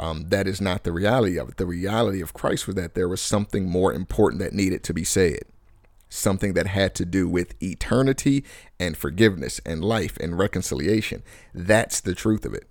Um, 0.00 0.28
that 0.30 0.48
is 0.48 0.60
not 0.60 0.82
the 0.82 0.90
reality 0.90 1.38
of 1.38 1.48
it. 1.50 1.56
The 1.56 1.66
reality 1.66 2.20
of 2.20 2.34
Christ 2.34 2.66
was 2.66 2.74
that 2.74 2.94
there 2.94 3.08
was 3.08 3.20
something 3.20 3.68
more 3.68 3.92
important 3.92 4.40
that 4.40 4.52
needed 4.52 4.82
to 4.84 4.94
be 4.94 5.04
said, 5.04 5.42
something 6.14 6.54
that 6.54 6.66
had 6.66 6.94
to 6.94 7.04
do 7.04 7.28
with 7.28 7.60
eternity 7.62 8.44
and 8.78 8.96
forgiveness 8.96 9.60
and 9.66 9.84
life 9.84 10.16
and 10.18 10.38
reconciliation. 10.38 11.22
That's 11.52 12.00
the 12.00 12.14
truth 12.14 12.44
of 12.44 12.54
it. 12.54 12.68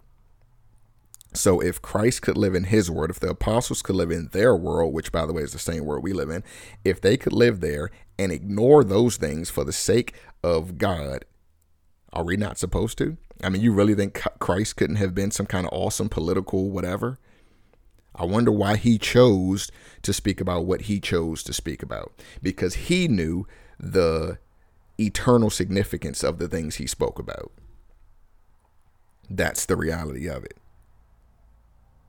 So 1.33 1.59
if 1.59 1.81
Christ 1.81 2.21
could 2.21 2.37
live 2.37 2.53
in 2.53 2.65
his 2.65 2.91
world, 2.91 3.09
if 3.09 3.19
the 3.19 3.29
apostles 3.29 3.81
could 3.81 3.95
live 3.95 4.11
in 4.11 4.29
their 4.31 4.55
world, 4.55 4.93
which 4.93 5.11
by 5.11 5.25
the 5.25 5.33
way 5.33 5.41
is 5.41 5.51
the 5.51 5.59
same 5.59 5.83
world 5.83 6.03
we 6.03 6.13
live 6.13 6.29
in, 6.29 6.43
if 6.85 7.01
they 7.01 7.17
could 7.17 7.33
live 7.33 7.59
there 7.59 7.89
and 8.19 8.31
ignore 8.31 8.83
those 8.83 9.17
things 9.17 9.49
for 9.49 9.63
the 9.63 9.73
sake 9.73 10.13
of 10.43 10.77
God, 10.77 11.25
are 12.11 12.23
we 12.23 12.37
not 12.37 12.59
supposed 12.59 12.97
to? 12.99 13.17
I 13.43 13.49
mean, 13.49 13.63
you 13.63 13.73
really 13.73 13.95
think 13.95 14.21
Christ 14.39 14.75
couldn't 14.77 14.97
have 14.97 15.15
been 15.15 15.31
some 15.31 15.47
kind 15.47 15.65
of 15.65 15.73
awesome 15.73 16.07
political 16.07 16.69
whatever? 16.69 17.17
I 18.15 18.25
wonder 18.25 18.51
why 18.51 18.77
he 18.77 18.97
chose 18.97 19.71
to 20.03 20.13
speak 20.13 20.39
about 20.39 20.65
what 20.65 20.83
he 20.83 20.99
chose 20.99 21.43
to 21.43 21.53
speak 21.53 21.81
about 21.81 22.13
because 22.41 22.75
he 22.75 23.07
knew 23.07 23.47
the 23.79 24.37
eternal 24.99 25.49
significance 25.49 26.23
of 26.23 26.37
the 26.37 26.47
things 26.47 26.75
he 26.75 26.87
spoke 26.87 27.17
about. 27.17 27.51
That's 29.29 29.65
the 29.65 29.75
reality 29.75 30.27
of 30.27 30.43
it. 30.43 30.57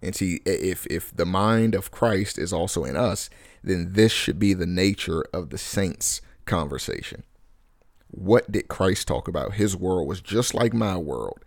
And 0.03 0.15
see, 0.15 0.41
if 0.45 0.87
if 0.89 1.17
the 1.17 1.25
mind 1.25 1.75
of 1.75 1.91
Christ 1.91 2.37
is 2.37 2.53
also 2.53 2.85
in 2.85 2.95
us, 2.95 3.31
then 3.63 3.95
this 3.95 4.13
should 4.13 4.39
be 4.39 4.53
the 4.53 4.67
nature 4.67 5.25
of 5.33 5.49
the 5.49 5.57
saints' 5.57 6.21
conversation. 6.45 7.23
What 8.09 8.53
did 8.53 8.69
Christ 8.69 9.09
talk 9.09 9.27
about? 9.27 9.55
His 9.55 9.75
world 9.75 10.07
was 10.07 10.21
just 10.21 10.53
like 10.53 10.75
my 10.75 10.99
world. 10.99 11.39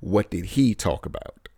What 0.00 0.30
did 0.30 0.44
he 0.44 0.74
talk 0.74 1.06
about? 1.06 1.48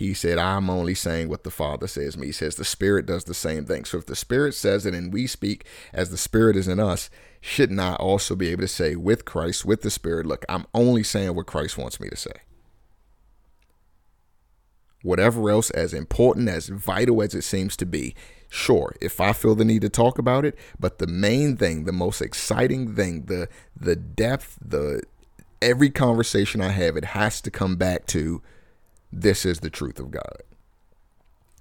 He 0.00 0.14
said, 0.14 0.38
I'm 0.38 0.70
only 0.70 0.94
saying 0.94 1.28
what 1.28 1.44
the 1.44 1.50
Father 1.50 1.86
says 1.86 2.16
me. 2.16 2.28
He 2.28 2.32
says 2.32 2.54
the 2.54 2.64
Spirit 2.64 3.04
does 3.04 3.24
the 3.24 3.34
same 3.34 3.66
thing. 3.66 3.84
So 3.84 3.98
if 3.98 4.06
the 4.06 4.16
Spirit 4.16 4.54
says 4.54 4.86
it 4.86 4.94
and 4.94 5.12
we 5.12 5.26
speak 5.26 5.66
as 5.92 6.08
the 6.08 6.16
Spirit 6.16 6.56
is 6.56 6.68
in 6.68 6.80
us, 6.80 7.10
shouldn't 7.42 7.80
I 7.80 7.96
also 7.96 8.34
be 8.34 8.48
able 8.48 8.62
to 8.62 8.68
say 8.68 8.96
with 8.96 9.26
Christ, 9.26 9.66
with 9.66 9.82
the 9.82 9.90
Spirit, 9.90 10.24
look, 10.24 10.46
I'm 10.48 10.66
only 10.72 11.02
saying 11.02 11.34
what 11.34 11.44
Christ 11.44 11.76
wants 11.76 12.00
me 12.00 12.08
to 12.08 12.16
say? 12.16 12.32
whatever 15.02 15.50
else, 15.50 15.70
as 15.70 15.94
important, 15.94 16.48
as 16.48 16.68
vital 16.68 17.22
as 17.22 17.34
it 17.34 17.42
seems 17.42 17.76
to 17.76 17.86
be, 17.86 18.14
sure, 18.48 18.94
if 19.00 19.20
I 19.20 19.32
feel 19.32 19.54
the 19.54 19.64
need 19.64 19.82
to 19.82 19.88
talk 19.88 20.18
about 20.18 20.44
it, 20.44 20.56
but 20.78 20.98
the 20.98 21.06
main 21.06 21.56
thing, 21.56 21.84
the 21.84 21.92
most 21.92 22.20
exciting 22.20 22.94
thing, 22.94 23.24
the 23.26 23.48
the 23.74 23.96
depth, 23.96 24.58
the 24.60 25.02
every 25.62 25.90
conversation 25.90 26.60
I 26.60 26.70
have, 26.70 26.96
it 26.96 27.06
has 27.06 27.40
to 27.42 27.50
come 27.50 27.76
back 27.76 28.06
to 28.08 28.42
this 29.12 29.44
is 29.44 29.60
the 29.60 29.70
truth 29.70 29.98
of 29.98 30.10
God. 30.10 30.42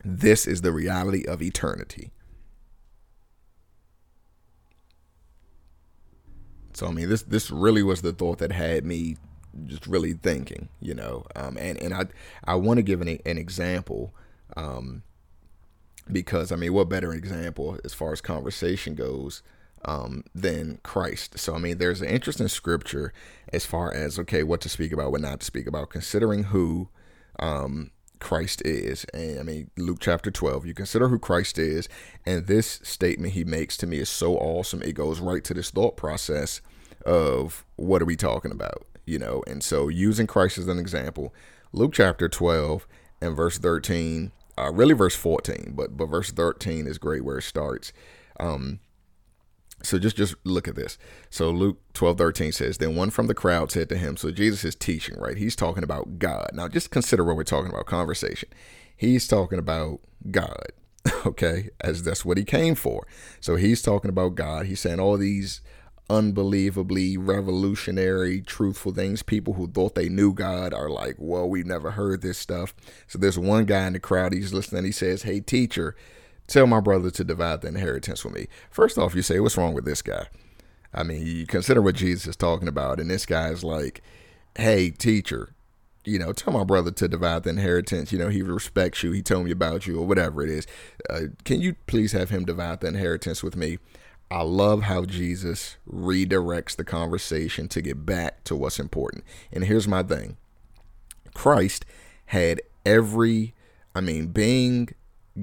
This 0.03 0.47
is 0.47 0.61
the 0.61 0.71
reality 0.71 1.25
of 1.25 1.41
eternity. 1.41 2.11
So 6.73 6.87
I 6.87 6.91
mean 6.91 7.09
this 7.09 7.23
this 7.23 7.51
really 7.51 7.83
was 7.83 8.01
the 8.01 8.13
thought 8.13 8.37
that 8.37 8.51
had 8.51 8.85
me 8.85 9.17
just 9.65 9.87
really 9.87 10.13
thinking, 10.13 10.69
you 10.79 10.93
know. 10.93 11.25
Um, 11.35 11.57
and 11.57 11.77
and 11.81 11.93
I 11.93 12.05
I 12.45 12.55
want 12.55 12.77
to 12.77 12.83
give 12.83 13.01
an 13.01 13.19
an 13.25 13.37
example, 13.37 14.13
um, 14.55 15.03
because 16.11 16.51
I 16.51 16.55
mean, 16.55 16.73
what 16.73 16.89
better 16.89 17.13
example 17.13 17.77
as 17.83 17.93
far 17.93 18.11
as 18.11 18.21
conversation 18.21 18.95
goes 18.95 19.41
um, 19.85 20.23
than 20.33 20.79
Christ? 20.83 21.39
So 21.39 21.55
I 21.55 21.59
mean, 21.59 21.77
there's 21.77 22.01
an 22.01 22.09
interesting 22.09 22.47
scripture 22.47 23.13
as 23.51 23.65
far 23.65 23.93
as 23.93 24.19
okay, 24.19 24.43
what 24.43 24.61
to 24.61 24.69
speak 24.69 24.91
about, 24.91 25.11
what 25.11 25.21
not 25.21 25.39
to 25.41 25.45
speak 25.45 25.67
about, 25.67 25.89
considering 25.89 26.45
who. 26.45 26.89
Um, 27.39 27.91
Christ 28.19 28.61
is. 28.65 29.05
And 29.13 29.39
I 29.39 29.43
mean, 29.43 29.71
Luke 29.77 29.99
chapter 30.01 30.29
12, 30.29 30.65
you 30.65 30.73
consider 30.73 31.07
who 31.07 31.17
Christ 31.19 31.57
is. 31.57 31.87
And 32.25 32.47
this 32.47 32.81
statement 32.83 33.33
he 33.33 33.45
makes 33.45 33.77
to 33.77 33.87
me 33.87 33.99
is 33.99 34.09
so 34.09 34.35
awesome. 34.35 34.81
It 34.81 34.93
goes 34.93 35.19
right 35.19 35.43
to 35.45 35.53
this 35.53 35.71
thought 35.71 35.95
process 35.95 36.61
of 37.05 37.65
what 37.77 38.01
are 38.01 38.05
we 38.05 38.17
talking 38.17 38.51
about? 38.51 38.85
you 39.09 39.19
know. 39.19 39.43
And 39.47 39.63
so, 39.63 39.87
using 39.87 40.27
Christ 40.27 40.57
as 40.57 40.67
an 40.67 40.79
example, 40.79 41.33
Luke 41.73 41.91
chapter 41.93 42.29
12 42.29 42.87
and 43.21 43.35
verse 43.35 43.57
13, 43.57 44.31
uh, 44.57 44.71
really 44.71 44.93
verse 44.93 45.15
14, 45.15 45.73
but 45.75 45.97
but 45.97 46.05
verse 46.05 46.31
13 46.31 46.87
is 46.87 46.97
great 46.97 47.25
where 47.25 47.39
it 47.39 47.43
starts. 47.43 47.91
Um, 48.39 48.79
so 49.81 49.97
just 49.97 50.15
just 50.17 50.35
look 50.43 50.67
at 50.67 50.75
this. 50.75 50.97
So 51.29 51.51
Luke 51.51 51.79
12, 51.93 52.17
13 52.17 52.51
says, 52.51 52.77
Then 52.77 52.95
one 52.95 53.09
from 53.09 53.27
the 53.27 53.33
crowd 53.33 53.71
said 53.71 53.89
to 53.89 53.97
him, 53.97 54.17
So 54.17 54.31
Jesus 54.31 54.63
is 54.65 54.75
teaching, 54.75 55.17
right? 55.19 55.37
He's 55.37 55.55
talking 55.55 55.83
about 55.83 56.19
God. 56.19 56.51
Now 56.53 56.67
just 56.67 56.91
consider 56.91 57.23
what 57.23 57.35
we're 57.35 57.43
talking 57.43 57.71
about, 57.71 57.85
conversation. 57.85 58.49
He's 58.95 59.27
talking 59.27 59.59
about 59.59 59.99
God. 60.31 60.67
Okay, 61.25 61.69
as 61.81 62.03
that's 62.03 62.23
what 62.23 62.37
he 62.37 62.43
came 62.43 62.75
for. 62.75 63.05
So 63.41 63.55
he's 63.55 63.81
talking 63.81 64.09
about 64.09 64.35
God. 64.35 64.67
He's 64.67 64.79
saying 64.79 64.99
all 64.99 65.17
these 65.17 65.61
unbelievably 66.09 67.17
revolutionary, 67.17 68.41
truthful 68.41 68.93
things. 68.93 69.21
People 69.21 69.53
who 69.53 69.67
thought 69.67 69.95
they 69.95 70.09
knew 70.09 70.33
God 70.33 70.73
are 70.73 70.89
like, 70.89 71.15
well, 71.17 71.47
we've 71.47 71.65
never 71.65 71.91
heard 71.91 72.21
this 72.21 72.37
stuff. 72.37 72.73
So 73.07 73.19
there's 73.19 73.37
one 73.37 73.65
guy 73.65 73.87
in 73.87 73.93
the 73.93 73.99
crowd, 73.99 74.33
he's 74.33 74.53
listening, 74.53 74.85
he 74.85 74.91
says, 74.91 75.23
Hey, 75.23 75.39
teacher, 75.39 75.95
tell 76.49 76.67
my 76.67 76.79
brother 76.79 77.09
to 77.11 77.23
divide 77.23 77.61
the 77.61 77.69
inheritance 77.69 78.25
with 78.25 78.33
me. 78.33 78.47
First 78.69 78.97
off, 78.97 79.15
you 79.15 79.21
say, 79.21 79.39
What's 79.39 79.57
wrong 79.57 79.73
with 79.73 79.85
this 79.85 80.01
guy? 80.01 80.27
I 80.93 81.03
mean, 81.03 81.25
you 81.25 81.45
consider 81.45 81.81
what 81.81 81.95
Jesus 81.95 82.27
is 82.27 82.35
talking 82.35 82.67
about, 82.67 82.99
and 82.99 83.09
this 83.09 83.25
guy 83.25 83.49
is 83.49 83.63
like, 83.63 84.01
Hey, 84.55 84.89
teacher, 84.89 85.53
you 86.05 86.17
know, 86.17 86.33
tell 86.33 86.53
my 86.53 86.63
brother 86.63 86.91
to 86.91 87.07
divide 87.07 87.43
the 87.43 87.51
inheritance. 87.51 88.11
You 88.11 88.19
know, 88.19 88.29
he 88.29 88.41
respects 88.41 89.03
you. 89.03 89.11
He 89.11 89.21
told 89.21 89.45
me 89.45 89.51
about 89.51 89.85
you, 89.85 89.99
or 89.99 90.07
whatever 90.07 90.43
it 90.43 90.49
is. 90.49 90.67
Uh, 91.09 91.21
can 91.45 91.61
you 91.61 91.75
please 91.87 92.11
have 92.13 92.29
him 92.29 92.45
divide 92.45 92.81
the 92.81 92.87
inheritance 92.87 93.43
with 93.43 93.55
me? 93.55 93.77
I 94.31 94.43
love 94.43 94.83
how 94.83 95.05
Jesus 95.05 95.77
redirects 95.91 96.75
the 96.75 96.83
conversation 96.83 97.67
to 97.69 97.81
get 97.81 98.05
back 98.05 98.43
to 98.43 98.55
what's 98.55 98.79
important. 98.79 99.23
And 99.51 99.63
here's 99.63 99.87
my 99.87 100.03
thing 100.03 100.37
Christ 101.33 101.85
had 102.27 102.61
every, 102.85 103.53
I 103.95 104.01
mean, 104.01 104.27
being 104.27 104.89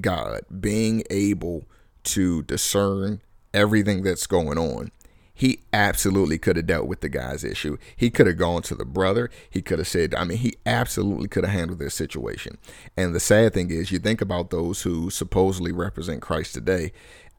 God, 0.01 0.43
being 0.61 1.03
able 1.11 1.65
to 2.05 2.43
discern 2.43 3.21
everything 3.53 4.03
that's 4.03 4.27
going 4.27 4.59
on, 4.59 4.91
he 5.35 5.61
absolutely 5.73 6.39
could 6.39 6.57
have 6.57 6.67
dealt 6.67 6.87
with 6.87 7.01
the 7.01 7.09
guy's 7.09 7.45
issue. 7.45 7.77
He 7.95 8.11
could 8.11 8.27
have 8.27 8.39
gone 8.39 8.63
to 8.63 8.75
the 8.75 8.87
brother. 8.87 9.31
He 9.51 9.61
could 9.61 9.79
have 9.79 9.89
said, 9.89 10.15
I 10.15 10.25
mean, 10.25 10.39
he 10.39 10.55
absolutely 10.65 11.29
could 11.29 11.45
have 11.45 11.53
handled 11.53 11.79
this 11.79 11.95
situation. 11.95 12.59
And 12.97 13.15
the 13.15 13.21
sad 13.21 13.53
thing 13.53 13.71
is, 13.71 13.91
you 13.91 13.99
think 13.99 14.21
about 14.21 14.51
those 14.51 14.83
who 14.83 15.11
supposedly 15.11 15.73
represent 15.73 16.23
Christ 16.23 16.55
today, 16.55 16.93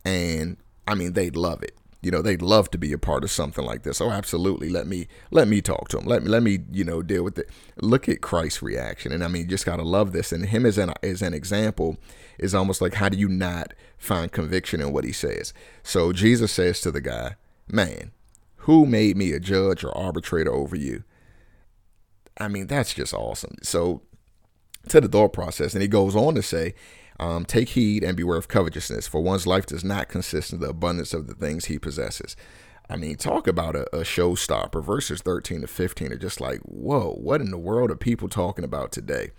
and 0.05 0.57
I 0.87 0.95
mean, 0.95 1.13
they'd 1.13 1.35
love 1.35 1.63
it. 1.63 1.76
You 2.01 2.11
know, 2.11 2.21
they'd 2.21 2.41
love 2.41 2.69
to 2.71 2.77
be 2.77 2.93
a 2.93 2.97
part 2.97 3.23
of 3.23 3.31
something 3.31 3.65
like 3.65 3.83
this. 3.83 3.99
Oh, 3.99 4.11
absolutely. 4.11 4.69
Let 4.69 4.85
me 4.85 5.07
let 5.31 5.47
me 5.47 5.61
talk 5.61 5.89
to 5.89 5.97
him. 5.97 6.05
Let 6.05 6.23
me 6.23 6.29
let 6.29 6.43
me 6.43 6.59
you 6.71 6.83
know 6.83 7.01
deal 7.01 7.23
with 7.23 7.39
it. 7.39 7.49
Look 7.81 8.07
at 8.07 8.21
Christ's 8.21 8.61
reaction, 8.61 9.11
and 9.11 9.23
I 9.23 9.27
mean, 9.27 9.49
just 9.49 9.65
gotta 9.65 9.83
love 9.83 10.11
this. 10.13 10.31
And 10.31 10.45
him 10.45 10.65
as 10.65 10.77
an 10.77 10.93
as 11.01 11.21
an 11.21 11.33
example 11.33 11.97
is 12.37 12.53
almost 12.53 12.81
like 12.81 12.95
how 12.95 13.09
do 13.09 13.17
you 13.17 13.27
not 13.27 13.73
find 13.97 14.31
conviction 14.31 14.79
in 14.79 14.93
what 14.93 15.05
he 15.05 15.11
says? 15.11 15.53
So 15.81 16.13
Jesus 16.13 16.51
says 16.51 16.81
to 16.81 16.91
the 16.91 17.01
guy, 17.01 17.35
"Man, 17.67 18.11
who 18.57 18.85
made 18.85 19.17
me 19.17 19.31
a 19.31 19.39
judge 19.39 19.83
or 19.83 19.97
arbitrator 19.97 20.51
over 20.51 20.75
you?" 20.75 21.03
I 22.39 22.47
mean, 22.47 22.67
that's 22.67 22.93
just 22.93 23.13
awesome. 23.13 23.55
So 23.63 24.03
to 24.89 25.01
the 25.01 25.07
thought 25.07 25.33
process, 25.33 25.73
and 25.73 25.81
he 25.81 25.87
goes 25.87 26.15
on 26.15 26.35
to 26.35 26.41
say, 26.41 26.73
um, 27.20 27.45
Take 27.45 27.70
heed 27.70 28.03
and 28.03 28.18
beware 28.18 28.38
of 28.38 28.47
covetousness, 28.47 29.07
for 29.07 29.22
one's 29.22 29.47
life 29.47 29.65
does 29.65 29.84
not 29.84 30.09
consist 30.09 30.53
in 30.53 30.59
the 30.59 30.70
abundance 30.70 31.13
of 31.13 31.28
the 31.28 31.34
things 31.34 31.65
he 31.65 31.80
possesses. 31.80 32.36
I 32.89 32.95
mean, 32.95 33.18
talk 33.18 33.47
about 33.47 33.76
a, 33.76 33.84
a 33.95 34.01
showstopper. 34.01 34.84
Verses 34.84 35.22
13 35.22 35.61
to 35.61 35.68
15 35.68 36.13
are 36.13 36.18
just 36.18 36.39
like, 36.39 36.59
whoa, 36.61 37.13
what 37.15 37.41
in 37.41 37.51
the 37.51 37.57
world 37.57 37.91
are 37.91 37.97
people 37.97 38.30
talking 38.30 38.63
about 38.63 38.91
today? 38.93 39.32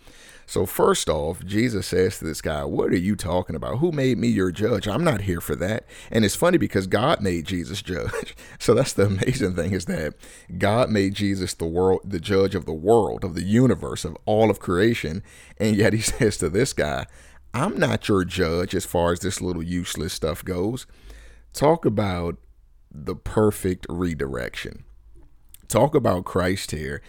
So, 0.49 0.64
first 0.64 1.11
off, 1.11 1.45
Jesus 1.45 1.87
says 1.87 2.18
to 2.18 2.24
this 2.24 2.41
guy, 2.41 2.64
What 2.64 2.89
are 2.89 2.97
you 2.97 3.16
talking 3.16 3.55
about? 3.55 3.81
Who 3.81 3.93
made 3.93 4.16
me 4.16 4.29
your 4.29 4.51
judge? 4.51 4.89
I'm 4.89 5.05
not 5.05 5.20
here 5.20 5.43
for 5.43 5.55
that. 5.57 5.87
And 6.11 6.24
it's 6.24 6.35
funny 6.35 6.57
because 6.57 6.87
God 6.87 7.20
made 7.20 7.45
Jesus 7.45 7.83
judge. 7.83 8.35
So, 8.59 8.72
that's 8.72 8.95
the 8.95 9.05
amazing 9.05 9.57
thing 9.57 9.72
is 9.72 9.85
that 9.85 10.14
God 10.57 10.89
made 10.89 11.12
Jesus 11.12 11.53
the 11.53 11.66
world, 11.66 12.01
the 12.03 12.18
judge 12.18 12.55
of 12.55 12.64
the 12.64 12.72
world, 12.72 13.24
of 13.24 13.35
the 13.35 13.43
universe, 13.43 14.07
of 14.07 14.16
all 14.24 14.49
of 14.51 14.59
creation. 14.59 15.22
And 15.59 15.76
yet 15.76 15.93
he 15.93 16.01
says 16.01 16.39
to 16.39 16.49
this 16.49 16.72
guy, 16.72 17.05
I'm 17.55 17.78
not 17.78 18.09
your 18.09 18.24
judge 18.24 18.74
as 18.74 18.84
far 18.84 19.12
as 19.12 19.20
this 19.20 19.40
little 19.40 19.62
useless 19.62 20.12
stuff 20.12 20.44
goes. 20.44 20.86
Talk 21.53 21.84
about 21.84 22.36
the 22.90 23.16
perfect 23.16 23.86
redirection. 23.88 24.84
Talk 25.66 25.94
about 25.94 26.24
Christ 26.24 26.70
here 26.70 27.03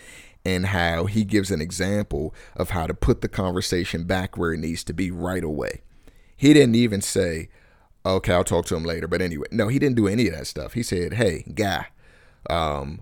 and 0.45 0.67
how 0.67 1.05
he 1.05 1.23
gives 1.23 1.51
an 1.51 1.61
example 1.61 2.33
of 2.55 2.71
how 2.71 2.87
to 2.87 2.93
put 2.93 3.21
the 3.21 3.27
conversation 3.27 4.05
back 4.05 4.37
where 4.37 4.53
it 4.53 4.59
needs 4.59 4.83
to 4.85 4.93
be 4.93 5.11
right 5.11 5.43
away. 5.43 5.81
He 6.35 6.53
didn't 6.53 6.75
even 6.75 7.01
say, 7.01 7.49
okay, 8.05 8.33
I'll 8.33 8.43
talk 8.43 8.65
to 8.67 8.75
him 8.75 8.83
later. 8.83 9.07
But 9.07 9.21
anyway, 9.21 9.47
no, 9.51 9.67
he 9.67 9.79
didn't 9.79 9.97
do 9.97 10.07
any 10.07 10.27
of 10.27 10.35
that 10.35 10.47
stuff. 10.47 10.73
He 10.73 10.83
said, 10.83 11.13
hey, 11.13 11.43
guy, 11.53 11.87
um, 12.49 13.01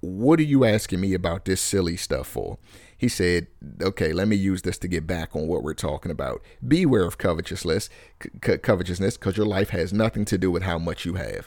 what 0.00 0.38
are 0.38 0.44
you 0.44 0.64
asking 0.64 1.00
me 1.00 1.14
about 1.14 1.44
this 1.44 1.60
silly 1.60 1.96
stuff 1.96 2.26
for? 2.26 2.58
He 3.04 3.08
said, 3.08 3.48
okay, 3.82 4.14
let 4.14 4.28
me 4.28 4.34
use 4.34 4.62
this 4.62 4.78
to 4.78 4.88
get 4.88 5.06
back 5.06 5.36
on 5.36 5.46
what 5.46 5.62
we're 5.62 5.74
talking 5.74 6.10
about. 6.10 6.42
Beware 6.66 7.04
of 7.04 7.18
covetousness, 7.18 7.90
c- 8.22 8.56
covetousness, 8.56 9.18
because 9.18 9.36
your 9.36 9.44
life 9.44 9.68
has 9.70 9.92
nothing 9.92 10.24
to 10.24 10.38
do 10.38 10.50
with 10.50 10.62
how 10.62 10.78
much 10.78 11.04
you 11.04 11.14
have. 11.16 11.46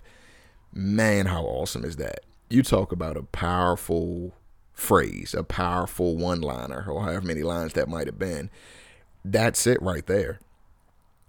Man, 0.72 1.26
how 1.26 1.46
awesome 1.46 1.84
is 1.84 1.96
that? 1.96 2.20
You 2.48 2.62
talk 2.62 2.92
about 2.92 3.18
a 3.18 3.24
powerful 3.24 4.36
phrase, 4.72 5.34
a 5.34 5.44
powerful 5.44 6.16
one 6.16 6.42
liner, 6.42 6.86
or 6.88 7.02
however 7.02 7.26
many 7.26 7.42
lines 7.42 7.74
that 7.74 7.90
might 7.90 8.06
have 8.06 8.20
been. 8.20 8.52
That's 9.26 9.66
it 9.66 9.82
right 9.82 10.06
there. 10.06 10.40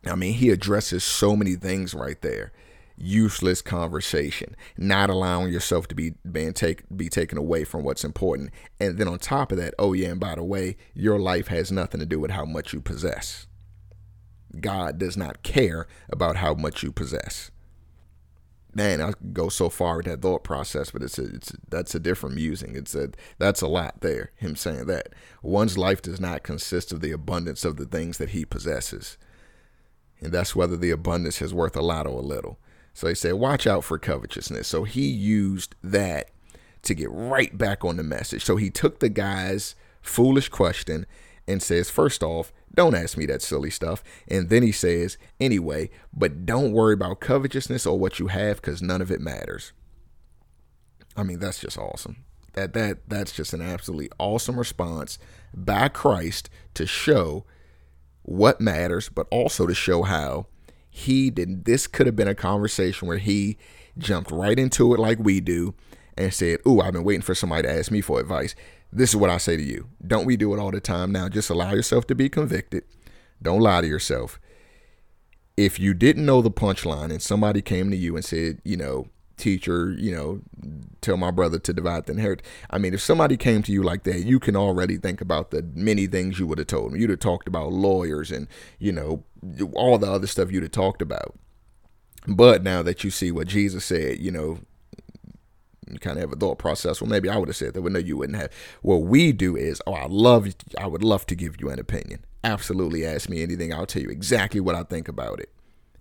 I 0.05 0.15
mean, 0.15 0.35
he 0.35 0.51
addresses 0.51 1.05
so 1.05 1.37
many 1.37 1.55
things 1.55 1.95
right 1.95 2.21
there 2.21 2.53
useless 3.01 3.63
conversation, 3.63 4.57
not 4.77 5.11
allowing 5.11 5.53
yourself 5.53 5.87
to 5.89 5.95
be 5.95 6.15
being 6.31 6.53
take 6.53 6.85
be 6.95 7.09
taken 7.09 7.39
away 7.39 7.65
from 7.65 7.85
what's 7.85 8.05
important. 8.05 8.51
And 8.81 8.99
then 8.99 9.09
on 9.09 9.19
top 9.19 9.53
of 9.53 9.59
that, 9.59 9.75
oh 9.79 9.93
yeah, 9.93 10.09
and 10.09 10.21
by 10.21 10.35
the 10.35 10.45
way, 10.45 10.77
your 10.95 11.19
life 11.19 11.49
has 11.49 11.71
nothing 11.71 12.01
to 12.01 12.07
do 12.07 12.21
with 12.21 12.31
how 12.31 12.45
much 12.45 12.73
you 12.73 12.81
possess. 12.81 13.47
God 14.61 14.99
does 14.99 15.17
not 15.17 15.43
care 15.43 15.87
about 16.11 16.37
how 16.37 16.55
much 16.55 16.83
you 16.83 16.91
possess. 16.91 17.51
Man, 18.75 19.01
I 19.01 19.13
go 19.33 19.49
so 19.49 19.71
far 19.71 19.97
with 19.97 20.07
that 20.07 20.23
thought 20.23 20.45
process, 20.45 20.91
but 20.91 21.03
it's 21.03 21.19
a, 21.19 21.25
it's 21.25 21.53
that's 21.69 21.95
a 21.95 22.01
different 22.01 22.35
musing. 22.35 22.77
It's 22.77 22.95
a 22.95 23.11
that's 23.39 23.63
a 23.63 23.69
lot 23.69 24.01
there. 24.01 24.33
Him 24.37 24.57
saying 24.57 24.87
that 24.87 25.15
one's 25.43 25.79
life 25.79 26.03
does 26.03 26.21
not 26.21 26.43
consist 26.43 26.93
of 26.93 27.01
the 27.01 27.13
abundance 27.13 27.65
of 27.65 27.77
the 27.77 27.87
things 27.87 28.19
that 28.19 28.31
he 28.31 28.45
possesses, 28.45 29.17
and 30.21 30.33
that's 30.33 30.55
whether 30.55 30.77
the 30.77 30.91
abundance 30.91 31.41
is 31.41 31.55
worth 31.55 31.77
a 31.77 31.83
lot 31.83 32.07
or 32.07 32.19
a 32.19 32.23
little. 32.23 32.59
So 32.99 33.07
he 33.07 33.15
said, 33.15 33.35
watch 33.35 33.65
out 33.65 33.85
for 33.85 33.97
covetousness. 33.97 34.67
So 34.67 34.83
he 34.83 35.07
used 35.07 35.77
that 35.85 36.31
to 36.83 36.95
get 36.95 37.09
right 37.13 37.57
back 37.57 37.85
on 37.85 37.97
the 37.97 38.03
message. 38.03 38.45
So 38.45 38.57
he 38.57 38.71
took 38.71 38.99
the 38.99 39.09
guy's 39.09 39.77
foolish 40.03 40.49
question 40.49 41.07
and 41.47 41.63
says, 41.63 41.91
first 41.91 42.25
off, 42.25 42.53
don't 42.75 42.97
ask 42.97 43.17
me 43.17 43.25
that 43.27 43.41
silly 43.41 43.71
stuff. 43.71 44.03
And 44.27 44.49
then 44.49 44.65
he 44.65 44.73
says, 44.73 45.17
anyway, 45.39 45.91
but 46.13 46.45
don't 46.45 46.73
worry 46.73 46.93
about 46.93 47.21
covetousness 47.21 47.87
or 47.87 47.97
what 47.97 48.19
you 48.19 48.27
have 48.27 48.57
because 48.57 48.83
none 48.83 49.01
of 49.01 49.13
it 49.13 49.21
matters. 49.21 49.73
I 51.17 51.23
mean, 51.23 51.39
that's 51.39 51.61
just 51.61 51.79
awesome. 51.79 52.25
That 52.55 52.73
that 52.73 53.09
that's 53.09 53.31
just 53.31 53.53
an 53.53 53.63
absolutely 53.63 54.11
awesome 54.19 54.59
response 54.59 55.21
by 55.55 55.87
Christ 55.87 56.51
to 56.75 56.85
show 56.85 57.45
what 58.23 58.61
matters, 58.61 59.09
but 59.09 59.29
also 59.31 59.69
to 59.69 59.75
show 59.75 60.03
how 60.03 60.49
he 60.99 61.31
did 61.31 61.65
this 61.65 61.87
could 61.87 62.07
have 62.07 62.17
been 62.17 62.29
a 62.29 62.35
conversation 62.35 63.07
where 63.07 63.19
he 63.19 63.57
jumped 63.97 64.31
right 64.31 64.59
into 64.59 64.93
it 64.95 64.99
like 64.99 65.19
we 65.19 65.41
do 65.41 65.75
and 66.17 66.35
said, 66.35 66.59
"Ooh, 66.67 66.81
I've 66.81 66.93
been 66.93 67.05
waiting 67.05 67.23
for 67.23 67.35
somebody 67.35 67.63
to 67.63 67.73
ask 67.73 67.91
me 67.91 68.01
for 68.01 68.19
advice." 68.19 68.55
This 68.93 69.11
is 69.11 69.17
what 69.17 69.31
I 69.31 69.37
say 69.37 69.57
to 69.57 69.63
you. 69.63 69.89
Don't 70.05 70.27
we 70.27 70.37
do 70.37 70.53
it 70.55 70.59
all 70.59 70.71
the 70.71 70.81
time 70.81 71.13
now? 71.13 71.29
Just 71.29 71.51
allow 71.51 71.73
yourself 71.73 72.07
to 72.09 72.15
be 72.15 72.29
convicted. 72.29 72.85
Don't 73.41 73.61
lie 73.61 73.83
to 73.83 73.87
yourself. 73.87 74.41
If 75.57 75.79
you 75.79 75.95
didn't 75.95 76.27
know 76.27 76.43
the 76.43 76.51
punchline 76.51 77.11
and 77.11 77.23
somebody 77.23 77.63
came 77.63 77.91
to 77.91 77.97
you 77.97 78.17
and 78.17 78.25
said, 78.25 78.61
you 78.65 78.77
know, 78.77 79.09
teacher, 79.39 79.95
you 79.97 80.15
know, 80.15 80.41
tell 81.01 81.17
my 81.17 81.31
brother 81.31 81.59
to 81.59 81.73
divide 81.73 82.07
the 82.07 82.13
inheritance. 82.13 82.47
I 82.71 82.79
mean, 82.79 82.95
if 82.95 83.01
somebody 83.01 83.37
came 83.37 83.63
to 83.63 83.73
you 83.73 83.83
like 83.83 84.03
that, 84.05 84.25
you 84.25 84.39
can 84.39 84.57
already 84.57 84.97
think 84.97 85.21
about 85.21 85.51
the 85.51 85.63
many 85.75 86.07
things 86.07 86.39
you 86.39 86.47
would 86.47 86.59
have 86.59 86.67
told 86.67 86.93
them. 86.93 87.01
You'd 87.01 87.11
have 87.11 87.21
talked 87.21 87.49
about 87.49 87.73
lawyers 87.73 88.31
and, 88.31 88.49
you 88.79 88.93
know, 88.93 89.25
all 89.75 89.99
the 89.99 90.11
other 90.11 90.27
stuff 90.27 90.53
you'd 90.53 90.63
have 90.63 90.73
talked 90.73 91.01
about. 91.01 91.39
But 92.27 92.63
now 92.63 92.83
that 92.83 93.05
you 93.05 93.11
see 93.11 93.31
what 93.31 93.47
Jesus 93.47 93.85
said, 93.85 94.19
you 94.19 94.31
know, 94.31 94.59
you 95.91 95.99
kind 95.99 96.19
of 96.19 96.23
have 96.23 96.33
a 96.33 96.37
thought 96.37 96.59
process. 96.59 97.01
Well, 97.01 97.09
maybe 97.09 97.31
I 97.31 97.39
would 97.39 97.49
have 97.49 97.57
said 97.57 97.73
that. 97.75 97.83
Well, 97.83 97.93
no, 97.93 97.99
you 97.99 98.19
wouldn't 98.19 98.39
have. 98.39 98.53
What 98.83 98.99
we 98.99 99.33
do 99.33 99.57
is, 99.57 99.81
oh, 99.87 99.95
I 99.95 100.07
love, 100.07 100.49
I 100.79 100.87
would 100.87 101.03
love 101.03 101.25
to 101.27 101.35
give 101.35 101.61
you 101.61 101.71
an 101.71 101.79
opinion. 101.79 102.25
Absolutely, 102.45 103.07
ask 103.07 103.29
me 103.29 103.43
anything. 103.43 103.73
I'll 103.73 103.87
tell 103.87 104.03
you 104.03 104.11
exactly 104.11 104.61
what 104.61 104.75
I 104.75 104.83
think 104.83 105.09
about 105.09 105.41
it 105.41 105.51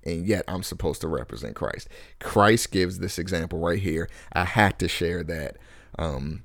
and 0.07 0.25
yet 0.25 0.45
I'm 0.47 0.63
supposed 0.63 1.01
to 1.01 1.07
represent 1.07 1.55
Christ. 1.55 1.89
Christ 2.19 2.71
gives 2.71 2.99
this 2.99 3.19
example 3.19 3.59
right 3.59 3.79
here. 3.79 4.09
I 4.31 4.45
had 4.45 4.79
to 4.79 4.87
share 4.87 5.23
that. 5.25 5.57
Um, 5.99 6.43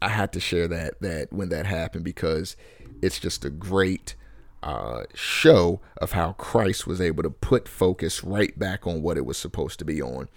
I 0.00 0.08
had 0.08 0.32
to 0.32 0.40
share 0.40 0.68
that 0.68 1.00
that 1.00 1.32
when 1.32 1.50
that 1.50 1.66
happened 1.66 2.04
because 2.04 2.56
it's 3.02 3.18
just 3.18 3.44
a 3.44 3.50
great 3.50 4.14
uh, 4.62 5.04
show 5.14 5.80
of 6.00 6.12
how 6.12 6.32
Christ 6.32 6.86
was 6.86 7.00
able 7.00 7.22
to 7.22 7.30
put 7.30 7.68
focus 7.68 8.22
right 8.22 8.56
back 8.58 8.86
on 8.86 9.02
what 9.02 9.16
it 9.16 9.26
was 9.26 9.36
supposed 9.36 9.78
to 9.80 9.84
be 9.84 10.00
on, 10.00 10.28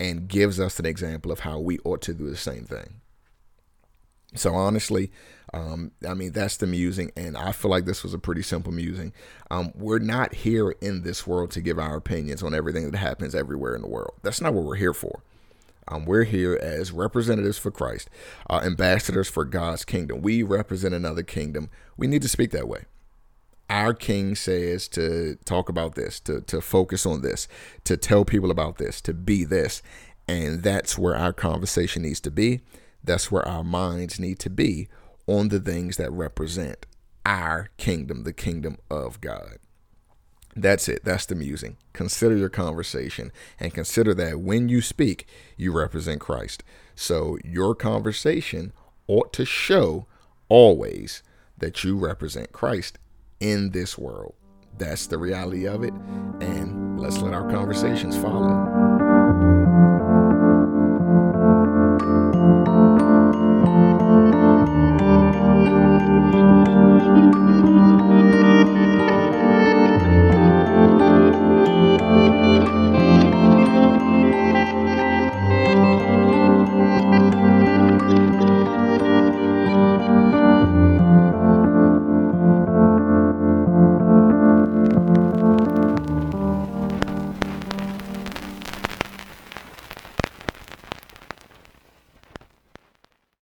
and 0.00 0.26
gives 0.26 0.58
us 0.58 0.78
an 0.78 0.86
example 0.86 1.30
of 1.30 1.40
how 1.40 1.58
we 1.58 1.78
ought 1.84 2.02
to 2.02 2.14
do 2.14 2.28
the 2.30 2.36
same 2.36 2.64
thing. 2.64 3.00
So 4.34 4.54
honestly, 4.54 5.12
Um, 5.54 5.92
I 6.06 6.14
mean, 6.14 6.32
that's 6.32 6.56
the 6.56 6.66
musing, 6.66 7.12
and 7.16 7.36
I 7.36 7.52
feel 7.52 7.70
like 7.70 7.84
this 7.84 8.02
was 8.02 8.12
a 8.12 8.18
pretty 8.18 8.42
simple 8.42 8.72
musing. 8.72 9.12
Um, 9.52 9.70
we're 9.76 10.00
not 10.00 10.34
here 10.34 10.74
in 10.80 11.02
this 11.02 11.28
world 11.28 11.52
to 11.52 11.60
give 11.60 11.78
our 11.78 11.94
opinions 11.94 12.42
on 12.42 12.54
everything 12.54 12.90
that 12.90 12.98
happens 12.98 13.36
everywhere 13.36 13.76
in 13.76 13.82
the 13.82 13.88
world. 13.88 14.14
That's 14.22 14.40
not 14.40 14.52
what 14.52 14.64
we're 14.64 14.74
here 14.74 14.92
for. 14.92 15.22
Um, 15.86 16.06
we're 16.06 16.24
here 16.24 16.58
as 16.60 16.90
representatives 16.90 17.56
for 17.56 17.70
Christ, 17.70 18.10
uh, 18.50 18.62
ambassadors 18.64 19.28
for 19.28 19.44
God's 19.44 19.84
kingdom. 19.84 20.22
We 20.22 20.42
represent 20.42 20.92
another 20.92 21.22
kingdom. 21.22 21.70
We 21.96 22.08
need 22.08 22.22
to 22.22 22.28
speak 22.28 22.50
that 22.50 22.66
way. 22.66 22.86
Our 23.70 23.94
king 23.94 24.34
says 24.34 24.88
to 24.88 25.36
talk 25.44 25.68
about 25.68 25.94
this, 25.94 26.18
to, 26.20 26.40
to 26.40 26.60
focus 26.60 27.06
on 27.06 27.22
this, 27.22 27.46
to 27.84 27.96
tell 27.96 28.24
people 28.24 28.50
about 28.50 28.78
this, 28.78 29.00
to 29.02 29.14
be 29.14 29.44
this. 29.44 29.82
And 30.26 30.64
that's 30.64 30.98
where 30.98 31.14
our 31.14 31.32
conversation 31.32 32.02
needs 32.02 32.20
to 32.20 32.32
be. 32.32 32.60
That's 33.04 33.30
where 33.30 33.46
our 33.46 33.62
minds 33.62 34.18
need 34.18 34.40
to 34.40 34.50
be 34.50 34.88
on 35.26 35.48
the 35.48 35.60
things 35.60 35.96
that 35.96 36.12
represent 36.12 36.86
our 37.24 37.68
kingdom, 37.76 38.24
the 38.24 38.32
kingdom 38.32 38.78
of 38.90 39.20
God. 39.20 39.58
That's 40.56 40.88
it. 40.88 41.04
That's 41.04 41.26
the 41.26 41.34
musing. 41.34 41.76
Consider 41.92 42.36
your 42.36 42.48
conversation 42.48 43.32
and 43.58 43.74
consider 43.74 44.14
that 44.14 44.40
when 44.40 44.68
you 44.68 44.80
speak, 44.80 45.26
you 45.56 45.72
represent 45.72 46.20
Christ. 46.20 46.62
So 46.94 47.38
your 47.44 47.74
conversation 47.74 48.72
ought 49.08 49.32
to 49.32 49.44
show 49.44 50.06
always 50.48 51.22
that 51.58 51.82
you 51.82 51.96
represent 51.96 52.52
Christ 52.52 52.98
in 53.40 53.70
this 53.70 53.98
world. 53.98 54.34
That's 54.78 55.06
the 55.06 55.18
reality 55.18 55.66
of 55.66 55.82
it. 55.82 55.94
And 56.40 57.00
let's 57.00 57.18
let 57.18 57.34
our 57.34 57.48
conversations 57.50 58.16
follow. 58.16 58.93